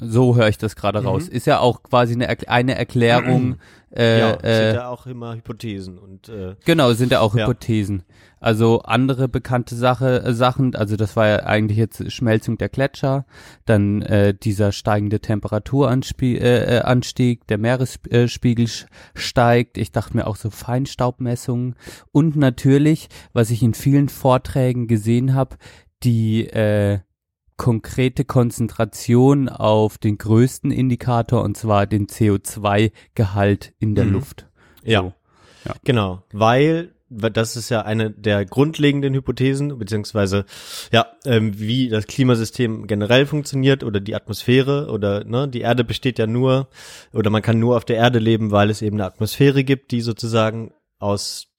[0.00, 1.06] so höre ich das gerade Mhm.
[1.06, 3.56] raus, ist ja auch quasi eine, eine Erklärung.
[3.94, 7.42] Äh, ja, äh, sind ja auch immer Hypothesen und äh, Genau, sind ja auch Ja.
[7.46, 8.04] Hypothesen.
[8.40, 13.26] Also andere bekannte Sache, äh, Sachen, also das war ja eigentlich jetzt Schmelzung der Gletscher,
[13.66, 19.76] dann äh, dieser steigende Temperaturanstieg, äh, äh, Anstieg, der Meeresspiegel sch- steigt.
[19.78, 21.76] Ich dachte mir auch so Feinstaubmessungen
[22.12, 25.56] und natürlich, was ich in vielen Vorträgen gesehen habe,
[26.02, 27.00] die äh,
[27.62, 34.12] konkrete Konzentration auf den größten Indikator und zwar den CO2-Gehalt in der Mhm.
[34.14, 34.48] Luft.
[34.82, 35.02] Ja.
[35.02, 35.12] So.
[35.64, 35.74] Ja.
[35.84, 40.44] Genau, weil weil das ist ja eine der grundlegenden Hypothesen, beziehungsweise
[40.90, 46.18] ja, ähm, wie das Klimasystem generell funktioniert oder die Atmosphäre oder ne, die Erde besteht
[46.18, 46.68] ja nur
[47.12, 50.00] oder man kann nur auf der Erde leben, weil es eben eine Atmosphäre gibt, die
[50.00, 51.51] sozusagen aus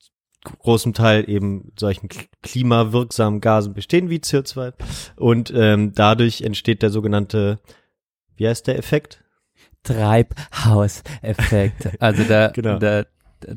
[0.44, 4.74] großem Teil eben solchen kl- klimawirksamen Gasen bestehen wie CO2
[5.16, 7.60] und ähm, dadurch entsteht der sogenannte
[8.36, 9.24] wie heißt der Effekt?
[9.84, 11.90] Treibhauseffekt.
[12.00, 12.80] Also da, Genau.
[12.80, 13.04] da,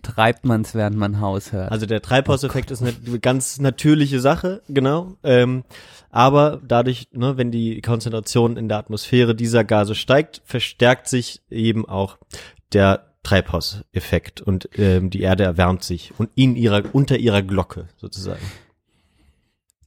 [0.02, 1.70] treibt man es, während man Haus hört.
[1.70, 5.14] Also der Treibhauseffekt ist eine ganz natürliche Sache, genau.
[5.22, 5.62] Ähm,
[6.10, 11.88] aber dadurch, ne, wenn die Konzentration in der Atmosphäre dieser Gase steigt, verstärkt sich eben
[11.88, 12.18] auch
[12.72, 18.42] der Treibhauseffekt und ähm, die Erde erwärmt sich und in ihrer unter ihrer Glocke sozusagen.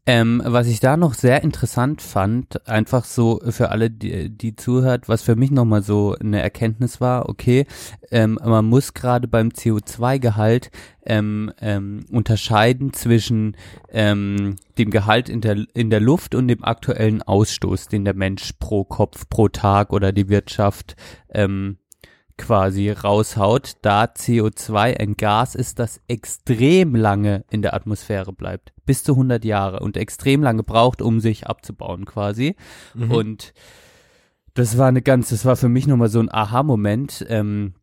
[0.05, 5.07] Ähm, was ich da noch sehr interessant fand, einfach so für alle, die, die zuhört,
[5.07, 7.67] was für mich nochmal so eine Erkenntnis war, okay,
[8.09, 10.71] ähm, man muss gerade beim CO2-Gehalt
[11.05, 13.55] ähm, ähm, unterscheiden zwischen
[13.91, 18.53] ähm, dem Gehalt in der, in der Luft und dem aktuellen Ausstoß, den der Mensch
[18.59, 20.95] pro Kopf, pro Tag oder die Wirtschaft
[21.31, 21.77] ähm,
[22.39, 29.03] quasi raushaut, da CO2 ein Gas ist, das extrem lange in der Atmosphäre bleibt, bis
[29.03, 32.55] zu 100 Jahre und extrem lange braucht, um sich abzubauen quasi.
[32.95, 33.11] Mhm.
[33.11, 33.53] Und
[34.55, 37.75] das war eine ganz, das war für mich nochmal so ein Aha-Moment, ähm,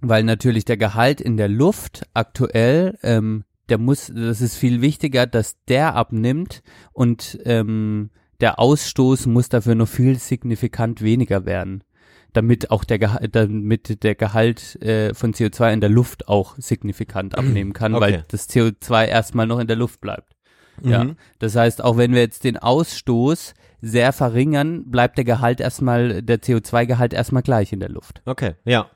[0.00, 5.26] weil natürlich der Gehalt in der Luft aktuell, ähm, der muss, das ist viel wichtiger,
[5.26, 6.62] dass der abnimmt
[6.92, 8.10] und ähm,
[8.40, 11.84] der Ausstoß muss dafür noch viel signifikant weniger werden
[12.32, 17.36] damit auch der Gehalt, damit der Gehalt äh, von CO2 in der Luft auch signifikant
[17.38, 18.02] abnehmen kann, Okay.
[18.02, 20.34] weil das CO2 erstmal noch in der Luft bleibt.
[20.82, 21.16] Ja, Mhm.
[21.38, 26.40] das heißt, auch wenn wir jetzt den Ausstoß sehr verringern, bleibt der Gehalt erstmal, der
[26.40, 28.22] CO2-Gehalt erstmal gleich in der Luft.
[28.24, 28.86] Okay, ja.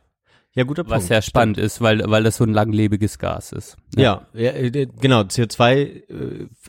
[0.54, 0.96] Ja, guter Punkt.
[0.96, 3.76] Was sehr spannend ist, weil, weil das so ein langlebiges Gas ist.
[3.94, 5.20] Ja, ja, äh, genau.
[5.20, 6.02] CO2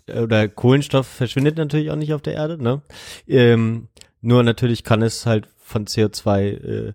[0.08, 2.62] äh, oder Kohlenstoff verschwindet natürlich auch nicht auf der Erde.
[2.62, 2.82] Ne?
[3.28, 3.88] Ähm,
[4.20, 6.94] nur natürlich kann es halt von CO2 äh,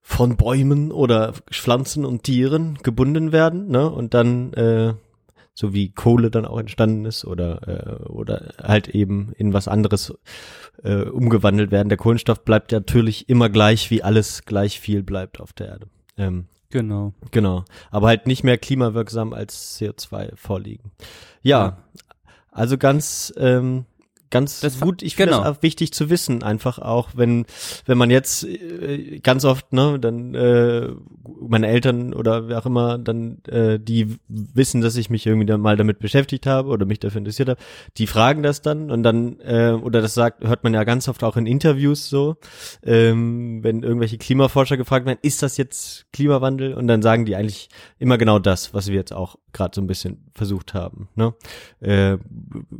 [0.00, 3.68] von Bäumen oder Pflanzen und Tieren gebunden werden.
[3.68, 3.88] Ne?
[3.88, 4.94] Und dann äh,
[5.54, 10.12] so wie Kohle dann auch entstanden ist oder äh, oder halt eben in was anderes
[10.82, 11.88] äh, umgewandelt werden.
[11.88, 15.86] Der Kohlenstoff bleibt natürlich immer gleich, wie alles gleich viel bleibt auf der Erde.
[16.16, 17.12] Ähm, Genau.
[17.32, 17.66] Genau.
[17.90, 20.90] Aber halt nicht mehr klimawirksam als CO2 vorliegen.
[21.42, 21.66] Ja.
[21.66, 21.78] Ja.
[22.50, 23.84] Also ganz, ähm,
[24.32, 25.02] ganz Das gut.
[25.02, 25.44] Ich finde genau.
[25.44, 27.46] das auch wichtig zu wissen, einfach auch, wenn,
[27.86, 30.88] wenn man jetzt äh, ganz oft, ne, dann äh,
[31.40, 35.60] meine Eltern oder wer auch immer, dann äh, die wissen, dass ich mich irgendwie dann
[35.60, 37.60] mal damit beschäftigt habe oder mich dafür interessiert habe,
[37.98, 41.22] die fragen das dann und dann, äh, oder das sagt, hört man ja ganz oft
[41.22, 42.36] auch in Interviews so,
[42.82, 46.74] ähm, wenn irgendwelche Klimaforscher gefragt werden, ist das jetzt Klimawandel?
[46.74, 47.68] Und dann sagen die eigentlich
[47.98, 51.08] immer genau das, was wir jetzt auch gerade so ein bisschen versucht haben.
[51.14, 51.34] Ne?
[51.80, 52.16] Äh,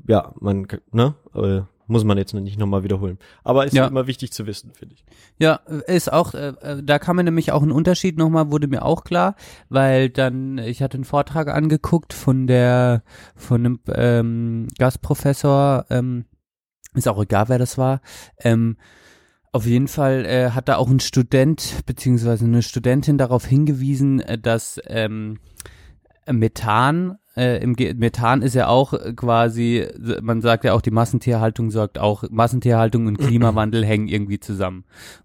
[0.08, 1.14] ja, man, ne?
[1.34, 3.18] Äh, muss man jetzt nicht nochmal wiederholen.
[3.44, 3.86] Aber ist Ja.
[3.86, 5.04] immer wichtig zu wissen, finde ich.
[5.38, 5.56] Ja,
[5.86, 9.04] ist auch, äh, äh, da kam mir nämlich auch ein Unterschied nochmal, wurde mir auch
[9.04, 9.34] klar,
[9.68, 13.02] weil dann, ich hatte einen Vortrag angeguckt von der,
[13.36, 16.24] von einem ähm, Gastprofessor, ähm,
[16.94, 18.00] ist auch egal, wer das war,
[18.38, 18.76] ähm,
[19.50, 24.38] auf jeden Fall äh, hat da auch ein Student beziehungsweise eine Studentin darauf hingewiesen, äh,
[24.38, 25.40] dass ähm,
[26.30, 29.86] Methan äh, im Ge Methan ist ja auch äh, quasi,
[30.20, 34.84] man sagt ja auch, die Massentierhaltung sorgt auch, Massentierhaltung und Klimawandel hängen irgendwie zusammen.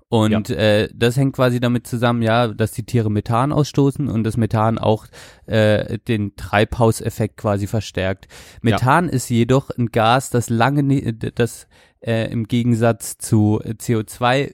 [0.09, 4.37] Und äh, das hängt quasi damit zusammen, ja, dass die Tiere Methan ausstoßen und das
[4.37, 5.05] Methan auch
[5.47, 8.27] äh, den Treibhauseffekt quasi verstärkt.
[8.61, 11.67] Methan ist jedoch ein Gas, das lange, das
[11.99, 14.53] äh, im Gegensatz zu CO2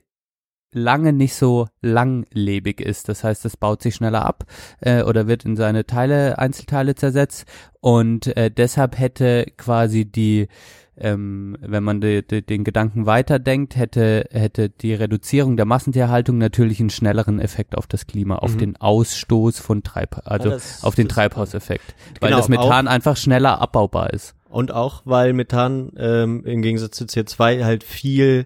[0.74, 3.10] lange nicht so langlebig ist.
[3.10, 4.46] Das heißt, es baut sich schneller ab
[4.82, 7.46] äh, oder wird in seine Teile, Einzelteile zersetzt
[7.80, 10.48] und äh, deshalb hätte quasi die
[10.96, 16.80] ähm, wenn man de, de, den Gedanken weiterdenkt, hätte, hätte die Reduzierung der Massentierhaltung natürlich
[16.80, 18.58] einen schnelleren Effekt auf das Klima, auf Mhm.
[18.60, 23.18] den Ausstoß von Treib, also Ja, das- auf den Treibhauseffekt, weil Genau, das Methan einfach
[23.18, 24.36] schneller abbaubar ist.
[24.50, 28.46] Und auch, weil Methan ähm, im Gegensatz zu CO2 halt viel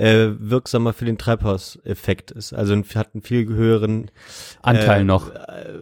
[0.00, 2.52] äh, wirksamer für den Treibhauseffekt ist.
[2.54, 4.10] Also hat einen viel höheren
[4.62, 5.30] Anteil äh, noch.
[5.34, 5.78] Äh,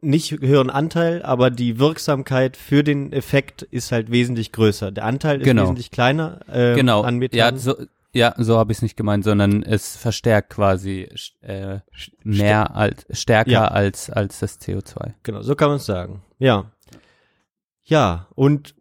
[0.00, 4.92] nicht höheren Anteil, aber die Wirksamkeit für den Effekt ist halt wesentlich größer.
[4.92, 5.64] Der Anteil ist Genau.
[5.64, 7.02] wesentlich kleiner ähm, genau.
[7.02, 7.36] an Methan.
[7.36, 7.74] Ja, so,
[8.12, 11.08] ja, so habe ich es nicht gemeint, sondern es verstärkt quasi
[11.40, 11.80] äh,
[12.22, 13.68] mehr als stärker Ja.
[13.68, 15.14] als als das CO2.
[15.24, 16.22] Genau, so kann man es sagen.
[16.38, 16.70] Ja.
[17.82, 18.76] Ja, und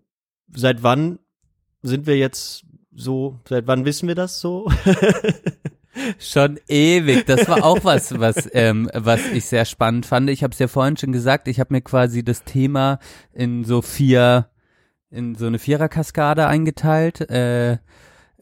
[0.53, 1.17] seit wann
[1.81, 2.66] sind wir jetzt
[2.99, 4.69] so, seit wann wissen wir das so?
[6.19, 7.25] Schon ewig.
[7.25, 10.29] Das war auch was, was, ähm, was ich sehr spannend fand.
[10.29, 11.47] Ich habe es ja vorhin schon gesagt.
[11.47, 12.99] Ich habe mir quasi das Thema
[13.33, 14.47] in so vier,
[15.09, 17.21] in so eine Viererkaskade eingeteilt.
[17.29, 17.77] Äh,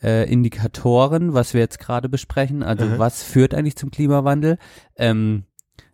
[0.03, 2.61] äh, Indikatoren, was wir jetzt gerade besprechen.
[2.63, 2.99] Also Mhm.
[2.99, 4.57] was führt eigentlich zum Klimawandel?
[4.97, 5.43] Ähm,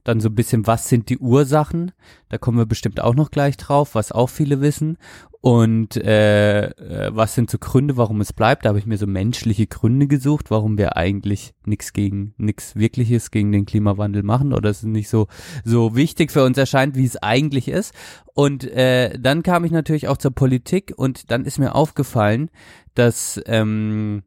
[0.04, 1.92] dann so ein bisschen, was sind die Ursachen?
[2.30, 4.98] Da kommen wir bestimmt auch noch gleich drauf, was auch viele wissen.
[5.42, 8.64] Und äh, äh, was sind so Gründe, warum es bleibt?
[8.64, 13.32] Da habe ich mir so menschliche Gründe gesucht, warum wir eigentlich nichts gegen nichts Wirkliches
[13.32, 15.26] gegen den Klimawandel machen oder es nicht so
[15.64, 17.96] so wichtig für uns erscheint, wie es eigentlich ist.
[18.36, 22.52] Und äh, dann kam ich natürlich auch zur Politik und dann ist mir aufgefallen,
[22.94, 24.22] dass ähm,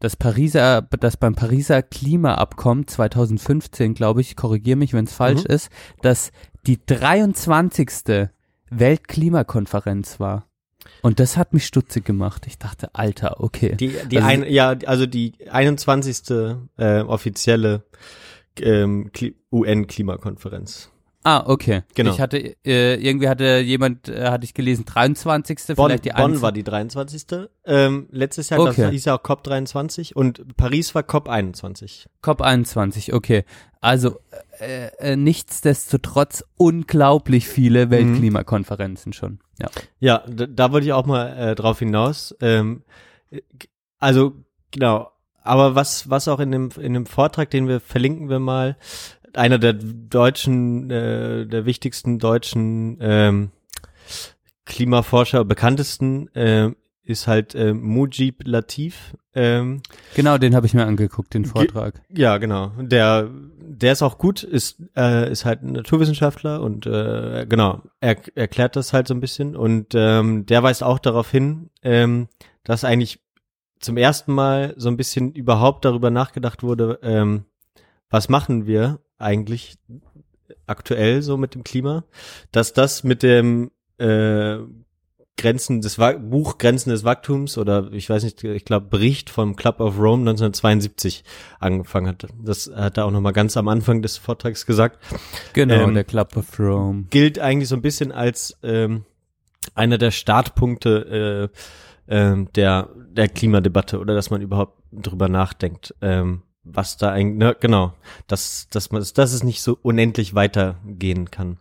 [0.00, 5.54] das Pariser, das beim Pariser Klimaabkommen 2015, glaube ich, korrigiere mich, wenn es falsch Mhm.
[5.54, 5.70] ist,
[6.02, 6.32] dass
[6.66, 8.28] die 23.
[8.70, 10.46] Weltklimakonferenz war.
[11.02, 12.46] Und das hat mich stutzig gemacht.
[12.46, 13.76] Ich dachte, Alter, okay.
[13.76, 16.30] Die, die Also- ein, ja, also die 21.
[16.78, 17.84] Äh, offizielle
[18.60, 20.90] ähm, Kli- UN-Klimakonferenz.
[21.22, 21.82] Ah, okay.
[21.94, 22.12] Genau.
[22.12, 25.76] Ich hatte, äh, irgendwie hatte jemand, äh, hatte ich gelesen, 23.
[25.76, 26.42] Bonn, vielleicht die Bonn 21.
[26.42, 27.26] war die 23.
[27.66, 28.82] Ähm, letztes Jahr Okay.
[28.82, 32.08] das hieß ja auch COP 23 und Paris war COP 21.
[32.22, 33.44] COP 21, okay.
[33.82, 34.18] Also
[34.60, 37.90] äh, äh, nichtsdestotrotz unglaublich viele Mhm.
[37.90, 39.40] Weltklimakonferenzen schon.
[39.60, 39.68] Ja.
[39.98, 42.34] Ja, da, da wollte ich auch mal äh, drauf hinaus.
[42.40, 42.82] Ähm,
[43.30, 43.40] äh,
[43.98, 44.34] also
[44.70, 45.10] genau,
[45.42, 48.76] aber was was auch in dem in dem Vortrag, den wir verlinken wir mal,
[49.34, 53.50] einer der deutschen, äh, der wichtigsten deutschen ähm,
[54.64, 56.70] Klimaforscher, bekanntesten äh,
[57.02, 59.16] ist halt äh, Mujib Latif.
[59.34, 59.82] Ähm,
[60.14, 62.00] Genau, den habe ich mir angeguckt, den Vortrag.
[62.08, 62.72] ja, genau.
[62.78, 63.28] Der,
[63.58, 68.76] der ist auch gut, ist, äh, ist halt ein Naturwissenschaftler und äh, genau, er erklärt
[68.76, 72.28] das halt so ein bisschen und ähm, der weist auch darauf hin, ähm,
[72.64, 73.20] dass eigentlich
[73.80, 77.44] zum ersten Mal so ein bisschen überhaupt darüber nachgedacht wurde, ähm,
[78.10, 79.78] was machen wir eigentlich
[80.66, 82.04] aktuell so mit dem Klima,
[82.52, 84.58] dass das mit dem äh,
[85.36, 89.56] Grenzen des Wa Buch Grenzen des Wachstums oder ich weiß nicht, ich glaube Bericht vom
[89.56, 91.24] Club of Rome 1972
[91.58, 92.26] angefangen hat.
[92.42, 94.98] Das hat er auch noch mal ganz am Anfang des Vortrags gesagt.
[95.54, 97.04] Genau, Ähm, der Club of Rome.
[97.08, 99.04] Gilt eigentlich so ein bisschen als ähm,
[99.74, 101.50] einer der Startpunkte
[102.08, 105.94] äh, ähm, der der Klimadebatte oder dass man überhaupt drüber nachdenkt.
[106.02, 107.94] Ähm, was da eigentlich, ne, genau,
[108.26, 111.56] dass, dass man, dass es nicht so unendlich weitergehen kann.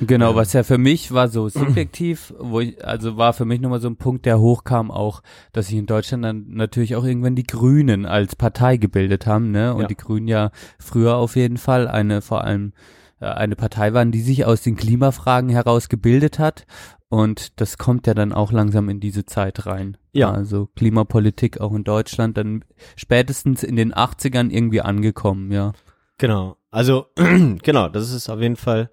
[0.00, 3.60] Genau, Ähm, was ja für mich war so subjektiv, wo ich, also war für mich
[3.60, 5.22] nochmal so ein Punkt, der hochkam auch,
[5.52, 9.74] dass sich in Deutschland dann natürlich auch irgendwann die Grünen als Partei gebildet haben, ne?
[9.74, 9.86] Und Ja.
[9.88, 12.72] die Grünen ja früher auf jeden Fall eine, vor allem
[13.20, 16.66] äh, eine Partei waren, die sich aus den Klimafragen heraus gebildet hat.
[17.14, 19.96] Und das kommt ja dann auch langsam in diese Zeit rein.
[20.10, 20.32] Ja.
[20.32, 22.64] Also Klimapolitik auch in Deutschland dann
[22.96, 25.74] spätestens in den 80ern irgendwie angekommen, ja.
[26.18, 26.56] Genau.
[26.72, 28.90] Also, genau, das ist auf jeden Fall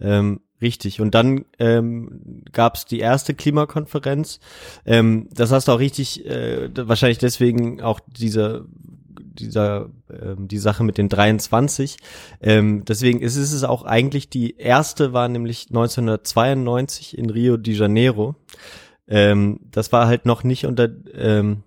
[0.00, 1.00] ähm, Richtig.
[1.00, 4.40] Und dann ähm, gab es die erste Klimakonferenz.
[4.84, 8.66] Ähm, das hast du auch richtig, äh, wahrscheinlich deswegen auch diese
[9.24, 11.96] dieser ähm, die Sache mit den 23.
[12.40, 18.36] Ähm, deswegen ist es auch eigentlich die erste war nämlich 1992 in Rio de Janeiro.
[19.08, 21.64] Ähm, das war halt noch nicht unter ähm,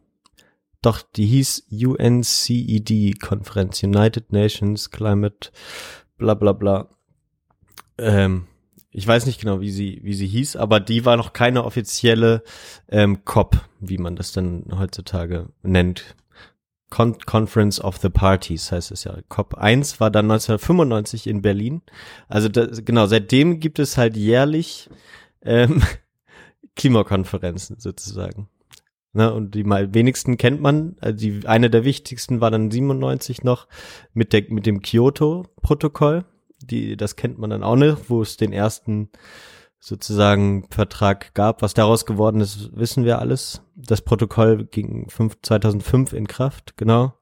[0.83, 5.51] doch, die hieß UNCED Konferenz, United Nations Climate,
[6.17, 6.89] bla bla bla.
[7.97, 8.47] Ähm,
[8.91, 12.43] ich weiß nicht genau, wie sie, wie sie hieß, aber die war noch keine offizielle
[12.89, 16.15] ähm, COP, wie man das dann heutzutage nennt.
[16.93, 19.17] Con Conference of the Parties heißt es ja.
[19.27, 21.81] COP 1 war dann 1995 in Berlin.
[22.27, 24.89] Also das, genau, seitdem gibt es halt jährlich
[25.41, 25.81] ähm,
[26.75, 28.47] Klimakonferenzen sozusagen.
[29.11, 30.95] Ne, und die mal wenigsten kennt man.
[30.99, 33.67] Also die, eine der wichtigsten war dann 97 noch
[34.13, 36.25] mit der mit dem Kyoto-Protokoll
[36.65, 39.09] die, das kennt man dann auch nicht, wo es den ersten
[39.83, 41.61] sozusagen Vertrag gab.
[41.61, 43.61] Was daraus geworden ist, wissen wir alles.
[43.75, 47.13] Das Protokoll ging 5, 2005 in Kraft, genau.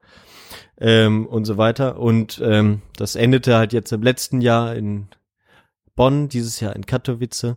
[0.80, 2.00] Ähm, und so weiter.
[2.00, 5.08] Und ähm, das endete halt jetzt im letzten Jahr in
[5.96, 7.56] Bonn, dieses Jahr in Katowice.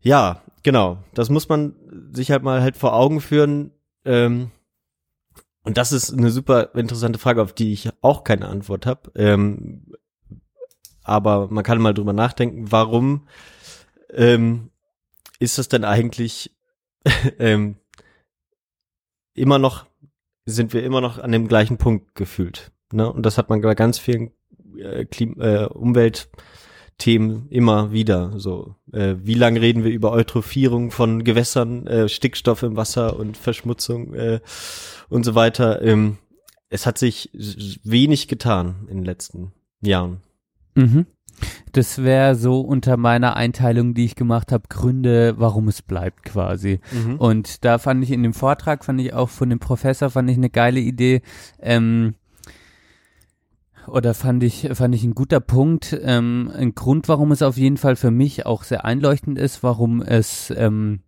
[0.00, 0.98] Ja, genau.
[1.14, 1.76] Das muss man
[2.12, 3.70] sich halt mal halt vor Augen führen.
[4.04, 4.50] Ähm,
[5.62, 9.12] und das ist eine super interessante Frage, auf die ich auch keine Antwort habe.
[9.14, 9.86] Ähm,
[11.04, 13.28] aber man kann mal drüber nachdenken, warum
[14.12, 14.70] ähm,
[15.38, 16.54] ist das denn eigentlich
[17.38, 17.76] ähm,
[19.34, 19.86] immer noch,
[20.44, 22.72] sind wir immer noch an dem gleichen Punkt gefühlt.
[22.92, 23.10] Ne?
[23.12, 24.32] Und das hat man bei ganz vielen
[24.78, 28.38] äh, Klim äh, Umweltthemen immer wieder.
[28.38, 33.36] So, äh, wie lange reden wir über Eutrophierung von Gewässern, äh, Stickstoff im Wasser und
[33.36, 34.40] Verschmutzung äh,
[35.08, 35.82] und so weiter.
[35.82, 36.18] Ähm,
[36.68, 40.22] es hat sich wenig getan in den letzten Jahren.
[40.74, 41.06] Mhm.
[41.72, 46.80] Das wäre so unter meiner Einteilung, die ich gemacht habe, Gründe, warum es bleibt quasi.
[46.92, 47.16] Mhm.
[47.16, 50.36] Und da fand ich in dem Vortrag, fand ich auch von dem Professor, fand ich
[50.36, 51.22] eine geile Idee.
[51.60, 52.14] Ähm,
[53.86, 55.96] oder fand ich, fand ich ein guter Punkt.
[56.02, 60.02] Ähm, ein Grund, warum es auf jeden Fall für mich auch sehr einleuchtend ist, warum
[60.02, 61.00] es ähm,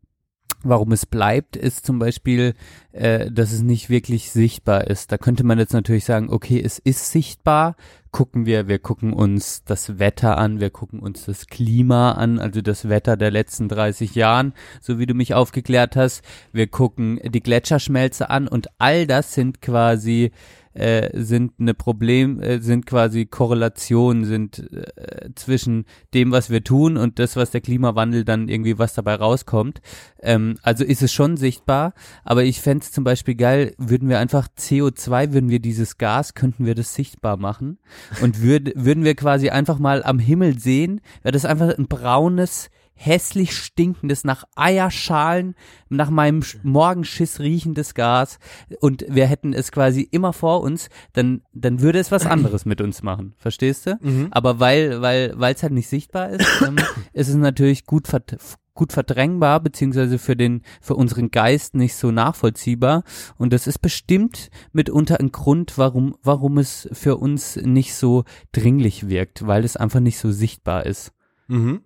[0.65, 2.55] Warum es bleibt, ist zum Beispiel,
[2.91, 5.13] äh, dass es nicht wirklich sichtbar ist.
[5.13, 7.77] Da könnte man jetzt natürlich sagen, okay, es ist sichtbar.
[8.11, 12.61] Gucken wir, wir gucken uns das Wetter an, wir gucken uns das Klima an, also
[12.61, 16.25] das Wetter der letzten 30 Jahren, so wie du mich aufgeklärt hast.
[16.53, 20.33] Wir gucken die Gletscherschmelze an und all das sind quasi
[20.79, 26.97] äh, sind eine Problem, äh, sind quasi Korrelationen, sind äh, zwischen dem, was wir tun
[26.97, 29.81] und das, was der Klimawandel dann irgendwie was dabei rauskommt.
[30.23, 31.95] Ähm, also ist es schon sichtbar,
[32.25, 36.35] aber ich fände es zum Beispiel geil, würden wir einfach CO2, würden wir dieses Gas,
[36.35, 37.79] könnten wir das sichtbar machen
[38.23, 42.71] und würd, würden wir quasi einfach mal am Himmel sehen, wäre das einfach ein braunes
[42.99, 45.55] hässlich stinkendes, nach Eierschalen,
[45.89, 48.39] nach meinem Morgenschiss riechendes Gas
[48.81, 52.81] und wir hätten es quasi immer vor uns, dann, dann würde es was anderes mit
[52.81, 53.35] uns machen.
[53.39, 53.99] Verstehst du?
[54.01, 54.29] Mhm.
[54.33, 56.77] Aber weil, weil, weil es halt nicht sichtbar ist, ähm,
[57.13, 58.37] ist es natürlich gut, vert
[58.75, 63.03] gut verdrängbar, beziehungsweise für den, für unseren Geist nicht so nachvollziehbar.
[63.37, 68.23] Und das ist bestimmt mitunter ein Grund, warum, warum es für uns nicht so
[68.53, 71.13] dringlich wirkt, weil es einfach nicht so sichtbar ist.
[71.49, 71.81] Mhm.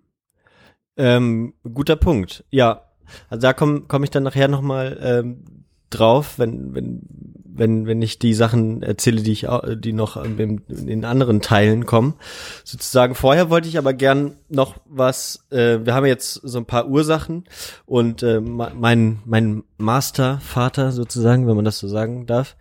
[0.97, 2.43] Ähm, guter Punkt.
[2.49, 2.83] Ja,
[3.29, 5.63] also da komme komm ich dann nachher nochmal ähm,
[5.93, 7.01] drauf, wenn, wenn,
[7.45, 9.47] wenn, wenn ich die Sachen erzähle, die ich
[9.77, 12.15] die noch in, in anderen Teilen kommen.
[12.63, 16.87] Sozusagen vorher wollte ich aber gern noch was, äh, wir haben jetzt so ein paar
[16.87, 17.43] Ursachen
[17.85, 22.55] und äh, mein, mein Mastervater sozusagen, wenn man das so sagen darf,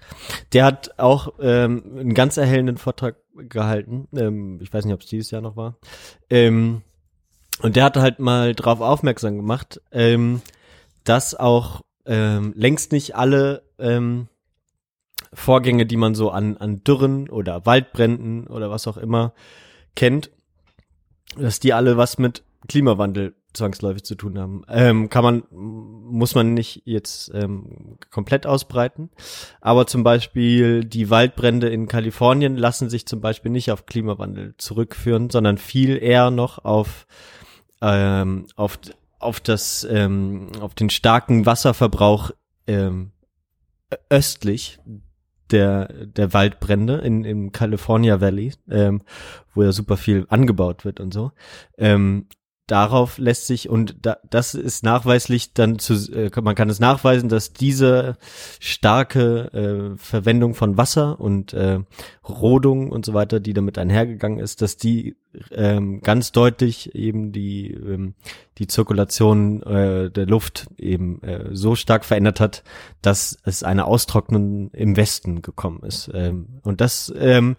[0.53, 4.09] der hat auch ähm, einen ganz erhellenden Vortrag gehalten.
[4.15, 5.79] Ähm, ich weiß nicht, ob es dieses Jahr noch war.
[6.29, 6.83] Ähm,
[7.63, 10.43] und der hat halt mal drauf aufmerksam gemacht, ähm,
[11.05, 14.29] dass auch ähm, längst nicht alle ähm,
[15.33, 19.33] Vorgänge, die man so an, an Dürren oder Waldbränden oder was auch immer
[19.95, 20.31] kennt,
[21.37, 24.63] dass die alle was mit Klimawandel zwangsläufig zu tun haben.
[24.69, 29.11] Ähm, kann man, muss man nicht jetzt ähm, komplett ausbreiten.
[29.61, 35.29] Aber zum Beispiel die Waldbrände in Kalifornien lassen sich zum Beispiel nicht auf Klimawandel zurückführen,
[35.31, 37.07] sondern viel eher noch auf
[37.83, 38.79] ähm, auf,
[39.19, 42.31] auf das, ähm, auf den starken Wasserverbrauch
[42.67, 43.13] ähm,
[44.09, 44.79] östlich
[45.51, 49.03] der, der Waldbrände in, im California Valley, ähm,
[49.55, 51.33] wo ja super viel angebaut wird und so.
[51.77, 52.27] Ähm,
[52.73, 57.29] darauf lässt sich und da, das ist nachweislich dann zu äh, man kann es nachweisen,
[57.29, 58.17] dass diese
[58.61, 61.81] starke äh, Verwendung von Wasser und äh,
[62.27, 65.17] Rodung und so weiter, die damit einhergegangen ist, dass die
[65.51, 68.15] ähm, ganz deutlich eben die ähm,
[68.57, 72.65] die Zirkulation äh, der Luft eben äh, so stark verändert hat,
[73.03, 76.11] dass es eine Austrocknung im Westen gekommen ist.
[76.15, 77.57] Ähm, und das ähm,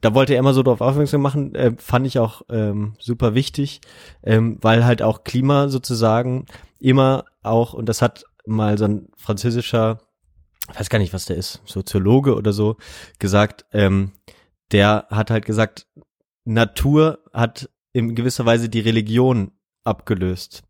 [0.00, 3.80] da wollte er immer so drauf aufmerksam machen, äh, fand ich auch ähm, super wichtig,
[4.22, 6.46] ähm, weil halt auch Klima sozusagen
[6.78, 10.00] immer auch, und das hat mal so ein französischer,
[10.72, 12.76] ich weiß gar nicht, was der ist, Soziologe oder so,
[13.18, 14.12] gesagt, ähm,
[14.72, 15.86] der hat halt gesagt,
[16.44, 19.52] Natur hat in gewisser Weise die Religion
[19.84, 20.62] abgelöst.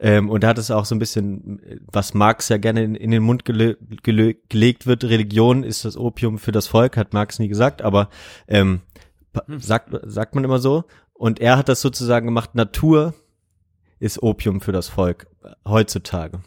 [0.00, 3.10] Ähm, und da hat es auch so ein bisschen, was Marx ja gerne in, in
[3.10, 7.38] den Mund gele gele gelegt wird, Religion ist das Opium für das Volk, hat Marx
[7.38, 8.08] nie gesagt, aber
[8.46, 8.80] ähm,
[9.58, 10.84] sagt, sagt man immer so.
[11.14, 13.14] Und er hat das sozusagen gemacht, Natur
[13.98, 15.26] ist Opium für das Volk
[15.66, 16.40] heutzutage.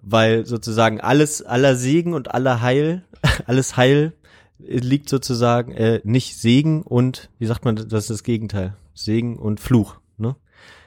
[0.00, 3.04] Weil sozusagen alles, aller Segen und aller Heil,
[3.46, 4.12] alles Heil
[4.58, 9.58] liegt sozusagen äh, nicht Segen und, wie sagt man, das ist das Gegenteil, Segen und
[9.58, 10.36] Fluch, ne?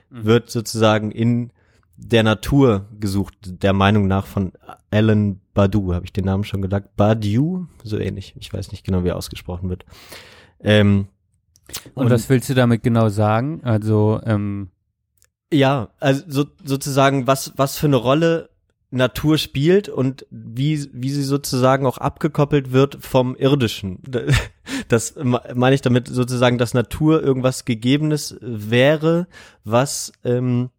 [0.10, 0.26] Mhm.
[0.26, 1.51] Wird sozusagen in
[2.12, 4.52] der Natur gesucht, der Meinung nach von
[4.92, 9.04] Alan Badu, habe ich den Namen schon gesagt, Badiou, so ähnlich, ich weiß nicht genau,
[9.04, 9.86] wie er ausgesprochen wird.
[10.60, 11.08] Ähm,
[11.94, 13.62] Und, was willst du damit genau sagen?
[13.64, 14.70] Also, ähm,
[15.52, 18.50] ja, also so, sozusagen, was, was für eine Rolle
[18.94, 24.00] Natur spielt und wie, wie sie sozusagen auch abgekoppelt wird vom Irdischen.
[24.88, 29.28] Das meine ich damit sozusagen, dass Natur irgendwas Gegebenes wäre,
[29.64, 30.70] was ähm,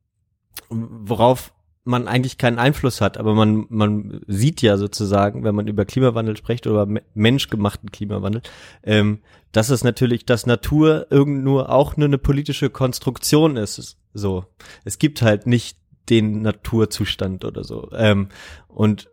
[0.71, 1.53] worauf
[1.87, 6.35] man eigentlich keinen Einfluss hat, aber man, man sieht ja sozusagen, wenn man über Klimawandel
[6.37, 8.41] spricht oder me- menschgemachten Klimawandel,
[8.83, 9.19] ähm,
[9.53, 13.99] dass es natürlich, dass Natur irgend nur auch nur eine politische Konstruktion ist.
[14.15, 14.47] So,
[14.85, 15.77] es gibt halt nicht
[16.09, 17.91] den Naturzustand oder so.
[17.93, 18.29] Ähm,
[18.69, 19.11] und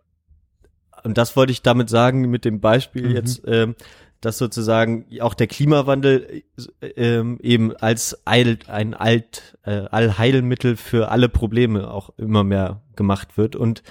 [1.03, 3.15] und das wollte ich damit sagen mit dem Beispiel Mhm.
[3.15, 3.75] jetzt, ähm,
[4.21, 6.43] dass sozusagen auch der Klimawandel
[6.81, 12.81] äh, ähm, eben als Eil, ein Alt, äh, Allheilmittel für alle Probleme auch immer mehr
[12.95, 13.83] gemacht wird und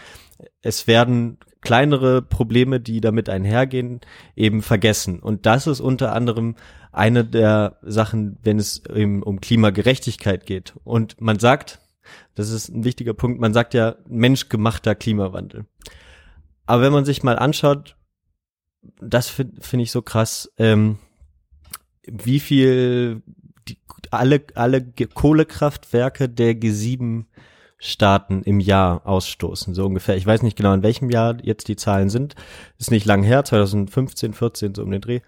[0.63, 4.01] es werden kleinere Probleme, die damit einhergehen,
[4.35, 5.21] eben vergessen.
[5.21, 6.57] Und das ist unter anderem
[6.93, 10.75] eine der Sachen, wenn es eben um Klimagerechtigkeit geht.
[10.85, 11.81] Und man sagt,
[12.35, 15.67] das ist ein wichtiger Punkt, man sagt ja menschgemachter Klimawandel.
[16.67, 17.97] Aber wenn man sich mal anschaut,
[19.01, 20.99] das finde find ich so krass, ähm,
[22.07, 23.23] wie viel
[23.69, 23.79] die,
[24.11, 27.25] alle, alle Kohlekraftwerke der G7
[27.83, 30.17] Staaten im Jahr ausstoßen, so ungefähr.
[30.17, 32.35] Ich weiß nicht genau, in welchem Jahr jetzt die Zahlen sind.
[32.79, 35.21] Ist nicht lang her, 2015, 14, so um den Dreh.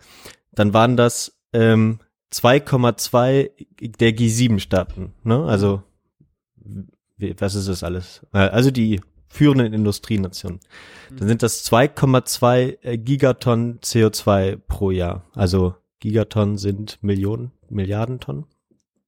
[0.52, 2.00] Dann waren das ähm,
[2.30, 3.50] 2,2
[3.98, 5.44] der G7 Staaten, ne?
[5.44, 5.82] Also
[7.16, 8.26] wie, was ist das alles?
[8.34, 9.00] Äh, Also die
[9.32, 10.60] führenden Industrienationen.
[11.16, 15.24] Dann sind das 2,2 äh, Gigatonnen CO2 pro Jahr.
[15.34, 18.44] Also Gigaton sind Millionen, Milliarden Tonnen?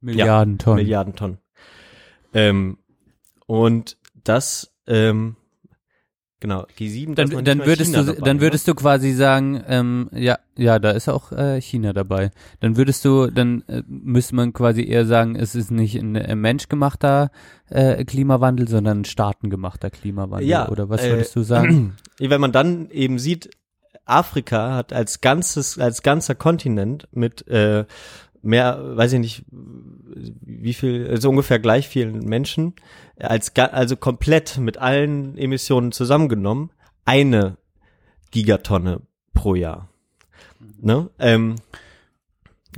[0.01, 0.77] Milliarden Tonnen.
[0.77, 1.39] Milliarden Tonnen.
[2.33, 2.79] Ähm,
[3.47, 5.37] und das, ähm,
[6.45, 7.15] genau, G7.
[7.15, 8.43] darf man dann, dann würdest China du, dabei, dann ne?
[8.43, 12.31] würdest du quasi sagen, ähm, ja, ja, da ist auch äh, China dabei.
[12.61, 16.37] Dann würdest du, dann äh, müsste man quasi eher sagen, es ist nicht ein äh,
[16.37, 17.31] menschgemachter
[17.71, 20.47] äh, Klimawandel, sondern ein staatengemachter Klimawandel.
[20.47, 21.97] Ja, Oder was äh, würdest du sagen?
[22.19, 23.51] Wenn man dann eben sieht,
[24.05, 27.87] Afrika hat als ganzes, als ganzer Kontinent mit äh,
[28.45, 32.75] mehr, weiß ich nicht, wie viel, also ungefähr gleich vielen Menschen,
[33.19, 36.71] als also komplett mit allen Emissionen zusammengenommen,
[37.05, 37.57] eine
[38.31, 39.03] Gigatonne
[39.33, 39.89] pro Jahr.
[40.81, 41.11] Ne?
[41.19, 41.57] Ähm,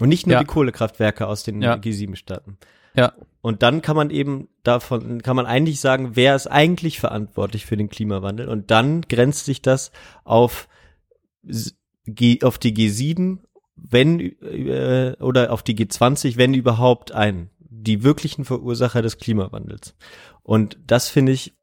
[0.00, 0.40] und nicht nur Ja.
[0.40, 1.74] die Kohlekraftwerke aus den Ja.
[1.74, 2.58] G7-Staaten.
[2.94, 3.12] Ja.
[3.40, 7.76] Und dann kann man eben davon, kann man eigentlich sagen, wer ist eigentlich verantwortlich für
[7.76, 8.48] den Klimawandel?
[8.48, 9.92] Und dann grenzt sich das
[10.24, 10.68] auf,
[12.42, 13.38] auf die G7,
[13.90, 17.50] wenn, äh, oder auf die G20, wenn überhaupt ein.
[17.58, 19.94] Die wirklichen Verursacher des Klimawandels.
[20.42, 21.54] Und das finde ich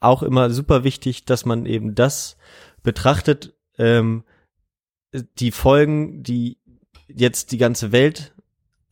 [0.00, 2.36] auch immer super wichtig, dass man eben das
[2.82, 4.24] betrachtet, ähm,
[5.38, 6.58] die Folgen, die
[7.08, 8.34] jetzt die ganze Welt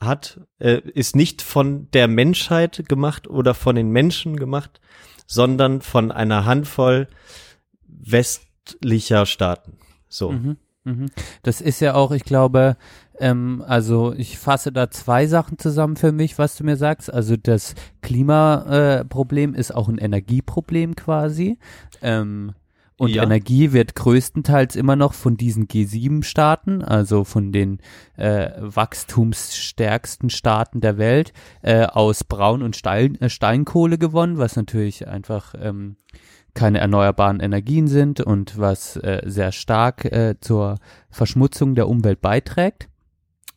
[0.00, 4.80] hat, äh, ist nicht von der Menschheit gemacht oder von den Menschen gemacht,
[5.26, 7.08] sondern von einer Handvoll
[7.86, 9.78] westlicher Staaten.
[10.08, 10.32] So.
[10.32, 10.56] Mhm.
[11.42, 12.76] Das ist ja auch, ich glaube,
[13.20, 17.12] ähm, also ich fasse da zwei Sachen zusammen für mich, was du mir sagst.
[17.12, 21.58] Also das Klimaproblem äh, ist auch ein Energieproblem quasi.
[22.02, 22.54] Ähm,
[23.00, 23.22] Und Ja.
[23.22, 27.78] Energie wird größtenteils immer noch von diesen G7-Staaten, also von den
[28.16, 31.32] äh, wachstumsstärksten Staaten der Welt,
[31.62, 35.96] äh, aus Braun- und Stein, äh, Steinkohle gewonnen, was natürlich einfach ähm,
[36.54, 40.78] keine erneuerbaren Energien sind und was äh, sehr stark äh, zur
[41.10, 42.88] Verschmutzung der Umwelt beiträgt.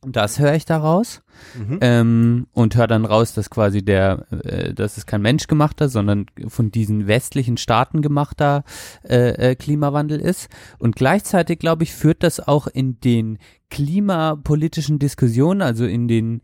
[0.03, 1.21] Das höre ich daraus
[1.57, 1.77] Mhm.
[1.81, 6.25] ähm, und höre dann raus, dass quasi der, äh, dass es kein Mensch gemachter, sondern
[6.47, 8.63] von diesen westlichen Staaten gemachter
[9.07, 10.49] äh, äh, Klimawandel ist.
[10.79, 13.37] Und gleichzeitig, glaube ich, führt das auch in den
[13.69, 16.41] klimapolitischen Diskussionen, also in den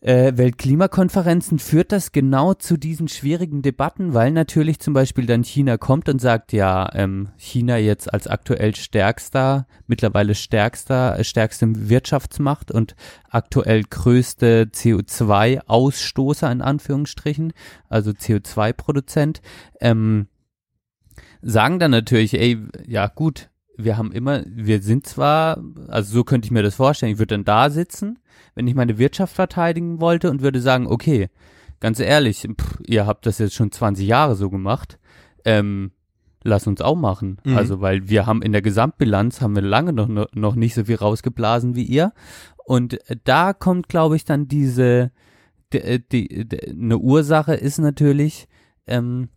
[0.00, 5.76] äh, Weltklimakonferenzen führt das genau zu diesen schwierigen Debatten, weil natürlich zum Beispiel dann China
[5.76, 12.70] kommt und sagt, ja, ähm, China jetzt als aktuell stärkster, mittlerweile stärkster, äh, stärkste Wirtschaftsmacht
[12.70, 12.94] und
[13.28, 17.52] aktuell größte CO2-Ausstoßer in Anführungsstrichen,
[17.88, 19.40] also CO2-Produzent,
[19.80, 20.28] ähm,
[21.42, 26.46] sagen dann natürlich, ey, ja gut, wir haben immer, wir sind zwar, also so könnte
[26.46, 28.18] ich mir das vorstellen, ich würde dann da sitzen,
[28.54, 31.28] wenn ich meine Wirtschaft verteidigen wollte und würde sagen, okay,
[31.78, 34.98] ganz ehrlich, pff, ihr habt das jetzt schon 20 Jahre so gemacht,
[35.44, 35.92] ähm,
[36.42, 37.38] lass uns auch machen.
[37.44, 37.56] Mhm.
[37.56, 40.96] Also, weil wir haben in der Gesamtbilanz haben wir lange noch, noch nicht so viel
[40.96, 42.12] rausgeblasen wie ihr.
[42.64, 45.12] Und äh, da kommt, glaube ich, dann diese,
[45.72, 48.48] die, die, die, eine Ursache ist natürlich,
[48.88, 49.28] ähm,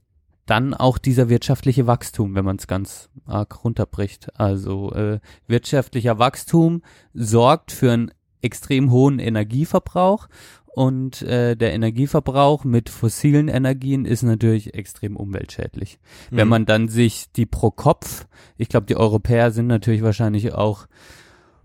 [0.51, 4.37] dann auch dieser wirtschaftliche Wachstum, wenn man es ganz arg runterbricht.
[4.37, 6.81] Also äh, wirtschaftlicher Wachstum
[7.13, 8.11] sorgt für einen
[8.41, 10.27] extrem hohen Energieverbrauch
[10.65, 15.99] und äh, der Energieverbrauch mit fossilen Energien ist natürlich extrem umweltschädlich.
[16.31, 16.35] Mhm.
[16.35, 20.85] Wenn man dann sich die pro Kopf, ich glaube, die Europäer sind natürlich wahrscheinlich auch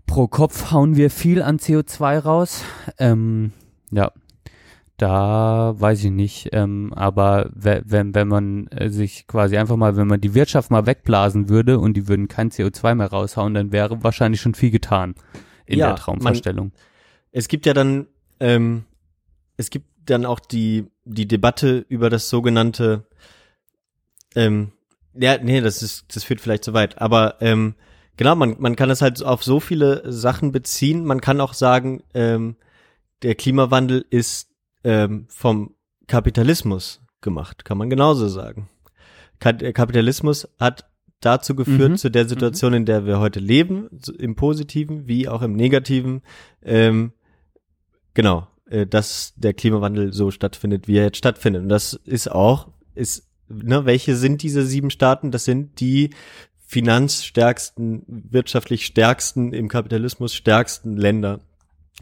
[0.05, 2.63] pro Kopf hauen wir viel an CO2 raus.
[2.99, 3.51] Ähm,
[3.91, 4.13] ja,
[4.97, 9.95] da weiß ich nicht, ähm, aber we- wenn, wenn man äh, sich quasi einfach mal,
[9.95, 13.71] wenn man die Wirtschaft mal wegblasen würde und die würden kein CO2 mehr raushauen, dann
[13.71, 15.15] wäre wahrscheinlich schon viel getan
[15.65, 16.67] in Ja, der Traumvorstellung.
[16.67, 16.81] Man,
[17.31, 18.07] es gibt ja dann,
[18.39, 18.85] ähm,
[19.57, 23.05] es gibt dann auch die, die Debatte über das sogenannte,
[24.35, 24.71] ähm,
[25.13, 27.75] ja, nee, das ist, das führt vielleicht zu weit, aber ähm,
[28.17, 31.05] genau, man, man kann es halt auf so viele Sachen beziehen.
[31.05, 32.55] Man kann auch sagen, ähm,
[33.23, 34.49] der Klimawandel ist
[34.87, 35.75] ähm, vom
[36.07, 38.69] Kapitalismus gemacht, kann man genauso sagen.
[39.43, 40.89] Der Kapitalismus hat
[41.19, 41.97] dazu geführt, Mhm.
[41.97, 46.21] zu der Situation, in der wir heute leben, im Positiven wie auch im Negativen,
[46.63, 47.11] ähm,
[48.13, 51.63] genau, äh, dass der Klimawandel so stattfindet, wie er jetzt stattfindet.
[51.63, 55.31] Und das ist auch, ist, ne, welche sind diese sieben Staaten?
[55.31, 56.11] Das sind die
[56.65, 61.41] finanzstärksten, wirtschaftlich stärksten, im Kapitalismus stärksten Länder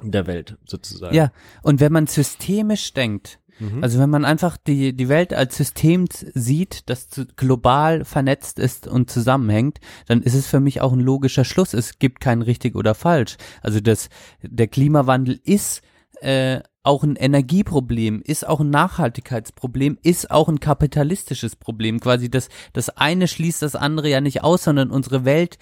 [0.01, 1.15] der Welt, sozusagen.
[1.15, 1.31] Ja,
[1.61, 3.83] und wenn man systemisch denkt, Mhm.
[3.83, 8.87] also wenn man einfach die, die Welt als System sieht, das zu, global vernetzt ist
[8.87, 11.73] und zusammenhängt, dann ist es für mich auch ein logischer Schluss.
[11.73, 13.37] Es gibt kein richtig oder falsch.
[13.61, 14.09] Also das,
[14.41, 15.81] der Klimawandel ist
[16.21, 21.99] äh, auch ein Energieproblem, ist auch ein Nachhaltigkeitsproblem, ist auch ein kapitalistisches Problem.
[21.99, 25.57] Quasi das, das eine schließt das andere ja nicht aus, sondern unsere Welt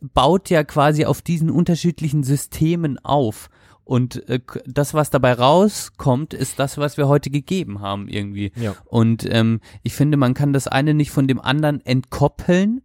[0.00, 3.48] baut ja quasi auf diesen unterschiedlichen Systemen auf.
[3.84, 8.52] Und äh, das, was dabei rauskommt, ist das, was wir heute gegeben haben irgendwie.
[8.56, 8.74] Ja.
[8.86, 12.82] Und ähm, ich finde, man kann das eine nicht von dem anderen entkoppeln.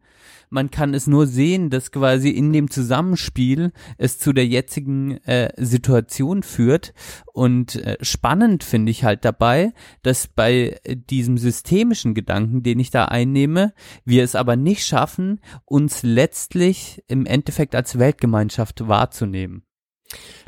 [0.52, 5.54] Man kann es nur sehen, dass quasi in dem Zusammenspiel es zu der jetzigen äh,
[5.58, 6.94] Situation führt.
[7.34, 12.90] Und äh, spannend finde ich halt dabei, dass bei äh, diesem systemischen Gedanken, den ich
[12.90, 13.74] da einnehme,
[14.06, 19.64] wir es aber nicht schaffen, uns letztlich im Endeffekt als Weltgemeinschaft wahrzunehmen.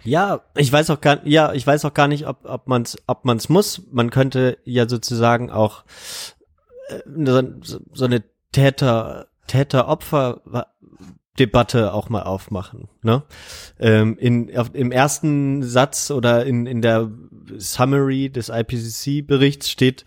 [0.04, 3.26] Ja, ich weiß auch gar, ja, ich weiß auch gar nicht, ob, ob man's, ob
[3.26, 3.84] man's muss.
[3.92, 5.84] Man könnte ja sozusagen auch
[6.90, 7.44] äh, so,
[7.94, 12.90] so eine Täter, Täter-Opfer-Debatte auch mal aufmachen.
[13.04, 13.22] Ne?
[13.80, 17.10] Ähm, in, auf, Im ersten Satz oder in, in der
[17.58, 20.04] Summary des IPCC-Berichts steht,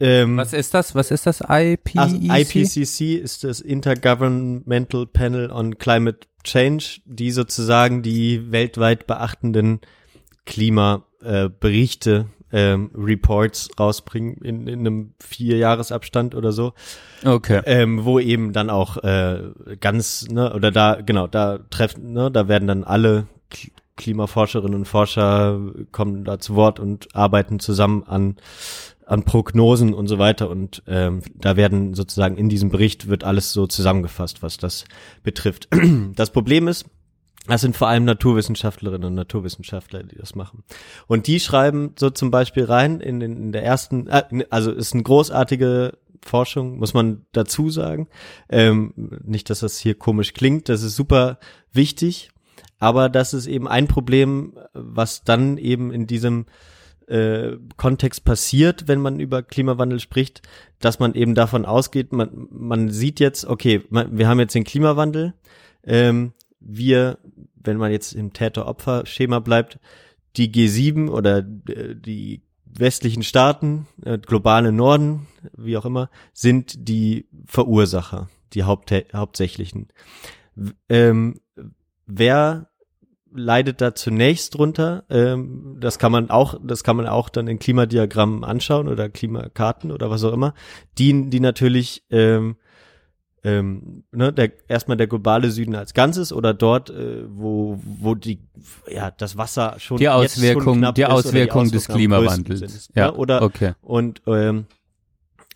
[0.00, 0.94] ähm, Was ist das?
[0.94, 1.98] Was ist das IPCC?
[1.98, 9.80] also IPCC ist das Intergovernmental Panel on Climate Change, die sozusagen die weltweit beachtenden
[10.46, 16.72] Klimaberichte, äh, ähm, Reports rausbringen in, in einem Vierjahresabstand oder so.
[17.24, 17.60] Okay.
[17.66, 19.50] Ähm, wo eben dann auch äh,
[19.80, 23.26] ganz, ne, oder da, genau, da treffen, ne, da werden dann alle
[23.96, 25.60] Klimaforscherinnen und Forscher
[25.92, 28.36] kommen da zu Wort und arbeiten zusammen an
[29.08, 33.52] an Prognosen und so weiter und ähm, da werden sozusagen in diesem Bericht wird alles
[33.52, 34.84] so zusammengefasst, was das
[35.22, 35.68] betrifft.
[36.14, 36.86] Das Problem ist,
[37.46, 40.64] das sind vor allem Naturwissenschaftlerinnen und Naturwissenschaftler, die das machen.
[41.06, 44.92] Und die schreiben so zum Beispiel rein in, in, in der ersten, äh, also ist
[44.92, 48.08] eine großartige Forschung, muss man dazu sagen.
[48.50, 48.92] Ähm,
[49.24, 51.38] nicht, dass das hier komisch klingt, das ist super
[51.72, 52.30] wichtig,
[52.78, 56.46] aber das ist eben ein Problem, was dann eben in diesem
[57.08, 60.42] äh, Kontext passiert, wenn man über Klimawandel spricht,
[60.78, 64.64] dass man eben davon ausgeht, man, man sieht jetzt, okay, man, wir haben jetzt den
[64.64, 65.34] Klimawandel,
[65.84, 67.18] ähm, wir,
[67.54, 69.78] wenn man jetzt im Täter-Opfer-Schema bleibt,
[70.36, 75.26] die G7 oder äh, die westlichen Staaten, äh, globale Norden,
[75.56, 79.88] wie auch immer, sind die Verursacher, die Haupt hauptsächlichen.
[80.54, 81.40] W- Ähm,
[82.06, 82.68] wer
[83.34, 85.04] leidet da zunächst drunter?
[85.10, 89.90] Ähm, das kann man auch, das kann man auch dann in Klimadiagrammen anschauen oder Klimakarten
[89.92, 90.54] oder was auch immer.
[90.98, 92.56] Die, die natürlich ähm,
[93.44, 98.40] ähm, ne, der, erstmal der globale Süden als Ganzes oder dort, äh, wo, wo die,
[98.90, 102.58] ja, das Wasser schon Die Auswirkung- schon die ist oder Auswirkung des Klimawandels.
[102.58, 103.12] sind, Ja?
[103.14, 103.74] Oder, okay.
[103.80, 104.66] und, ähm,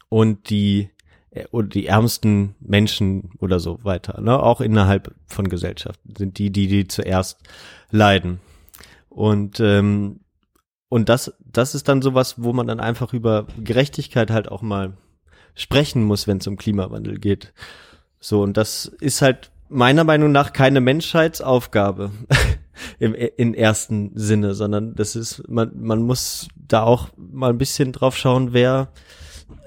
[0.09, 0.91] und die,
[1.51, 6.67] oder die ärmsten Menschen oder so weiter, ne, auch innerhalb von Gesellschaften sind die, die,
[6.67, 7.39] die zuerst
[7.91, 8.41] leiden.
[9.09, 10.21] Und, ähm,
[10.89, 14.95] und das, das ist dann sowas, wo man dann einfach über Gerechtigkeit halt auch mal
[15.55, 17.53] sprechen muss, wenn es um Klimawandel geht.
[18.21, 22.11] So, und das ist halt meiner Meinung nach keine Menschheitsaufgabe
[22.99, 27.93] im, im ersten Sinne, sondern das ist, man, man muss da auch mal ein bisschen
[27.93, 28.89] drauf schauen, wer,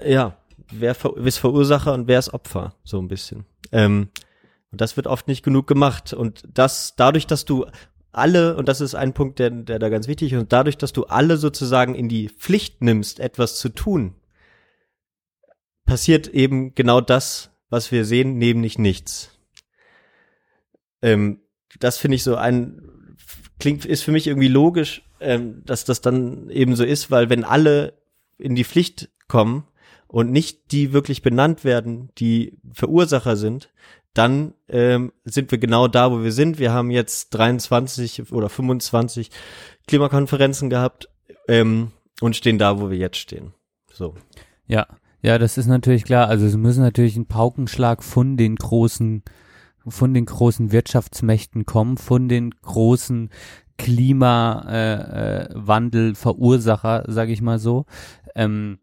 [0.04, 0.36] ja,
[0.70, 3.46] wer ver- ist Verursacher und wer ist Opfer, so ein bisschen.
[3.72, 4.08] Ähm,
[4.70, 6.12] und das wird oft nicht genug gemacht.
[6.12, 7.66] Und das, dadurch, dass du
[8.12, 10.92] alle, und das ist ein Punkt, der, der da ganz wichtig ist, und dadurch, dass
[10.92, 14.14] du alle sozusagen in die Pflicht nimmst, etwas zu tun,
[15.84, 19.30] passiert eben genau das, was wir sehen, nämlich nichts.
[21.02, 21.40] Ähm,
[21.78, 23.16] das finde ich so ein,
[23.58, 27.44] klingt, ist für mich irgendwie logisch, ähm, dass das dann eben so ist, weil wenn
[27.44, 27.94] alle
[28.38, 29.64] in die Pflicht kommen
[30.08, 33.70] und nicht die wirklich benannt werden, die Verursacher sind,
[34.14, 36.58] dann ähm, sind wir genau da, wo wir sind.
[36.58, 39.30] Wir haben jetzt 23 oder 25
[39.86, 41.08] Klimakonferenzen gehabt
[41.48, 43.52] ähm, und stehen da, wo wir jetzt stehen.
[43.92, 44.14] So.
[44.66, 44.86] Ja,
[45.20, 46.28] ja, das ist natürlich klar.
[46.28, 49.22] Also es müssen natürlich ein Paukenschlag von den großen,
[49.86, 53.30] von den großen Wirtschaftsmächten kommen, von den großen
[53.76, 57.84] Klimawandel äh, Wandelverursacher, sage ich mal so.
[58.34, 58.78] Ähm,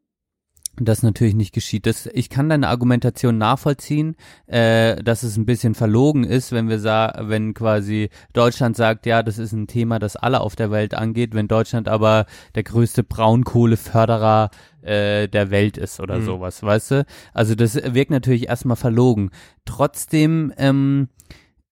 [0.78, 1.86] das natürlich nicht geschieht.
[1.86, 4.16] Das, ich kann deine Argumentation nachvollziehen,
[4.48, 9.22] äh, dass es ein bisschen verlogen ist, wenn wir sagen, wenn quasi Deutschland sagt, ja,
[9.22, 12.26] das ist ein Thema, das alle auf der Welt angeht, wenn Deutschland aber
[12.56, 14.50] der größte Braunkohleförderer
[14.82, 16.26] äh, der Welt ist oder Mhm.
[16.26, 17.06] sowas, weißt du?
[17.34, 19.30] Also das wirkt natürlich erstmal verlogen.
[19.66, 21.08] Trotzdem ähm,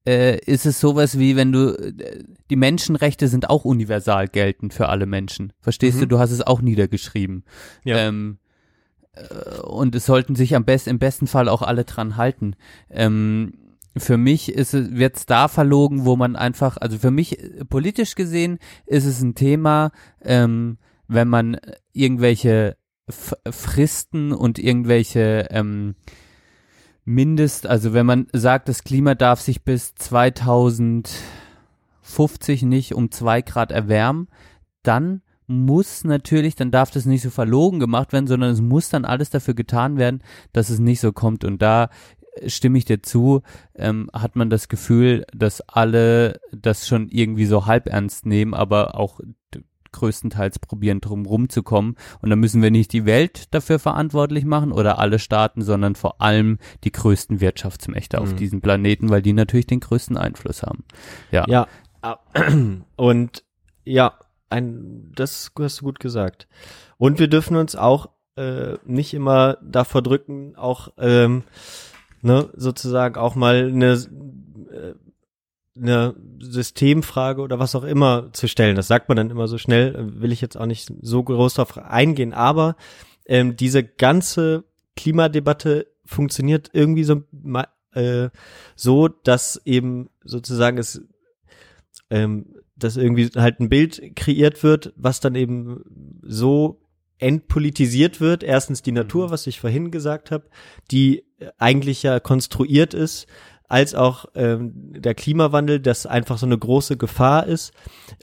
[0.08, 4.90] äh, ist es sowas wie, wenn du, äh, die Menschenrechte sind auch universal geltend für
[4.90, 5.54] alle Menschen.
[5.60, 6.02] Verstehst Mhm.
[6.02, 6.08] du?
[6.08, 7.44] Du hast es auch niedergeschrieben.
[7.84, 7.98] Ja.
[7.98, 8.51] Ähm, äh,
[9.64, 12.56] und es sollten sich am besten, im besten Fall auch alle dran halten.
[12.90, 13.54] Ähm,
[13.98, 18.16] für mich ist es, wird's da verlogen, wo man einfach, also für mich äh, politisch
[18.16, 20.78] gesehen ist es ein Thema, ähm,
[21.08, 21.58] wenn man
[21.92, 22.78] irgendwelche
[23.08, 25.96] F Fristen und irgendwelche ähm,
[27.04, 33.72] Mindest, also wenn man sagt, das Klima darf sich bis 2050 nicht um zwei Grad
[33.72, 34.28] erwärmen,
[34.84, 39.06] dann muss natürlich, dann darf das nicht so verlogen gemacht werden, sondern es muss dann
[39.06, 40.24] alles dafür getan werden,
[40.54, 41.44] dass es nicht so kommt.
[41.44, 41.90] Und da
[42.48, 43.42] stimme ich dir zu,
[43.76, 48.96] ähm, hat man das Gefühl, dass alle das schon irgendwie so halb ernst nehmen, aber
[48.96, 49.20] auch
[49.92, 51.98] größtenteils probieren, drum rumzukommen.
[52.22, 56.22] Und da müssen wir nicht die Welt dafür verantwortlich machen oder alle Staaten, sondern vor
[56.22, 58.38] allem die größten Wirtschaftsmächte auf Mhm.
[58.38, 60.86] diesem Planeten, weil die natürlich den größten Einfluss haben.
[61.32, 61.46] Ja.
[61.50, 61.68] Ja.
[62.02, 62.20] Ah,
[62.96, 63.44] Und
[63.84, 64.14] ja,
[64.52, 66.48] ein, das hast du gut gesagt.
[66.98, 71.44] Und wir dürfen uns auch äh, nicht immer davor drücken, auch ähm,
[72.22, 73.94] ne, sozusagen auch mal eine,
[74.72, 74.94] äh,
[75.76, 78.76] eine Systemfrage oder was auch immer zu stellen.
[78.76, 81.56] Das sagt man dann immer so schnell, äh, will ich jetzt auch nicht so groß
[81.56, 82.76] darauf eingehen, aber
[83.26, 84.64] ähm, diese ganze
[84.96, 87.24] Klimadebatte funktioniert irgendwie so,
[87.94, 88.30] äh,
[88.76, 91.02] so, dass eben sozusagen es
[92.10, 95.84] ähm, dass irgendwie halt ein Bild kreiert wird, was dann eben
[96.22, 96.82] so
[97.18, 98.44] entpolitisiert wird.
[98.44, 100.46] Erstens die Natur, was ich vorhin gesagt habe,
[100.90, 101.24] die
[101.58, 103.28] eigentlich ja konstruiert ist,
[103.68, 107.74] als auch ähm, der Klimawandel, das einfach so eine große Gefahr ist.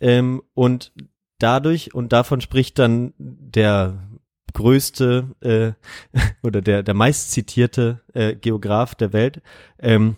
[0.00, 0.92] Ähm, und
[1.38, 4.08] dadurch, und davon spricht dann der
[4.52, 5.72] größte äh,
[6.42, 9.40] oder der, der meistzitierte äh, Geograf der Welt,
[9.78, 10.16] ähm,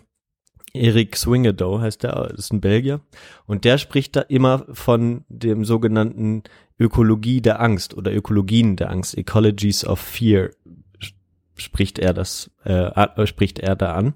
[0.73, 3.01] Eric Swingedow heißt der, ist ein Belgier.
[3.45, 6.43] Und der spricht da immer von dem sogenannten
[6.79, 10.49] Ökologie der Angst oder Ökologien der Angst, Ecologies of Fear,
[11.55, 14.13] spricht er das, äh, spricht er da an.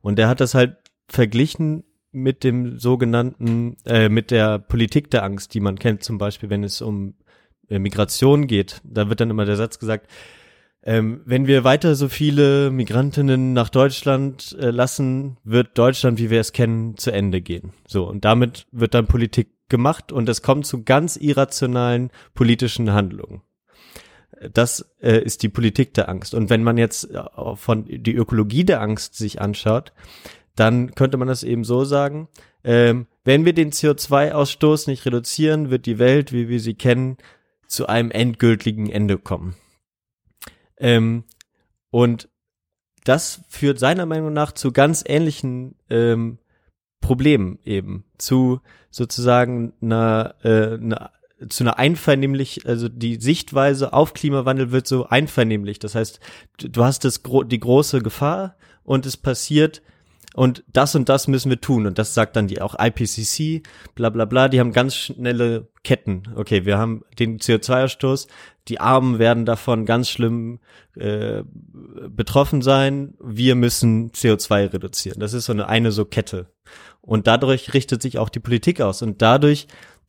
[0.00, 0.76] Und er hat das halt
[1.08, 6.50] verglichen mit dem sogenannten, äh, mit der Politik der Angst, die man kennt, zum Beispiel,
[6.50, 7.14] wenn es um
[7.68, 8.80] äh, Migration geht.
[8.84, 10.10] Da wird dann immer der Satz gesagt,
[10.88, 16.40] ähm, wenn wir weiter so viele Migrantinnen nach Deutschland äh, lassen, wird Deutschland, wie wir
[16.40, 17.74] es kennen, zu Ende gehen.
[17.86, 23.42] So, und damit wird dann Politik gemacht und es kommt zu ganz irrationalen politischen Handlungen.
[24.54, 26.32] Das äh, ist die Politik der Angst.
[26.32, 27.22] Und wenn man jetzt äh,
[27.56, 29.92] von die Ökologie der Angst sich anschaut,
[30.56, 32.28] dann könnte man das eben so sagen,
[32.64, 37.18] ähm, wenn wir den CO2-Ausstoß nicht reduzieren, wird die Welt, wie wir sie kennen,
[37.66, 39.54] zu einem endgültigen Ende kommen.
[40.78, 41.24] Ähm,
[41.90, 42.28] und
[43.04, 46.38] das führt seiner Meinung nach zu ganz ähnlichen ähm,
[47.00, 48.60] Problemen eben, zu
[48.90, 51.12] sozusagen einer, äh, einer
[51.48, 55.78] zu einer einvernehmlich, also die Sichtweise auf Klimawandel wird so einvernehmlich.
[55.78, 56.18] Das heißt,
[56.58, 59.80] du, hast das die große Gefahr und es passiert
[60.38, 61.84] und das und das müssen wir tun.
[61.88, 63.66] Und das sagt dann die auch IPCC,
[63.96, 66.22] bla bla bla, die haben ganz schnelle Ketten.
[66.36, 68.28] Okay, wir haben den CO2-Ausstoß,
[68.68, 70.60] die Armen werden davon ganz schlimm
[70.94, 71.42] äh,
[72.08, 75.18] betroffen sein, wir müssen CO2 reduzieren.
[75.18, 76.46] Das ist so eine, eine so Kette.
[77.00, 79.02] Und dadurch richtet sich auch die Politik aus.
[79.02, 79.66] Und dadurch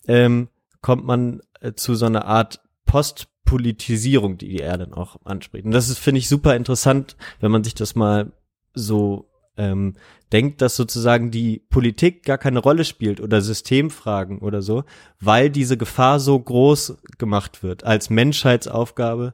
[0.08, 0.50] ähm,
[0.82, 5.66] kommt man äh, zu so einer Art Postpolitisierung, die er dann auch anspricht.
[5.66, 8.32] Und das ist, finde ich, super interessant, wenn man sich das mal
[8.76, 9.29] so
[9.60, 9.96] ähm,
[10.32, 14.86] denkt, dass sozusagen die Politik gar keine Rolle spielt oder Systemfragen oder so,
[15.20, 19.34] weil diese Gefahr so groß gemacht wird als Menschheitsaufgabe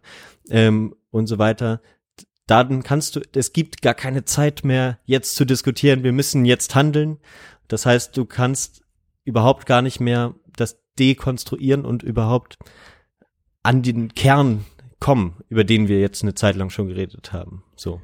[0.50, 1.80] ähm, und so weiter.
[2.48, 6.04] Dann kannst du, es gibt gar keine Zeit mehr, jetzt zu diskutieren.
[6.04, 7.18] Wir müssen jetzt handeln.
[7.68, 8.84] Das heißt, du kannst
[9.24, 12.58] überhaupt gar nicht mehr das dekonstruieren und überhaupt
[13.64, 14.66] an den Kern
[15.00, 17.64] kommen, über den wir jetzt eine Zeit lang schon geredet haben.
[17.76, 18.02] So.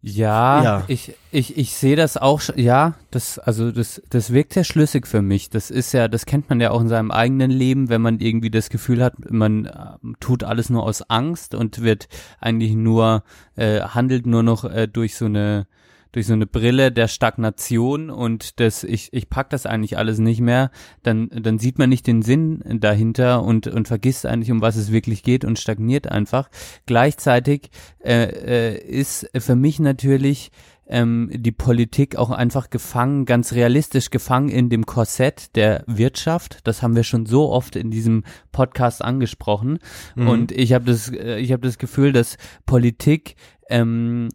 [0.00, 0.84] Ja, Ja.
[0.86, 5.08] ich, ich, ich sehe das auch, sch- ja, das, also das, das wirkt sehr schlüssig
[5.08, 5.50] für mich.
[5.50, 8.50] Das ist ja, das kennt man ja auch in seinem eigenen Leben, wenn man irgendwie
[8.50, 9.66] das Gefühl hat, man
[10.02, 12.08] ähm, tut alles nur aus Angst und wird
[12.40, 13.24] eigentlich nur,
[13.56, 15.66] äh, handelt nur noch äh, durch so eine,
[16.12, 20.40] durch so eine Brille der Stagnation und das, ich, ich pack das eigentlich alles nicht
[20.40, 20.70] mehr,
[21.02, 24.92] dann, dann sieht man nicht den Sinn dahinter und, und vergisst eigentlich, um was es
[24.92, 26.50] wirklich geht und stagniert einfach.
[26.86, 27.70] Gleichzeitig
[28.02, 30.50] äh, äh, ist für mich natürlich
[30.88, 36.60] ähm, die Politik auch einfach gefangen, ganz realistisch gefangen in dem Korsett der Wirtschaft.
[36.64, 39.78] Das haben wir schon so oft in diesem Podcast angesprochen.
[40.16, 40.28] Mhm.
[40.28, 43.36] Und ich habe das, äh, ich habe das Gefühl, dass Politik
[43.68, 44.30] ähm,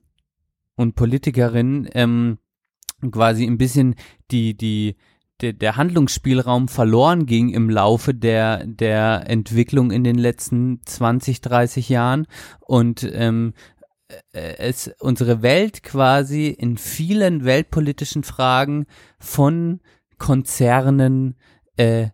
[0.75, 2.37] und Politikerinnen ähm,
[3.11, 3.95] quasi ein bisschen
[4.31, 4.95] die, die,
[5.41, 11.89] der, der Handlungsspielraum verloren ging im Laufe der, der Entwicklung in den letzten 20, 30
[11.89, 12.27] Jahren.
[12.59, 13.53] Und ähm,
[14.31, 18.85] äh, es unsere Welt quasi in vielen weltpolitischen Fragen
[19.19, 19.81] von
[20.17, 21.35] Konzernen
[21.77, 22.09] äh,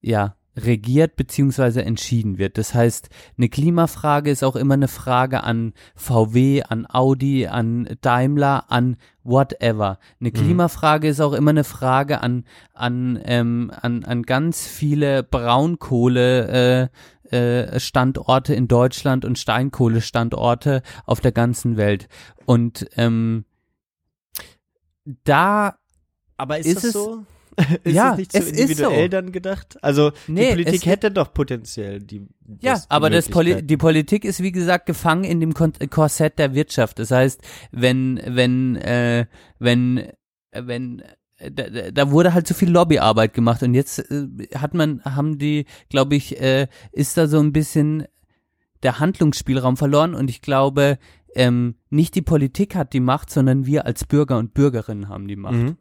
[0.00, 2.58] ja regiert beziehungsweise entschieden wird.
[2.58, 8.70] Das heißt, eine Klimafrage ist auch immer eine Frage an VW, an Audi, an Daimler,
[8.70, 9.98] an whatever.
[10.20, 10.34] Eine Mhm.
[10.34, 12.44] Klimafrage ist auch immer eine Frage an
[12.74, 16.90] an ähm, an, an ganz viele Braunkohle
[17.30, 22.08] äh, äh, Standorte in Deutschland und Steinkohlestandorte auf der ganzen Welt.
[22.46, 23.44] Und ähm,
[25.24, 25.76] da
[26.36, 27.24] Aber ist, ist es so?
[27.84, 29.08] ist ja, das nicht so es ist individuell so.
[29.08, 29.78] dann gedacht?
[29.82, 32.26] Also Nee, die Politik es- hätte doch potenziell die
[32.60, 36.54] Ja, aber das Poli die Politik ist wie gesagt gefangen in dem Kon Korsett der
[36.54, 36.98] Wirtschaft.
[36.98, 37.40] Das heißt,
[37.72, 39.26] wenn wenn äh,
[39.58, 40.08] wenn
[40.52, 41.02] wenn
[41.38, 45.02] äh, da, da- da wurde halt zu viel Lobbyarbeit gemacht und jetzt äh, hat man
[45.04, 48.04] haben die, glaube ich, äh, ist da so ein bisschen
[48.82, 50.98] der Handlungsspielraum verloren und ich glaube,
[51.34, 55.36] ähm, nicht die Politik hat die Macht, sondern wir als Bürger und Bürgerinnen haben die
[55.36, 55.54] Macht.
[55.54, 55.76] Mhm.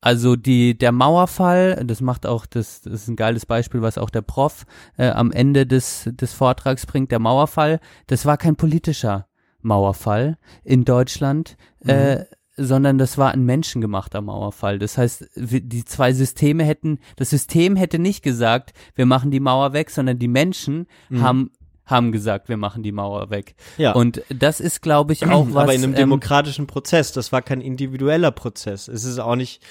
[0.00, 4.10] Also die der Mauerfall, das macht auch das, das ist ein geiles Beispiel, was auch
[4.10, 4.64] der Prof
[4.96, 7.10] äh, am Ende des des Vortrags bringt.
[7.10, 9.26] Der Mauerfall, das war kein politischer
[9.60, 12.24] Mauerfall in Deutschland, äh,
[12.56, 14.78] sondern das war ein menschengemachter Mauerfall.
[14.78, 19.72] Das heißt, die zwei Systeme hätten, das System hätte nicht gesagt, wir machen die Mauer
[19.72, 21.22] weg, sondern die Menschen Mhm.
[21.22, 21.50] haben
[21.88, 23.54] haben gesagt, wir machen die Mauer weg.
[23.78, 23.92] Ja.
[23.92, 25.64] Und das ist, glaube ich, auch was.
[25.64, 27.12] aber in einem ähm, demokratischen Prozess.
[27.12, 28.86] Das war kein individueller Prozess.
[28.88, 29.62] Es ist auch nicht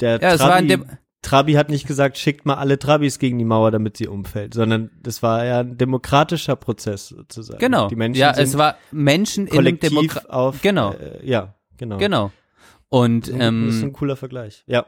[0.00, 0.38] der Ja, ein
[0.68, 0.82] Trabi,
[1.22, 4.90] Trabi hat nicht gesagt, schickt mal alle Trabis gegen die Mauer, damit sie umfällt, sondern
[5.02, 7.58] das war ja ein demokratischer Prozess sozusagen.
[7.58, 7.88] Genau.
[7.88, 10.92] Die Menschen ja, es war Menschen in kollektiv Demokra auf Genau.
[10.92, 11.96] Äh, ja, genau.
[11.96, 12.30] Genau.
[12.88, 14.62] Und Das ist ein- das ist ein ähm, cooler Vergleich.
[14.68, 14.86] Ja.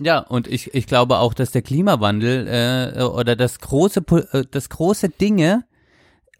[0.00, 4.68] ja, und ich, ich glaube auch, dass der Klimawandel äh, oder das große äh, das
[4.68, 5.64] große Dinge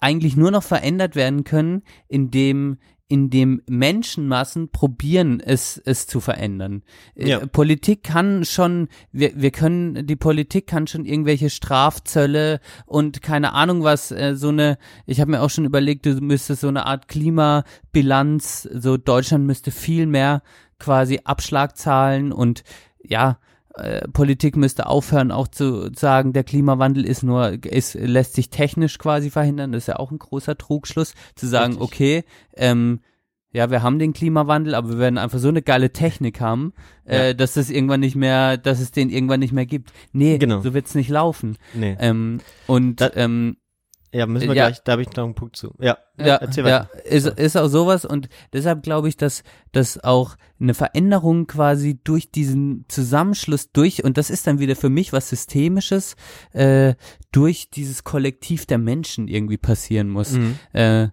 [0.01, 2.79] eigentlich nur noch verändert werden können, indem
[3.11, 6.83] indem Menschenmassen probieren, es, es zu verändern.
[7.15, 7.47] Äh, Ja.
[7.47, 13.83] Politik kann schon, wir, wir können, die Politik kann schon irgendwelche Strafzölle und keine Ahnung
[13.83, 14.77] was, äh, so eine,
[15.07, 19.71] ich habe mir auch schon überlegt, du müsstest so eine Art Klimabilanz, so Deutschland müsste
[19.71, 20.43] viel mehr
[20.79, 22.63] quasi Abschlag zahlen und
[23.03, 23.39] ja,
[23.79, 28.99] äh, Politik müsste aufhören, auch zu sagen, der Klimawandel ist nur, ist, lässt sich technisch
[28.99, 29.73] quasi verhindern.
[29.73, 31.83] Das ist ja auch ein großer Trugschluss, zu sagen, Richtig.
[31.83, 32.25] okay,
[32.57, 33.01] ähm,
[33.51, 36.75] ja, wir haben den Klimawandel, aber wir werden einfach so eine geile Technik haben,
[37.07, 37.35] äh, Ja.
[37.35, 39.91] dass es irgendwann nicht mehr, dass es den irgendwann nicht mehr gibt.
[40.13, 40.61] Nee, Genau.
[40.61, 41.57] so wird's nicht laufen.
[41.75, 41.97] Nee.
[41.99, 43.57] Ähm, und ähm,
[44.13, 44.69] Ja, müssen wir ja.
[44.69, 45.75] gleich, da habe ich noch einen Punkt zu.
[45.79, 47.05] Ja, ja, erzähl ja, weiter.
[47.05, 52.31] ist, ist auch sowas und deshalb glaube ich, dass, dass auch eine Veränderung quasi durch
[52.31, 56.17] diesen Zusammenschluss durch, und das ist dann wieder für mich was Systemisches,
[56.53, 56.95] äh,
[57.33, 60.33] durch dieses Kollektiv der Menschen irgendwie passieren muss.
[60.33, 60.59] Mhm.
[60.73, 61.09] Äh,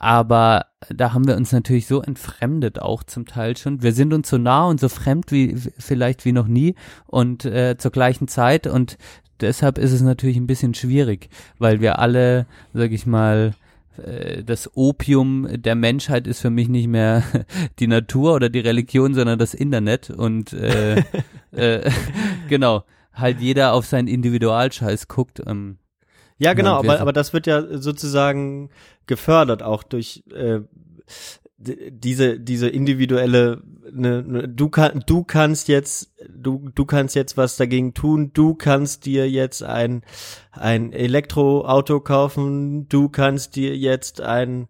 [0.00, 3.82] aber da haben wir uns natürlich so entfremdet auch zum Teil schon.
[3.82, 6.74] Wir sind uns so nah und so fremd wie vielleicht wie noch nie
[7.06, 8.96] und äh, zur gleichen Zeit und
[9.40, 13.54] deshalb ist es natürlich ein bisschen schwierig, weil wir alle, sag ich mal,
[13.96, 17.22] äh, das Opium der Menschheit ist für mich nicht mehr
[17.78, 21.02] die Natur oder die Religion, sondern das Internet und äh,
[21.52, 21.90] äh,
[22.48, 25.42] genau, halt jeder auf seinen Individualscheiß guckt.
[25.46, 25.78] Ähm,
[26.38, 28.70] Ja, genau, aber, aber das wird ja sozusagen
[29.06, 30.60] gefördert auch durch äh,
[31.60, 33.62] diese diese individuelle
[33.92, 38.54] ne, ne, du kann du kannst jetzt du du kannst jetzt was dagegen tun du
[38.54, 40.02] kannst dir jetzt ein
[40.52, 44.68] ein Elektroauto kaufen du kannst dir jetzt ein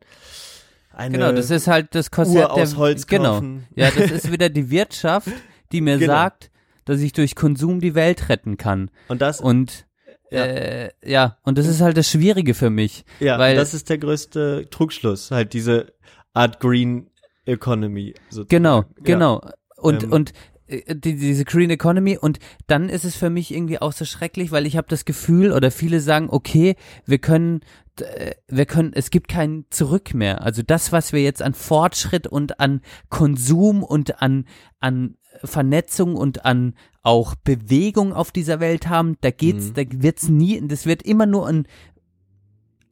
[0.92, 3.34] eine Genau, das ist halt das Konzept Uhr aus der Holz genau.
[3.34, 3.66] kaufen.
[3.74, 5.28] Ja, das ist wieder die Wirtschaft,
[5.72, 6.12] die mir Genau.
[6.12, 6.50] sagt,
[6.84, 8.90] dass ich durch Konsum die Welt retten kann.
[9.08, 9.86] Und das und
[10.32, 10.44] Ja.
[10.44, 13.98] äh, ja, und das ist halt das Schwierige für mich, ja weil das ist der
[13.98, 15.92] größte Trugschluss halt diese
[16.32, 17.08] Art Green
[17.44, 18.48] Economy sozusagen.
[18.48, 18.84] Genau, Ja.
[19.02, 19.40] genau.
[19.76, 20.12] Und Ähm.
[20.12, 20.32] und
[20.66, 24.52] äh, die, diese Green Economy und dann ist es für mich irgendwie auch so schrecklich,
[24.52, 26.76] weil ich habe das Gefühl oder viele sagen, okay,
[27.06, 27.60] wir können
[28.00, 30.42] äh, wir können, es gibt kein Zurück mehr.
[30.42, 34.46] Also das, was wir jetzt an Fortschritt und an Konsum und an,
[34.78, 39.74] an Vernetzung und an auch Bewegung auf dieser Welt haben, da geht's, Mhm.
[39.74, 41.66] da wird's nie, das wird immer nur ein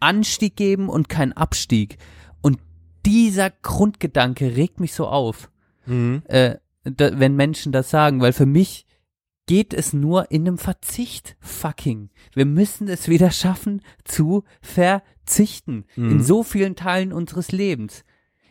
[0.01, 1.98] Anstieg geben und kein Abstieg.
[3.06, 5.50] Dieser Grundgedanke regt mich so auf,
[5.86, 6.22] Mhm.
[6.28, 8.86] äh, da, wenn Menschen das sagen, weil für mich
[9.46, 12.10] geht es nur in einem Verzicht, fucking.
[12.34, 16.22] Wir müssen es wieder schaffen zu verzichten in Mhm.
[16.22, 18.04] so vielen Teilen unseres Lebens.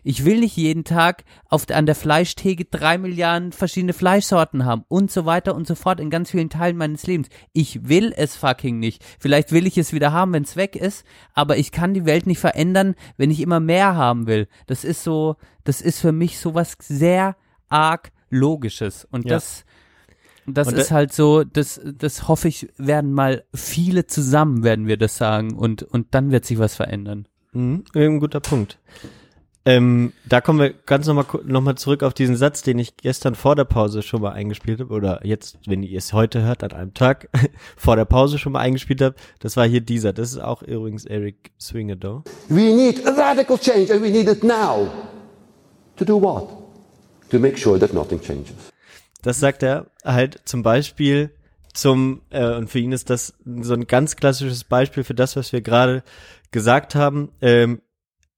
[0.07, 5.11] Ich will nicht jeden Tag auf, an der Fleischtheke drei Milliarden verschiedene Fleischsorten haben und
[5.11, 7.27] so weiter und so fort in ganz vielen Teilen meines Lebens.
[7.51, 9.03] Ich will es fucking nicht.
[9.19, 12.25] Vielleicht will ich es wieder haben, wenn es weg ist, aber ich kann die Welt
[12.25, 14.47] nicht verändern, wenn ich immer mehr haben will.
[14.65, 15.35] Das ist so,
[15.65, 17.35] das ist für mich sowas sehr
[17.67, 19.05] arg Logisches.
[19.11, 19.35] Und Ja.
[19.35, 19.65] das,
[20.45, 24.95] das Und ist halt so, das, das hoffe ich, werden mal viele zusammen, werden wir
[24.95, 27.27] das sagen und, und dann wird sich was verändern.
[27.51, 28.79] Mhm, ein guter Punkt.
[29.67, 33.35] Ähm, da kommen wir ganz nochmal noch mal zurück auf diesen Satz, den ich gestern
[33.35, 36.71] vor der Pause schon mal eingespielt habe, oder jetzt, wenn ihr es heute hört, an
[36.71, 37.27] einem Tag
[37.75, 39.15] vor der Pause schon mal eingespielt habe.
[39.39, 40.13] Das war hier dieser.
[40.13, 42.23] Das ist auch übrigens Eric Swingado.
[42.47, 44.89] We need a radical change and we need it now.
[45.97, 46.47] To do what?
[47.31, 48.55] To make sure that nothing changes.
[49.21, 51.31] Das sagt er halt zum Beispiel
[51.73, 55.51] zum, äh, und für ihn ist das so ein ganz klassisches Beispiel für das, was
[55.51, 56.03] wir gerade
[56.51, 57.81] gesagt haben, ähm,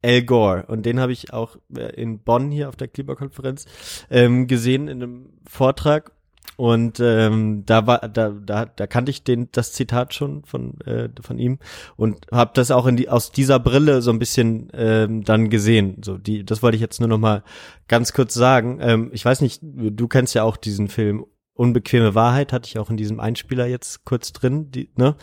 [0.04, 0.66] Al Gore.
[0.68, 3.66] Und den habe ich auch äh, in Bonn hier auf der Klimakonferenz
[4.10, 6.12] ähm, gesehen in einem Vortrag.
[6.56, 11.08] Und ähm, da war, da, da, da kannte ich den, das Zitat schon von, äh,
[11.22, 11.58] von ihm
[11.96, 16.02] und habe das auch in die, aus dieser Brille so ein bisschen ähm, dann gesehen.
[16.04, 17.44] So die, das wollte ich jetzt nur noch mal
[17.88, 18.80] ganz kurz sagen.
[18.82, 22.90] Ähm, ich weiß nicht, du kennst ja auch diesen Film Unbequeme Wahrheit, hatte ich auch
[22.90, 24.72] in diesem Einspieler jetzt kurz drin.
[24.72, 25.16] Die, ne?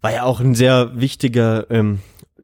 [0.00, 2.00] War ja auch ein sehr wichtiger ähm,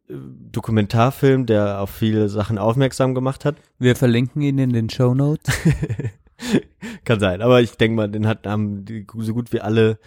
[0.08, 3.56] Dokumentarfilm, der auf viele Sachen aufmerksam gemacht hat.
[3.78, 5.52] Wir verlinken ihn in den Show Notes.
[7.04, 9.98] Kann sein, aber ich denke mal, den hat haben die so gut wie alle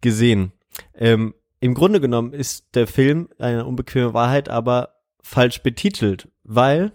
[0.00, 0.52] gesehen.
[0.94, 4.90] Ähm, Im Grunde genommen ist der Film eine unbequeme Wahrheit, aber
[5.22, 6.92] falsch betitelt, weil,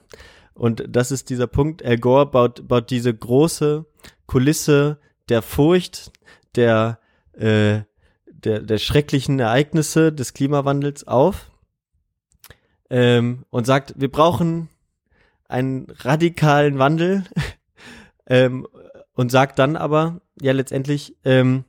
[0.53, 3.85] und das ist dieser Punkt, Al Gore baut, baut diese große
[4.27, 4.99] Kulisse
[5.29, 6.11] der Furcht,
[6.55, 6.99] der,
[7.33, 7.81] äh,
[8.27, 11.51] der, der schrecklichen Ereignisse des Klimawandels auf
[12.89, 14.69] ähm, und sagt, wir brauchen
[15.47, 17.23] einen radikalen Wandel
[18.27, 18.67] ähm,
[19.13, 21.65] und sagt dann aber, ja letztendlich ähm,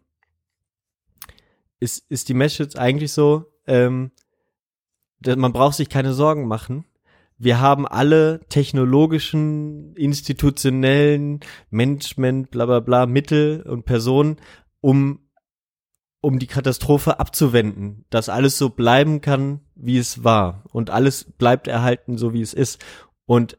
[1.80, 4.10] ist, ist die Message eigentlich so, ähm,
[5.24, 6.84] man braucht sich keine Sorgen machen.
[7.38, 11.40] Wir haben alle technologischen, institutionellen,
[11.70, 14.36] Management, bla bla bla, Mittel und Personen,
[14.80, 15.20] um,
[16.26, 20.64] um die Katastrophe abzuwenden, dass alles so bleiben kann, wie es war.
[20.72, 22.84] Und alles bleibt erhalten, so wie es ist.
[23.26, 23.58] Und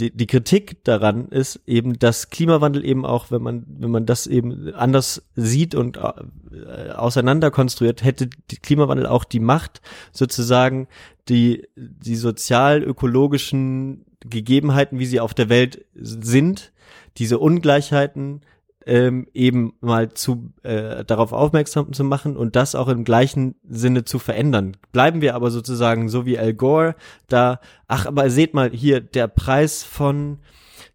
[0.00, 4.26] die, die Kritik daran ist eben, dass Klimawandel eben auch, wenn man, wenn man das
[4.26, 8.28] eben anders sieht und äh, auseinander konstruiert, hätte
[8.60, 9.80] Klimawandel auch die Macht,
[10.10, 10.88] sozusagen
[11.28, 16.72] die, die sozial-ökologischen Gegebenheiten, wie sie auf der Welt sind,
[17.18, 18.40] diese Ungleichheiten
[18.90, 24.04] ähm, eben mal zu äh, darauf aufmerksam zu machen und das auch im gleichen Sinne
[24.04, 24.76] zu verändern.
[24.90, 26.96] Bleiben wir aber sozusagen so wie Al Gore
[27.28, 30.38] da, ach, aber seht mal hier, der Preis von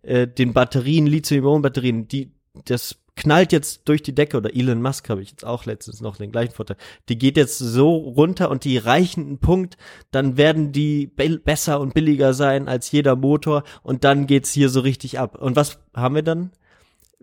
[0.01, 2.33] äh, den Batterien, Lithium-Ionen-Batterien, die,
[2.65, 6.17] das knallt jetzt durch die Decke oder Elon Musk habe ich jetzt auch letztens noch
[6.17, 6.75] den gleichen Vorteil.
[7.07, 9.77] Die geht jetzt so runter und die reichen einen Punkt,
[10.11, 14.67] dann werden die be besser und billiger sein als jeder Motor und dann geht's hier
[14.67, 15.41] so richtig ab.
[15.41, 16.51] Und was haben wir dann?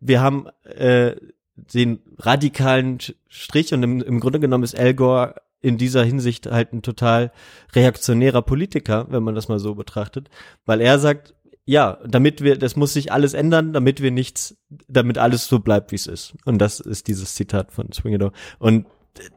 [0.05, 1.17] Wir haben äh,
[1.55, 2.99] den radikalen
[3.29, 7.31] Strich und im, im Grunde genommen ist Al Gore in dieser Hinsicht halt ein total
[7.73, 10.29] reaktionärer Politiker, wenn man das mal so betrachtet,
[10.67, 11.35] weil er sagt,
[11.65, 14.57] ja, damit wir, das muss sich alles ändern, damit wir nichts,
[14.89, 16.35] damit alles so bleibt, wie es ist.
[16.45, 18.33] Und das ist dieses Zitat von Swingado.
[18.59, 18.87] Und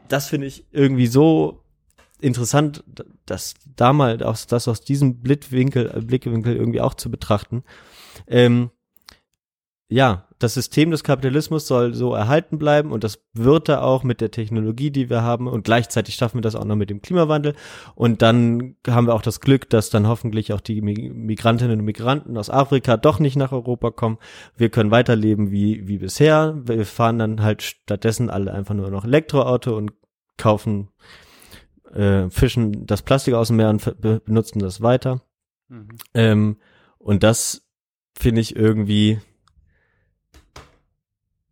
[0.08, 1.62] das finde ich irgendwie so
[2.20, 2.84] interessant,
[3.28, 7.64] dass da mal aus, das aus diesem Blickwinkel, Blickwinkel irgendwie auch zu betrachten.
[8.26, 8.72] Ähm,
[9.88, 14.20] ja, das System des Kapitalismus soll so erhalten bleiben und das wird er auch mit
[14.20, 17.54] der Technologie, die wir haben und gleichzeitig schaffen wir das auch noch mit dem Klimawandel
[17.94, 21.86] und dann haben wir auch das Glück, dass dann hoffentlich auch die Mi- Migrantinnen und
[21.86, 24.18] Migranten aus Afrika doch nicht nach Europa kommen.
[24.58, 26.60] Wir können weiterleben wie, wie bisher.
[26.66, 29.94] Wir fahren dann halt stattdessen alle einfach nur noch Elektroauto und
[30.38, 30.90] kaufen,
[31.94, 35.22] äh, fischen das Plastik aus dem Meer und benutzen das weiter.
[35.70, 35.88] Mhm.
[36.14, 36.58] Ähm,
[36.98, 37.68] und das
[38.18, 39.20] finde ich irgendwie,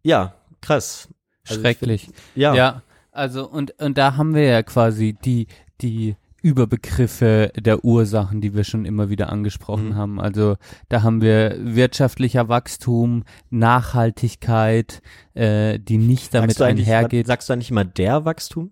[0.03, 1.09] ja, krass.
[1.47, 2.03] Also ich Schrecklich.
[2.05, 2.53] find- ja.
[2.55, 2.81] Ja,
[3.11, 5.47] also und, und da haben wir ja quasi die,
[5.81, 9.95] die Überbegriffe der Ursachen, die wir schon immer wieder angesprochen Mhm.
[9.95, 10.19] haben.
[10.19, 10.57] Also
[10.89, 15.01] da haben wir wirtschaftlicher Wachstum, Nachhaltigkeit,
[15.33, 17.27] äh, die nicht damit einhergeht.
[17.27, 18.71] Sagst du eigentlich immer der Wachstum?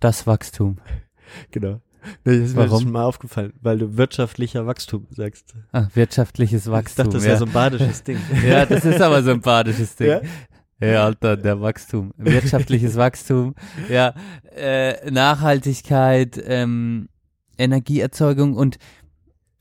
[0.00, 0.78] Das Wachstum.
[1.50, 1.82] Genau.
[2.24, 2.82] Nee, Das ist mir Warum?
[2.82, 5.54] schon mal aufgefallen, weil du wirtschaftlicher Wachstum sagst.
[5.72, 7.04] Ah, wirtschaftliches Wachstum.
[7.06, 8.18] dachte, das wäre so ein badisches Ding.
[8.46, 10.08] Ja, das ist aber so ein badisches Ding.
[10.08, 10.20] Ja?
[10.80, 12.12] Ja, Alter, der Wachstum.
[12.16, 13.54] Wirtschaftliches Wachstum.
[13.88, 14.14] Ja,
[14.56, 17.08] äh, Nachhaltigkeit, ähm,
[17.58, 18.78] Energieerzeugung und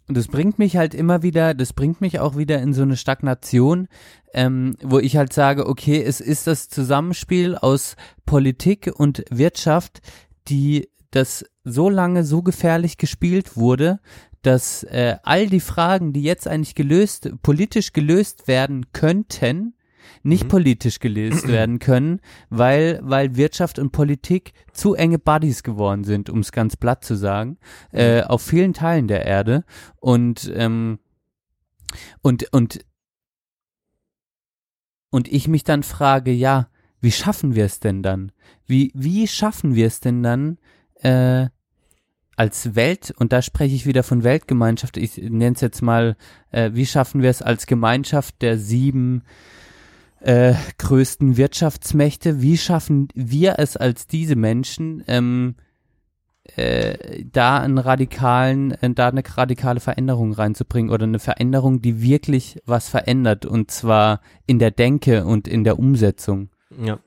[0.09, 2.95] und das bringt mich halt immer wieder, das bringt mich auch wieder in so eine
[2.95, 3.89] Stagnation,
[4.33, 9.99] ähm, wo ich halt sage, okay, es ist das Zusammenspiel aus Politik und Wirtschaft,
[10.47, 13.99] die das so lange so gefährlich gespielt wurde,
[14.41, 19.73] dass äh, all die Fragen, die jetzt eigentlich gelöst, politisch gelöst werden könnten,
[20.23, 26.29] nicht politisch gelöst werden können, weil, weil Wirtschaft und Politik zu enge Buddies geworden sind,
[26.29, 27.57] um es ganz platt zu sagen,
[27.91, 29.63] äh, auf vielen Teilen der Erde.
[29.99, 30.99] Und, ähm,
[32.21, 32.85] und, und,
[35.09, 36.69] und ich mich dann frage, ja,
[36.99, 38.31] wie schaffen wir es denn dann?
[38.65, 40.57] Wie, wie schaffen wir es denn dann,
[41.01, 41.49] äh,
[42.37, 46.15] als Welt, und da spreche ich wieder von Weltgemeinschaft, ich nenne es jetzt mal,
[46.51, 49.23] äh, wie schaffen wir es als Gemeinschaft der sieben
[50.21, 55.55] äh, größten Wirtschaftsmächte, wie schaffen wir es als diese Menschen, ähm,
[56.55, 62.61] äh, da einen radikalen, äh, da eine radikale Veränderung reinzubringen oder eine Veränderung, die wirklich
[62.65, 66.49] was verändert und zwar in der Denke und in der Umsetzung.
[66.81, 66.99] Ja.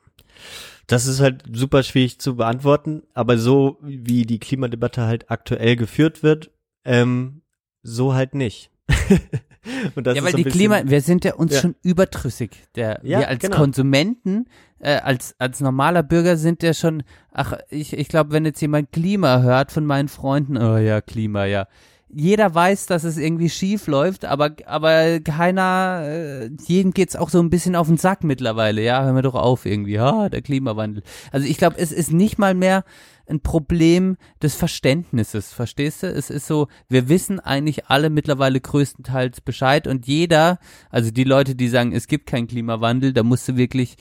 [0.91, 6.23] Das ist halt super schwierig zu beantworten, aber so wie die Klimadebatte halt aktuell geführt
[6.23, 6.51] wird,
[6.85, 7.43] ähm,
[7.83, 8.71] so halt nicht.
[9.95, 11.61] Und das ja, weil so die Klima, wir sind ja uns Ja.
[11.61, 12.51] schon überdrüssig.
[12.75, 13.57] Der, Ja, wir als genau.
[13.59, 14.47] Konsumenten,
[14.79, 17.03] äh, als, als normaler Bürger sind ja schon,
[17.33, 21.45] ach, ich, ich glaube, wenn jetzt jemand Klima hört von meinen Freunden, oh ja, Klima,
[21.45, 21.67] ja.
[22.13, 27.39] Jeder weiß, dass es irgendwie schief läuft, aber, aber keiner, äh, jedem geht's auch so
[27.41, 31.03] ein bisschen auf den Sack mittlerweile, ja, hör mir doch auf irgendwie, ah, der Klimawandel.
[31.31, 32.85] Also ich glaube, es ist nicht mal mehr
[33.29, 36.09] ein Problem des Verständnisses, verstehst du?
[36.09, 40.59] Es ist so, wir wissen eigentlich alle mittlerweile größtenteils Bescheid und jeder,
[40.91, 43.95] also die Leute, die sagen, es gibt keinen Klimawandel, da musst du wirklich,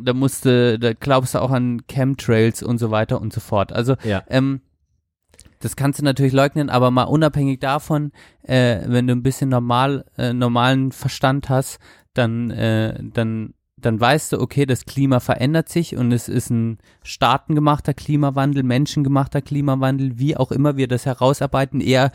[0.00, 3.70] da musst du, da glaubst du auch an Chemtrails und so weiter und so fort.
[3.72, 4.22] Also, Ja.
[4.28, 4.60] ähm,
[5.64, 8.12] das kannst du natürlich leugnen, aber mal unabhängig davon,
[8.42, 11.78] äh, wenn du ein bisschen normal, äh, normalen Verstand hast,
[12.12, 16.78] dann, äh, dann, dann weißt du, okay, das Klima verändert sich und es ist ein
[17.02, 22.12] staatengemachter Klimawandel, menschengemachter Klimawandel, wie auch immer wir das herausarbeiten, eher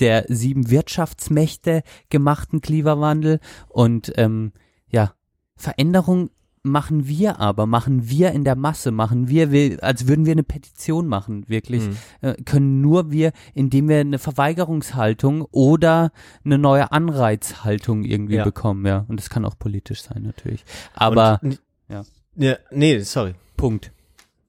[0.00, 3.38] der sieben Wirtschaftsmächte gemachten Klimawandel.
[3.68, 4.52] Und ähm,
[4.88, 5.12] ja,
[5.56, 6.30] Veränderung
[6.68, 10.42] machen wir aber, machen wir in der Masse, machen wir, wir als würden wir eine
[10.42, 11.96] Petition machen, wirklich, Mhm.
[12.20, 16.10] äh, können nur wir, indem wir eine Verweigerungshaltung oder
[16.44, 18.44] eine neue Anreizhaltung irgendwie Ja.
[18.44, 19.04] bekommen, ja.
[19.08, 20.64] Und das kann auch politisch sein, natürlich.
[20.94, 22.02] Aber, Und, ja.
[22.36, 22.56] ja.
[22.70, 23.34] Nee, sorry.
[23.56, 23.92] Punkt.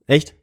[0.08, 0.36] Echt?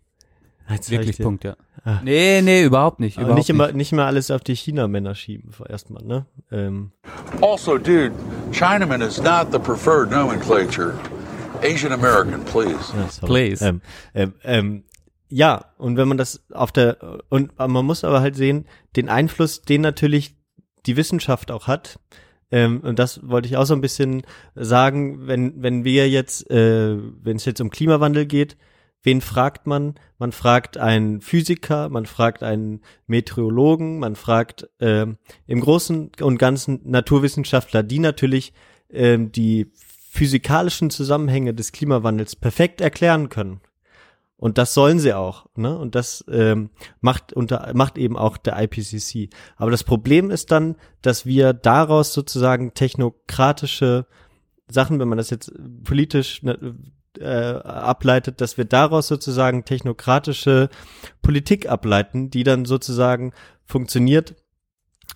[0.68, 1.54] Jetzt Wirklich Punkt, ja.
[1.84, 2.00] Ah.
[2.02, 3.18] Nee, nee, überhaupt nicht.
[3.18, 6.26] Aber überhaupt nicht immer, nicht immer alles auf die China-Männer schieben, erstmal, ne?
[6.50, 6.90] Ähm,
[7.40, 8.10] Also, dude,
[8.50, 10.94] Chinaman is not the preferred nomenclature.
[11.62, 12.92] Asian American, please.
[12.94, 13.56] Ja, sorry.
[13.60, 13.80] Ähm,
[14.14, 14.84] ähm, ähm,
[15.28, 19.62] ja, und wenn man das auf der und man muss aber halt sehen, den Einfluss,
[19.62, 20.36] den natürlich
[20.86, 21.98] die Wissenschaft auch hat.
[22.52, 24.22] Ähm, und das wollte ich auch so ein bisschen
[24.54, 28.56] sagen, wenn wenn wir jetzt, äh, wenn es jetzt um Klimawandel geht,
[29.02, 29.94] wen fragt man?
[30.18, 35.16] Man fragt einen Physiker, man fragt einen Meteorologen, man fragt ähm,
[35.46, 38.52] im Großen und Ganzen Naturwissenschaftler, die natürlich
[38.90, 39.72] ähm, die
[40.16, 43.60] physikalischen Zusammenhänge des Klimawandels perfekt erklären können.
[44.38, 45.78] Und das sollen sie auch, ne?
[45.78, 46.70] Und das ähm,
[47.00, 49.30] macht unter macht eben auch der IPCC.
[49.56, 54.06] Aber das Problem ist dann, dass wir daraus sozusagen technokratische
[54.68, 55.52] Sachen, wenn man das jetzt
[55.84, 56.76] politisch ne,
[57.18, 60.68] äh, ableitet, dass wir daraus sozusagen technokratische
[61.22, 63.32] Politik ableiten, die dann sozusagen
[63.64, 64.34] funktioniert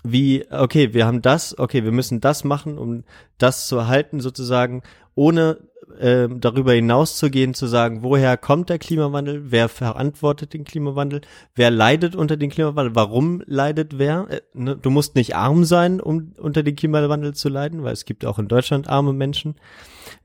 [0.02, 3.04] wie, okay, wir haben das, okay, wir müssen das machen, um
[3.38, 4.82] das zu erhalten, sozusagen,
[5.14, 5.58] ohne
[5.98, 11.22] ähm, darüber hinauszugehen, zu sagen, woher kommt der Klimawandel, wer verantwortet den Klimawandel,
[11.54, 14.26] wer leidet unter dem Klimawandel, warum leidet wer.
[14.30, 14.76] Äh, ne?
[14.76, 18.38] Du musst nicht arm sein, um unter dem Klimawandel zu leiden, weil es gibt auch
[18.38, 19.56] in Deutschland arme Menschen,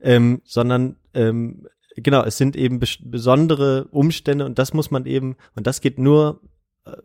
[0.00, 1.66] ähm, sondern ähm,
[1.96, 5.98] genau, es sind eben bes besondere Umstände und das muss man eben, und das geht
[5.98, 6.46] nur äh,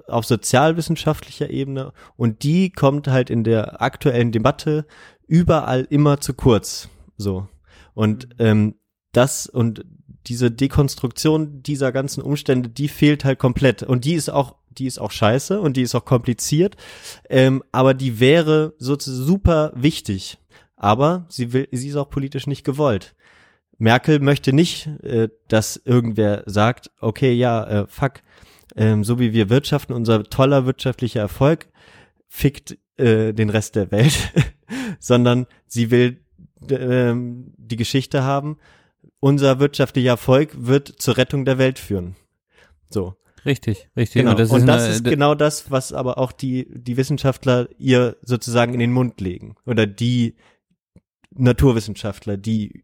[0.07, 4.85] auf sozialwissenschaftlicher Ebene und die kommt halt in der aktuellen Debatte
[5.27, 6.89] überall immer zu kurz.
[7.17, 7.47] So.
[7.93, 8.75] Und ähm,
[9.11, 9.85] das und
[10.27, 13.83] diese Dekonstruktion dieser ganzen Umstände, die fehlt halt komplett.
[13.83, 16.75] Und die ist auch, die ist auch scheiße und die ist auch kompliziert.
[17.29, 20.37] Ähm, aber die wäre sozusagen super wichtig.
[20.75, 23.15] Aber sie will, sie ist auch politisch nicht gewollt.
[23.77, 28.21] Merkel möchte nicht, äh, dass irgendwer sagt, okay, ja, äh, fuck,
[28.75, 31.67] ähm, so wie wir wirtschaften, unser toller wirtschaftlicher Erfolg
[32.27, 34.31] fickt äh, den Rest der Welt,
[34.99, 36.21] sondern sie will
[36.69, 38.57] ähm, die Geschichte haben,
[39.19, 42.15] unser wirtschaftlicher Erfolg wird zur Rettung der Welt führen.
[42.89, 43.15] So.
[43.43, 44.21] Richtig, richtig.
[44.21, 44.31] Genau.
[44.31, 47.67] Und das Und ist, das eine- ist genau das, was aber auch die, die Wissenschaftler
[47.79, 49.55] ihr sozusagen in den Mund legen.
[49.65, 50.35] Oder die
[51.31, 52.83] Naturwissenschaftler, die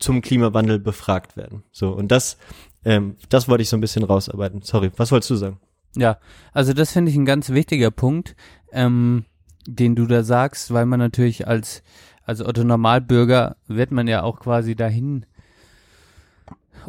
[0.00, 1.62] zum Klimawandel befragt werden.
[1.70, 1.90] So.
[1.92, 2.36] Und das,
[2.84, 4.62] ähm, das wollte ich so ein bisschen rausarbeiten.
[4.62, 5.60] Sorry, was wolltest du sagen?
[5.96, 6.18] Ja,
[6.52, 8.34] also das finde ich ein ganz wichtiger Punkt,
[8.72, 9.24] ähm,
[9.66, 11.82] den du da sagst, weil man natürlich als,
[12.24, 15.26] als Otto Normalbürger wird man ja auch quasi dahin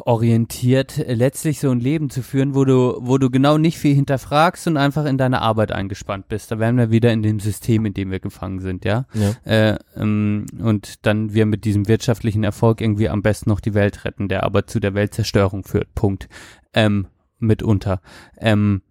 [0.00, 4.66] orientiert, letztlich so ein Leben zu führen, wo du, wo du genau nicht viel hinterfragst
[4.66, 6.50] und einfach in deine Arbeit eingespannt bist.
[6.50, 9.06] Da wären wir wieder in dem System, in dem wir gefangen sind, ja.
[9.14, 9.30] Ja.
[9.44, 14.04] Äh, ähm, und dann wir mit diesem wirtschaftlichen Erfolg irgendwie am besten noch die Welt
[14.04, 15.94] retten, der aber zu der Weltzerstörung führt.
[15.94, 16.28] Punkt.
[16.72, 17.06] Ähm,
[17.38, 18.00] mitunter.
[18.38, 18.82] Ähm,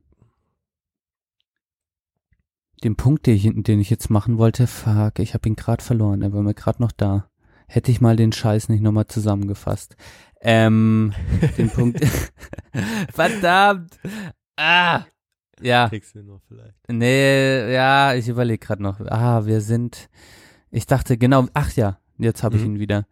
[2.84, 6.22] den Punkt, den ich, den ich jetzt machen wollte, fuck, ich habe ihn gerade verloren,
[6.22, 7.30] er war mir gerade noch da.
[7.68, 9.96] Hätte ich mal den Scheiß nicht nochmal zusammengefasst.
[10.45, 11.14] Ähm,
[11.57, 11.99] den Punkt.
[13.14, 13.98] Verdammt!
[14.57, 15.03] Ah!
[15.61, 15.88] Ja.
[15.88, 16.74] Kriegst du noch vielleicht.
[16.90, 18.99] Nee, ja, ich überlege gerade noch.
[18.99, 20.10] Ah, wir sind.
[20.72, 22.76] Ich dachte genau, ach ja, jetzt habe ich Mhm.
[22.76, 23.06] ihn wieder.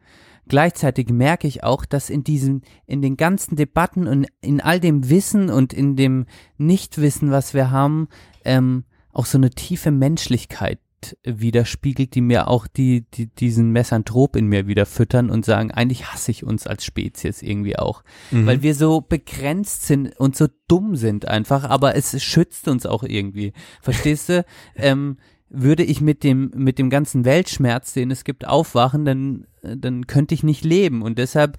[0.48, 5.10] Gleichzeitig merke ich auch, dass in diesen, in den ganzen Debatten und in all dem
[5.10, 6.26] Wissen und in dem
[6.58, 8.10] Nichtwissen, was wir haben,
[8.44, 8.84] ähm,
[9.14, 10.80] auch so eine tiefe Menschlichkeit
[11.24, 16.08] widerspiegelt, die mir auch die, die diesen Mesanthrop in mir wieder füttern und sagen, eigentlich
[16.14, 18.46] hasse ich uns als Spezies irgendwie auch, Mhm.
[18.46, 23.04] weil wir so begrenzt sind und so dumm sind einfach, aber es schützt uns auch
[23.04, 23.54] irgendwie.
[23.82, 24.46] Verstehst du?
[24.76, 25.18] ähm,
[25.54, 30.34] würde ich mit dem mit dem ganzen Weltschmerz, den es gibt, aufwachen, dann dann könnte
[30.34, 31.58] ich nicht leben und deshalb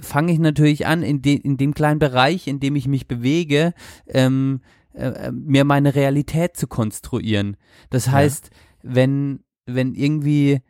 [0.00, 3.74] fange ich natürlich an in, de, in dem kleinen Bereich, in dem ich mich bewege,
[4.06, 4.60] ähm,
[4.94, 7.56] äh, äh, mir meine Realität zu konstruieren.
[7.90, 8.50] Das heißt,
[8.82, 10.60] wenn wenn irgendwie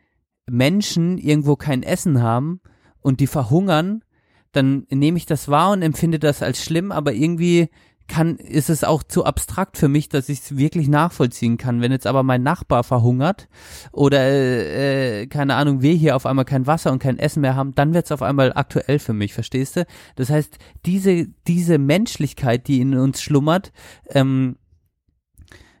[0.49, 2.61] Menschen irgendwo kein Essen haben
[3.01, 4.03] und die verhungern,
[4.51, 7.69] dann nehme ich das wahr und empfinde das als schlimm, aber irgendwie
[8.07, 11.81] kann, ist es auch zu abstrakt für mich, dass ich es wirklich nachvollziehen kann.
[11.81, 13.49] Wenn jetzt aber mein Nachbar verhungert
[13.91, 17.75] oder äh, keine Ahnung, wir hier auf einmal kein Wasser und kein Essen mehr haben,
[17.75, 19.85] dann wird es auf einmal aktuell für mich, verstehst du?
[20.15, 23.73] Das heißt, diese, diese Menschlichkeit, die in uns schlummert,
[24.09, 24.55] ähm,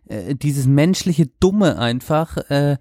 [0.07, 2.77] äh, dieses menschliche Dumme einfach, äh,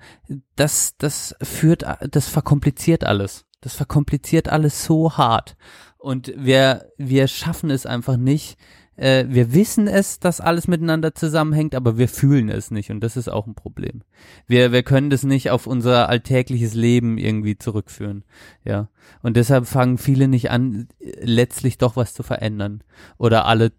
[0.55, 3.47] das, das führt, das verkompliziert alles.
[3.61, 5.57] Das verkompliziert alles so hart.
[5.99, 8.59] Und wir, wir schaffen es einfach nicht.
[8.97, 12.91] Äh, wir wissen es, dass alles miteinander zusammenhängt, aber wir fühlen es nicht.
[12.91, 14.03] Und das ist auch ein Problem.
[14.47, 18.25] Wir, wir können das nicht auf unser alltägliches Leben irgendwie zurückführen.
[18.65, 18.89] Ja.
[19.23, 20.89] Und deshalb fangen viele nicht an,
[21.21, 22.83] letztlich doch was zu verändern.
[23.19, 23.73] Oder alle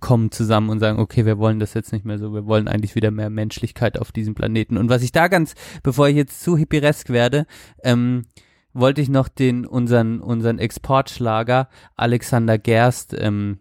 [0.00, 2.34] kommen zusammen und sagen, okay, wir wollen das jetzt nicht mehr so.
[2.34, 4.76] Wir wollen eigentlich wieder mehr Menschlichkeit auf diesem Planeten.
[4.76, 7.46] Und was ich da ganz, bevor ich jetzt zu hippiresk werde,
[7.82, 8.24] ähm,
[8.74, 13.60] wollte ich noch den unseren unseren Exportschlager Alexander Gerst ähm,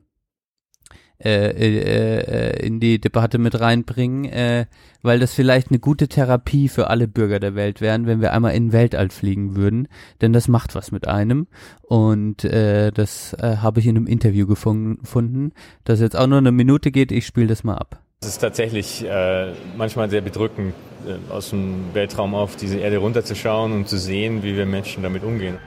[1.23, 4.65] äh, äh, äh, in die Debatte mit reinbringen, äh,
[5.01, 8.53] weil das vielleicht eine gute Therapie für alle Bürger der Welt wären, wenn wir einmal
[8.55, 9.87] in den Weltall fliegen würden,
[10.21, 11.47] denn das macht was mit einem
[11.81, 15.51] und äh, das äh, habe ich in einem Interview gefun- gefunden,
[15.83, 17.99] das jetzt auch nur eine Minute geht, ich spiele das mal ab.
[18.21, 20.73] Es ist tatsächlich äh, manchmal sehr bedrückend,
[21.05, 25.23] äh, aus dem Weltraum auf diese Erde runterzuschauen und zu sehen, wie wir Menschen damit
[25.23, 25.57] umgehen.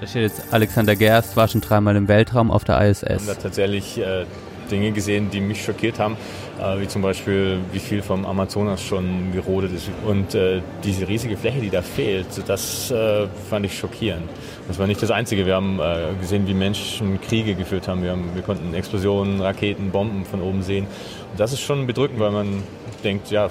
[0.00, 3.26] Da steht jetzt Alexander Gerst, war schon dreimal im Weltraum auf der Wir haben ISS.
[3.26, 4.26] da tatsächlich äh,
[4.70, 6.18] Dinge gesehen, die mich schockiert haben,
[6.60, 9.88] äh, wie zum Beispiel, wie viel vom Amazonas schon gerodet ist.
[10.06, 14.28] Und äh, diese riesige Fläche, die da fehlt, das äh, fand ich schockierend.
[14.68, 15.46] Das war nicht das Einzige.
[15.46, 18.02] Wir haben äh, gesehen, wie Menschen Kriege geführt haben.
[18.02, 18.34] Wir, haben.
[18.34, 20.86] wir konnten Explosionen, Raketen, Bomben von oben sehen.
[21.30, 22.62] Und das ist schon bedrückend, weil man
[23.06, 23.48] denkt, ja,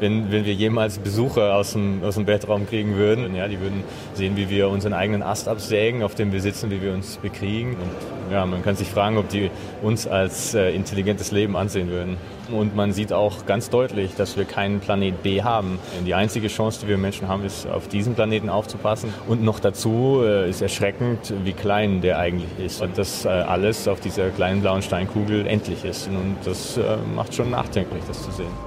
[0.00, 3.82] wenn, wenn wir jemals Besucher aus dem, aus dem Weltraum kriegen würden, ja, die würden
[4.14, 7.72] sehen, wie wir unseren eigenen Ast absägen, auf dem wir sitzen, wie wir uns bekriegen.
[7.72, 9.50] Und ja, man kann sich fragen, ob die
[9.82, 12.16] uns als äh, intelligentes Leben ansehen würden.
[12.50, 15.78] Und man sieht auch ganz deutlich, dass wir keinen Planet B haben.
[16.06, 19.12] Die einzige Chance, die wir Menschen haben, ist, auf diesen Planeten aufzupassen.
[19.26, 22.82] Und noch dazu äh, ist erschreckend, wie klein der eigentlich ist.
[22.82, 26.06] Und dass äh, alles auf dieser kleinen blauen Steinkugel endlich ist.
[26.08, 28.65] Und das äh, macht schon nachdenklich, das zu sehen.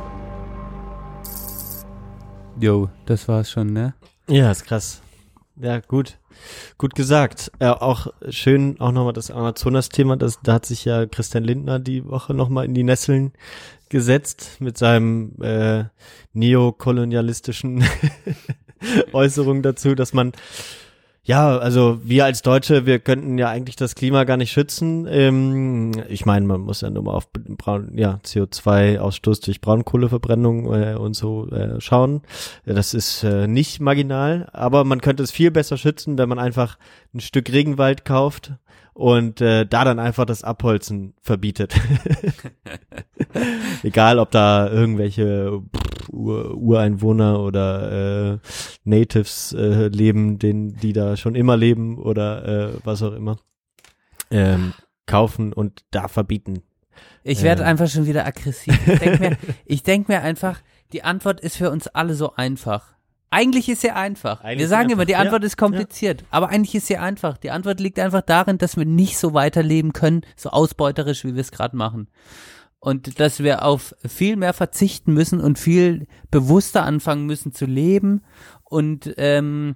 [2.62, 3.94] Jo, das war's schon, ne?
[4.28, 5.02] Ja, ist krass.
[5.56, 6.18] Ja, gut.
[6.78, 7.52] Gut gesagt.
[7.62, 10.18] Ja, auch schön auch nochmal das Amazonas-Thema.
[10.18, 13.32] Das, da hat sich ja Christian Lindner die Woche nochmal in die Nesseln
[13.88, 15.86] gesetzt mit seinem äh,
[16.34, 17.84] neokolonialistischen
[19.14, 20.34] Äußerung dazu, dass man
[21.30, 25.06] ja, also wir als Deutsche, wir könnten ja eigentlich das Klima gar nicht schützen.
[25.08, 30.96] Ähm, ich meine, man muss ja nur mal auf Braun, ja, CO2-Ausstoß durch Braunkohleverbrennung äh,
[30.96, 32.24] und so äh, schauen.
[32.66, 36.80] Das ist äh, nicht marginal, aber man könnte es viel besser schützen, wenn man einfach
[37.14, 38.54] ein Stück Regenwald kauft
[39.00, 41.74] und äh, da dann einfach das Abholzen verbietet.
[43.84, 48.38] Egal, ob da irgendwelche pff, Ur Ureinwohner oder äh,
[48.84, 53.38] Natives äh, leben, den, die da schon immer leben oder äh, was auch immer,
[54.32, 54.74] ähm,
[55.06, 56.64] kaufen und da verbieten.
[57.24, 58.78] Ich werde Äh, einfach schon wieder aggressiv.
[58.86, 60.60] Ich denke mir, ich denk mir einfach,
[60.92, 62.96] die Antwort ist für uns alle so einfach.
[63.32, 64.42] Eigentlich ist sie einfach.
[64.42, 67.38] Eigentlich wir sagen immer, die Antwort ja, ist kompliziert, aber eigentlich ist sie einfach.
[67.38, 71.42] Die Antwort liegt einfach darin, dass wir nicht so weiterleben können, so ausbeuterisch, wie wir
[71.42, 72.08] es gerade machen.
[72.80, 78.24] Und dass wir auf viel mehr verzichten müssen und viel bewusster anfangen müssen zu leben
[78.64, 79.76] und ähm,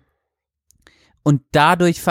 [1.21, 2.01] und dadurch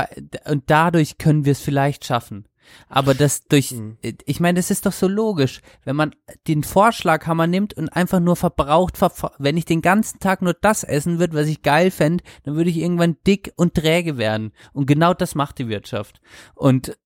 [0.45, 2.47] und dadurch können wir es vielleicht schaffen.
[2.89, 6.15] Aber das durch, ich meine, das ist doch so logisch, wenn man
[6.47, 10.85] den Vorschlaghammer nimmt und einfach nur verbraucht, ver wenn ich den ganzen Tag nur das
[10.85, 14.53] essen würde, was ich geil fände, dann würde ich irgendwann dick und träge werden.
[14.73, 16.21] Und genau das macht die Wirtschaft.
[16.55, 16.97] Und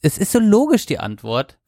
[0.00, 1.58] es ist so logisch die Antwort.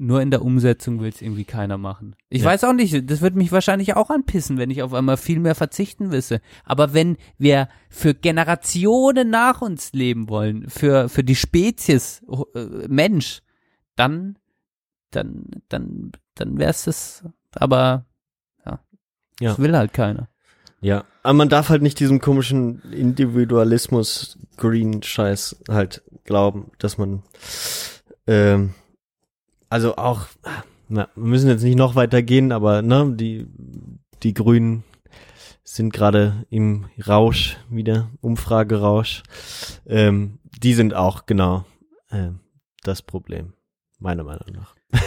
[0.00, 2.14] Nur in der Umsetzung will es irgendwie keiner machen.
[2.28, 2.48] Ich Ja.
[2.48, 5.56] weiß auch nicht, das wird mich wahrscheinlich auch anpissen, wenn ich auf einmal viel mehr
[5.56, 6.40] verzichten wisse.
[6.64, 12.22] Aber wenn wir für Generationen nach uns leben wollen, für, für die Spezies
[12.54, 13.40] äh, Mensch,
[13.96, 14.38] dann,
[15.10, 18.06] dann, dann, dann wär's das, aber
[18.64, 18.78] ja,
[19.40, 19.50] Ja.
[19.50, 20.28] das will halt keiner.
[20.80, 27.24] Ja, aber man darf halt nicht diesem komischen Individualismus Green Scheiß halt glauben, dass man
[28.28, 28.74] ähm,
[29.68, 30.26] also auch
[30.88, 33.46] na, wir müssen jetzt nicht noch weiter gehen, aber ne, die
[34.22, 34.84] die Grünen
[35.62, 39.22] sind gerade im Rausch wieder Umfragerausch.
[39.86, 41.66] Ähm, die sind auch genau
[42.10, 42.30] äh,
[42.82, 43.52] das Problem
[43.98, 44.74] meiner Meinung nach.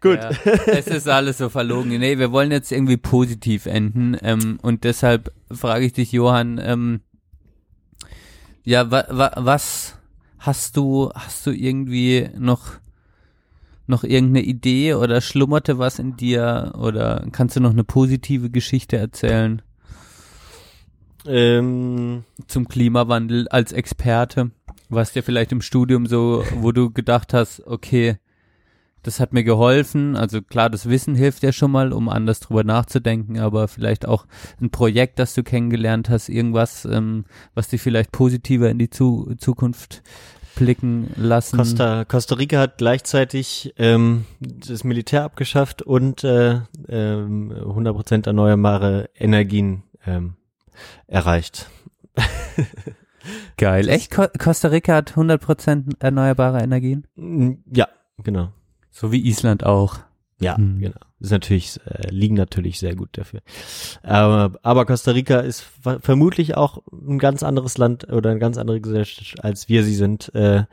[0.00, 0.18] Gut.
[0.18, 0.30] Ja,
[0.66, 1.90] es ist alles so verlogen.
[1.90, 4.16] Nee, wir wollen jetzt irgendwie positiv enden.
[4.20, 7.02] Ähm, und deshalb frage ich dich, Johann, ähm,
[8.64, 9.98] ja, wa, wa, was,
[10.38, 12.74] Hast du, hast du irgendwie noch,
[13.88, 18.96] noch irgendeine Idee oder schlummerte was in dir oder kannst du noch eine positive Geschichte
[18.96, 19.62] erzählen
[21.26, 24.50] Ähm, zum Klimawandel als Experte?
[24.88, 28.16] Was dir vielleicht im Studium so, wo du gedacht hast, okay,
[29.02, 30.16] das hat mir geholfen.
[30.16, 34.26] Also klar, das Wissen hilft ja schon mal, um anders drüber nachzudenken, aber vielleicht auch
[34.60, 39.34] ein Projekt, das du kennengelernt hast, irgendwas, ähm, was dich vielleicht positiver in die Zu
[39.38, 40.02] Zukunft
[40.58, 41.56] blicken lassen.
[41.56, 49.82] Costa, Costa Rica hat gleichzeitig ähm, das Militär abgeschafft und äh, ähm, 100% erneuerbare Energien
[50.06, 50.34] ähm,
[51.06, 51.70] erreicht.
[53.56, 53.88] Geil.
[53.88, 54.10] Echt?
[54.10, 57.06] Co Costa Rica hat 100% erneuerbare Energien?
[57.72, 57.88] Ja,
[58.22, 58.52] genau.
[58.90, 59.98] So wie Island auch.
[60.40, 60.78] Ja, Hm.
[60.80, 61.00] genau.
[61.20, 63.40] Ist natürlich, äh, liegen natürlich sehr gut dafür.
[64.02, 68.56] Aber, aber Costa Rica ist ver vermutlich auch ein ganz anderes Land oder eine ganz
[68.56, 70.64] andere Gesellschaft, als wir sie sind, äh,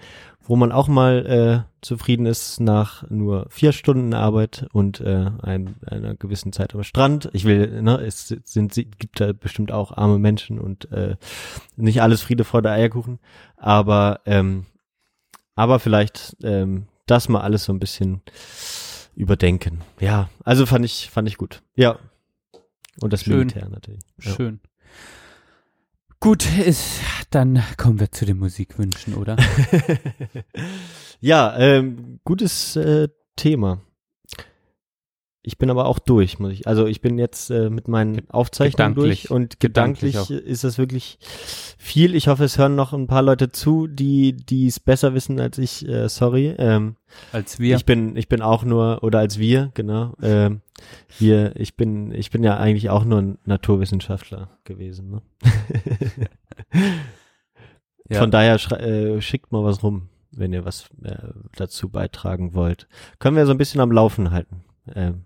[0.47, 5.75] wo man auch mal äh, zufrieden ist nach nur vier Stunden Arbeit und äh, einem,
[5.87, 7.29] einer gewissen Zeit am Strand.
[7.33, 11.15] Ich will, ne, es sind, gibt da bestimmt auch arme Menschen und äh,
[11.75, 13.19] nicht alles Friede, Freude, Eierkuchen.
[13.57, 14.67] Aber, ähm,
[15.55, 18.21] aber vielleicht ähm, das mal alles so ein bisschen
[19.15, 19.81] überdenken.
[19.99, 21.61] Ja, also fand ich, fand ich gut.
[21.75, 21.99] Ja.
[23.01, 23.39] Und das Schön.
[23.39, 24.03] Militär natürlich.
[24.21, 24.35] Ja.
[24.35, 24.59] Schön.
[26.19, 29.35] Gut, ist, dann kommen wir zu den Musikwünschen, oder?
[31.19, 33.81] ja, ähm, gutes äh, Thema.
[35.45, 36.67] Ich bin aber auch durch, muss ich.
[36.67, 39.23] Also ich bin jetzt äh, mit meinen Aufzeichnungen gedanklich.
[39.27, 41.19] durch und Gedanklich gedanklich, ist das wirklich
[41.77, 42.15] viel.
[42.15, 45.59] Ich hoffe, es hören noch ein paar Leute zu, die die es besser wissen als
[45.59, 45.87] ich.
[45.87, 46.55] Äh, sorry.
[46.57, 46.95] Ähm,
[47.31, 47.75] Als wir.
[47.75, 50.13] Ich bin ich bin auch nur oder als wir genau.
[50.21, 50.61] Ähm,
[51.19, 51.55] wir.
[51.57, 55.11] Ich bin ich bin ja eigentlich auch nur ein Naturwissenschaftler gewesen.
[55.11, 55.21] Ne?
[58.09, 58.19] Ja.
[58.19, 61.15] Von daher äh, schickt mal was rum, wenn ihr was äh,
[61.55, 62.87] dazu beitragen wollt.
[63.19, 64.63] Können wir so ein bisschen am Laufen halten.
[64.93, 65.25] Ähm,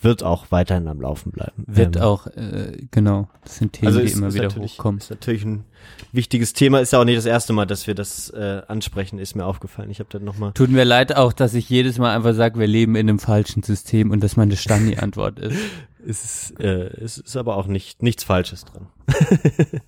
[0.00, 1.64] wird auch weiterhin am Laufen bleiben.
[1.66, 5.00] Wird Ähm, auch, äh, genau, das sind Themen, also die ist, immer ist wieder hochkommen.
[5.00, 5.64] Ist natürlich ein
[6.12, 6.80] wichtiges Thema.
[6.80, 9.18] Ist ja auch nicht das erste Mal, dass wir das äh, ansprechen.
[9.18, 9.90] Ist mir aufgefallen.
[9.90, 10.52] Ich habe dann noch mal.
[10.52, 13.62] Tut mir leid auch, dass ich jedes Mal einfach sage, wir leben in einem falschen
[13.62, 15.58] System und dass meine Stani-Antwort ist.
[16.08, 18.86] Es ist, äh, es ist aber auch nicht nichts Falsches dran.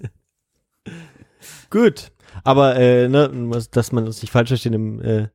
[1.71, 2.11] Gut,
[2.43, 3.31] aber äh, ne,
[3.71, 5.29] dass man uns nicht falsch versteht, im, äh,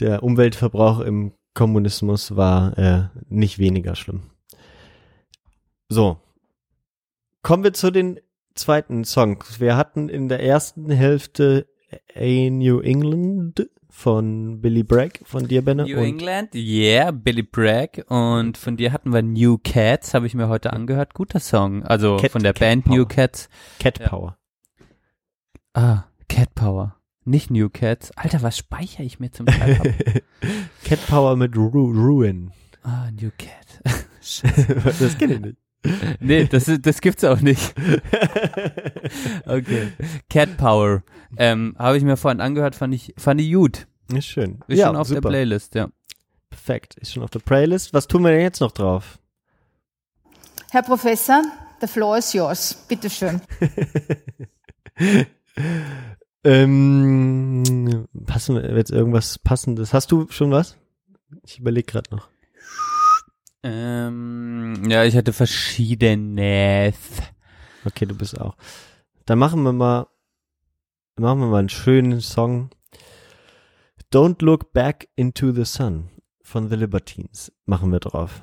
[0.00, 4.22] der Umweltverbrauch im Kommunismus war äh, nicht weniger schlimm.
[5.88, 6.18] So,
[7.42, 8.20] kommen wir zu den
[8.54, 9.58] zweiten Songs.
[9.58, 11.66] Wir hatten in der ersten Hälfte
[12.14, 15.84] A New England von Billy Bragg von dir, Benne.
[15.84, 20.48] New England, yeah, Billy Bragg und von dir hatten wir New Cats, habe ich mir
[20.48, 22.96] heute angehört, guter Song, also Cat- von der Cat Band Power.
[22.96, 23.48] New Cats.
[23.78, 24.08] Cat Ja.
[24.08, 24.38] Power.
[25.72, 28.10] Ah, Cat Power, nicht New Cats.
[28.16, 29.86] Alter, was speichere ich mir zum Teil ab?
[30.84, 32.52] Cat Power mit Ru Ruin.
[32.82, 33.82] ah, New Cat.
[34.20, 34.74] Scheiße.
[34.98, 35.56] das kenne ich nicht.
[36.20, 37.74] Nee, das, das gibt's auch nicht.
[39.46, 39.92] okay.
[40.28, 41.02] Cat Power.
[41.36, 43.86] Ähm, habe ich mir vorhin angehört, fand ich, fand ich gut.
[44.12, 44.60] Ist schön.
[44.66, 45.20] Ist Ja, schon auf super.
[45.20, 45.88] der Playlist, ja.
[46.50, 47.92] Perfekt, ist schon auf der Playlist.
[47.94, 49.18] Was tun wir denn jetzt noch drauf?
[50.70, 51.42] Herr Professor,
[51.80, 52.74] the floor is yours.
[52.88, 53.40] Bitte schön.
[56.46, 59.92] Ähm, passen wir jetzt irgendwas passendes?
[59.92, 60.76] Hast du schon was?
[61.44, 62.28] Ich überlege gerade noch.
[63.64, 66.94] Ähm, ja, ich hatte verschiedenes.
[67.84, 68.56] Okay, du bist auch.
[69.24, 70.06] Dann machen wir mal,
[71.16, 72.70] machen wir mal einen schönen Song.
[74.12, 76.10] Don't Look Back into the Sun
[76.42, 78.40] von The Libertines machen wir drauf.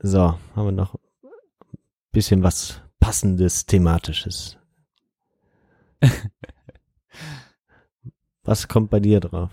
[0.00, 1.00] So, haben wir noch ein
[2.12, 4.57] bisschen was passendes, thematisches.
[8.42, 9.50] was kommt bei dir drauf?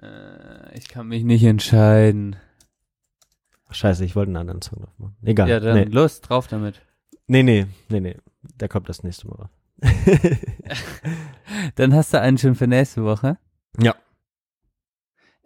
[0.00, 2.36] Äh, ich kann mich nicht entscheiden.
[3.70, 5.16] Scheiße, ich wollte einen anderen Song drauf machen.
[5.22, 5.48] Egal.
[5.48, 5.84] Ja, dann nee.
[5.84, 6.82] los, drauf damit.
[7.26, 8.16] nee, nee, nee, nee.
[8.58, 9.36] Der kommt das nächste Mal.
[9.36, 9.50] drauf.
[11.74, 13.38] Dann hast du einen schon für nächste Woche.
[13.80, 13.94] Ja.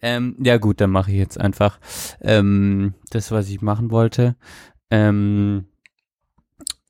[0.03, 1.79] Ähm, ja gut, dann mache ich jetzt einfach
[2.21, 4.37] ähm, das, was ich machen wollte.
[4.91, 5.67] Ähm,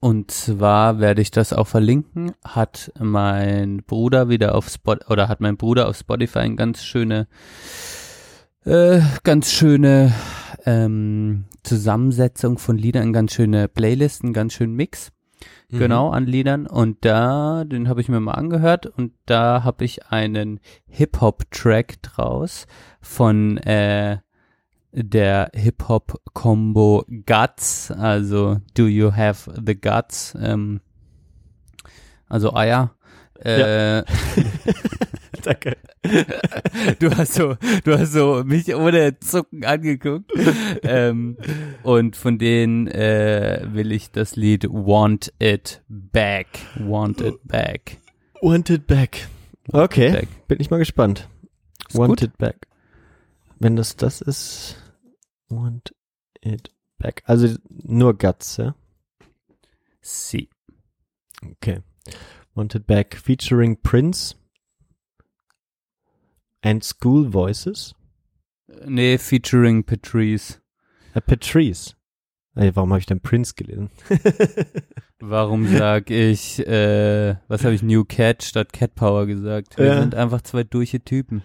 [0.05, 2.33] und zwar werde ich das auch verlinken.
[2.45, 7.27] Hat mein Bruder wieder auf Spot oder hat mein Bruder auf Spotify eine ganz schöne,
[8.67, 10.13] äh, ganz schöne
[10.67, 15.11] ähm, Zusammensetzung von Liedern, ganz schöne Playlisten, ganz schönen Mix.
[15.71, 15.79] Mhm.
[15.79, 16.67] Genau, an Liedern.
[16.67, 22.67] Und da, den habe ich mir mal angehört und da habe ich einen Hip-Hop-Track draus
[23.01, 24.19] von äh,
[24.95, 30.81] der Hip-Hop-Combo Guts, also Do You Have the Guts, ähm,
[32.29, 32.95] also Eier.
[33.41, 34.03] Äh,
[35.43, 35.77] Danke.
[37.01, 40.31] Du hast so, du hast so mich ohne Zucken angeguckt.
[40.83, 41.37] ähm,
[41.83, 46.47] und von denen äh, will ich das Lied Want It Back.
[46.79, 47.99] Want It Back.
[48.41, 49.29] Want It Back.
[49.73, 51.29] Okay, bin ich mal gespannt.
[51.89, 52.23] Ist Want gut.
[52.23, 52.67] It Back.
[53.59, 54.77] Wenn das das ist,
[55.49, 55.95] Want
[56.43, 57.23] It Back.
[57.27, 58.75] Also nur Guts, ja?
[60.01, 60.49] Sie.
[61.43, 61.81] Okay.
[62.55, 64.35] Want It Back featuring Prince
[66.63, 67.95] and School Voices.
[68.87, 70.61] Nee, featuring Patrice.
[71.15, 71.95] Äh, Patrice.
[72.57, 73.91] Ey, warum habe ich denn Prince gelesen?
[75.19, 79.79] Warum sag ich, äh, was habe ich, New Cat statt Cat Power gesagt?
[79.79, 80.01] Wir Ja.
[80.01, 81.43] sind einfach zwei durche Typen.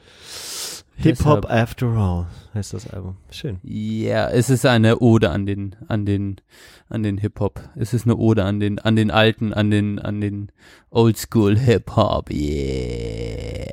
[1.01, 3.15] Hip-Hop Deshalb- After All heißt das Album.
[3.31, 3.59] Schön.
[3.63, 6.41] Ja, es ist eine Ode an den, an den,
[6.89, 7.61] an den Hip-Hop.
[7.75, 10.51] Es ist eine Ode an den, an den alten, an den, an den
[10.89, 12.29] Oldschool Hip-Hop.
[12.31, 13.69] Yeah.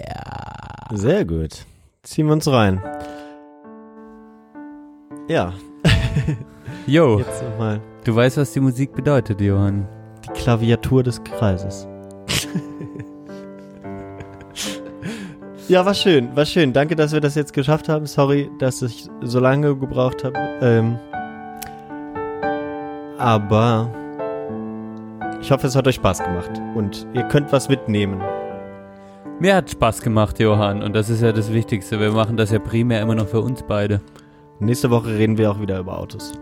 [0.94, 1.64] Sehr gut.
[2.04, 2.80] Ziehen wir uns rein.
[5.28, 5.52] Ja.
[6.86, 9.88] Jetzt nochmal Du weißt, was die Musik bedeutet, Johann.
[10.24, 11.88] die Klaviatur des Kreises.
[15.68, 16.72] ja, war schön, war schön.
[16.72, 18.06] Danke, dass wir das jetzt geschafft haben.
[18.06, 20.38] Sorry, dass ich so lange gebraucht habe.
[20.60, 20.98] Ähm,
[23.18, 23.90] aber
[25.40, 28.20] ich hoffe, es hat euch Spaß gemacht und ihr könnt was mitnehmen.
[29.38, 32.00] Mir hat Spaß gemacht, Johann, und das ist ja das Wichtigste.
[32.00, 34.00] Wir machen das ja primär immer noch für uns beide.
[34.60, 36.32] Nächste Woche reden wir auch wieder über Autos.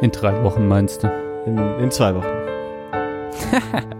[0.00, 1.12] In drei Wochen meinst du?
[1.46, 2.26] In, in zwei Wochen.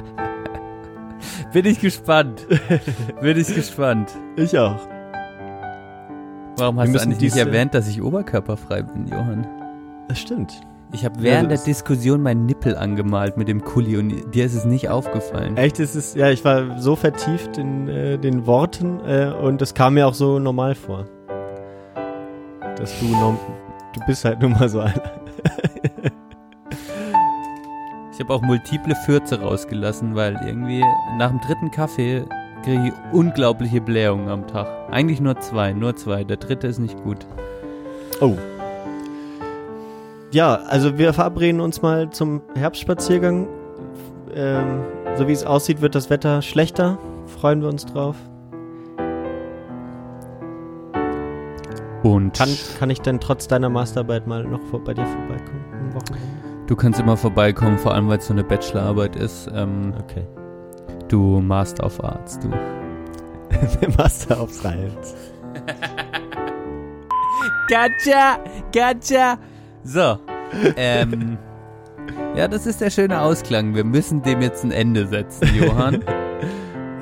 [1.53, 2.47] Bin ich gespannt.
[3.21, 4.11] Bin ich gespannt.
[4.37, 4.77] Ich auch.
[6.59, 9.47] Warum hast du eigentlich nicht erwähnt, dass ich oberkörperfrei bin, Johann?
[10.09, 10.61] Das stimmt.
[10.93, 14.45] Ich habe Ja, während das- der Diskussion meinen Nippel angemalt mit dem Kuli und dir
[14.47, 15.57] ist es nicht aufgefallen.
[15.57, 19.75] Echt, es ist, ja, ich war so vertieft in äh, den Worten äh, und es
[19.75, 21.05] kam mir auch so normal vor.
[22.77, 23.39] Dass du, norm
[23.95, 24.95] du bist halt nun mal so einer.
[28.17, 30.83] Ich habe auch multiple Fürze rausgelassen, weil irgendwie
[31.19, 32.25] nach dem dritten Kaffee
[32.65, 34.67] kriege ich unglaubliche Blähungen am Tag.
[34.91, 36.25] Eigentlich nur zwei, nur zwei.
[36.25, 37.27] Der dritte ist nicht gut.
[38.23, 38.39] Oh.
[40.33, 43.49] Ja, also wir verabreden uns mal zum Herbstspaziergang.
[44.35, 44.83] Ähm,
[45.19, 46.97] so wie es aussieht, wird das Wetter schlechter.
[47.27, 48.17] Freuen wir uns drauf.
[52.03, 55.95] Und Kann, kann ich denn trotz deiner Masterarbeit mal noch vor, bei dir vorbeikommen am
[55.95, 56.36] Wochenende?
[56.67, 59.51] Du kannst immer vorbeikommen, vor allem weil es so eine Bachelorarbeit ist.
[59.55, 60.27] Ähm, okay.
[61.09, 62.49] Du Master of Arts, du.
[63.99, 65.15] Master of Science.
[67.69, 68.39] Gotcha,
[68.73, 69.39] gotcha.
[69.83, 70.19] So,
[70.77, 71.37] ähm,
[72.37, 73.75] ja, das ist der schöne Ausklang.
[73.75, 76.05] Wir müssen dem jetzt ein Ende setzen, Johann.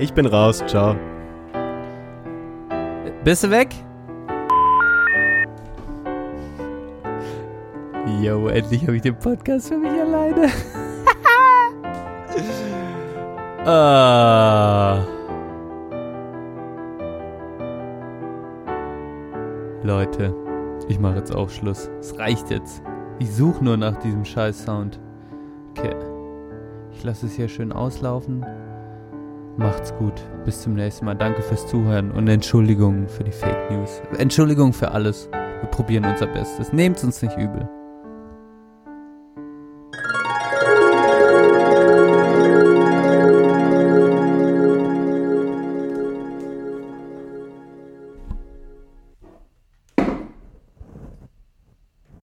[0.00, 0.96] Ich bin raus, ciao.
[3.22, 3.68] Bist du weg?
[8.06, 10.48] Jo, endlich habe ich den Podcast für mich alleine.
[13.64, 15.02] ah.
[19.82, 20.34] Leute,
[20.88, 21.90] ich mache jetzt auch Schluss.
[22.00, 22.82] Es reicht jetzt.
[23.18, 25.00] Ich suche nur nach diesem scheiß Sound.
[25.70, 25.94] Okay.
[26.92, 28.44] Ich lasse es hier schön auslaufen.
[29.56, 30.20] Macht's gut.
[30.44, 31.14] Bis zum nächsten Mal.
[31.14, 34.02] Danke fürs Zuhören und Entschuldigung für die Fake News.
[34.18, 35.28] Entschuldigung für alles.
[35.32, 36.72] Wir probieren unser Bestes.
[36.72, 37.66] Nehmt's uns nicht übel.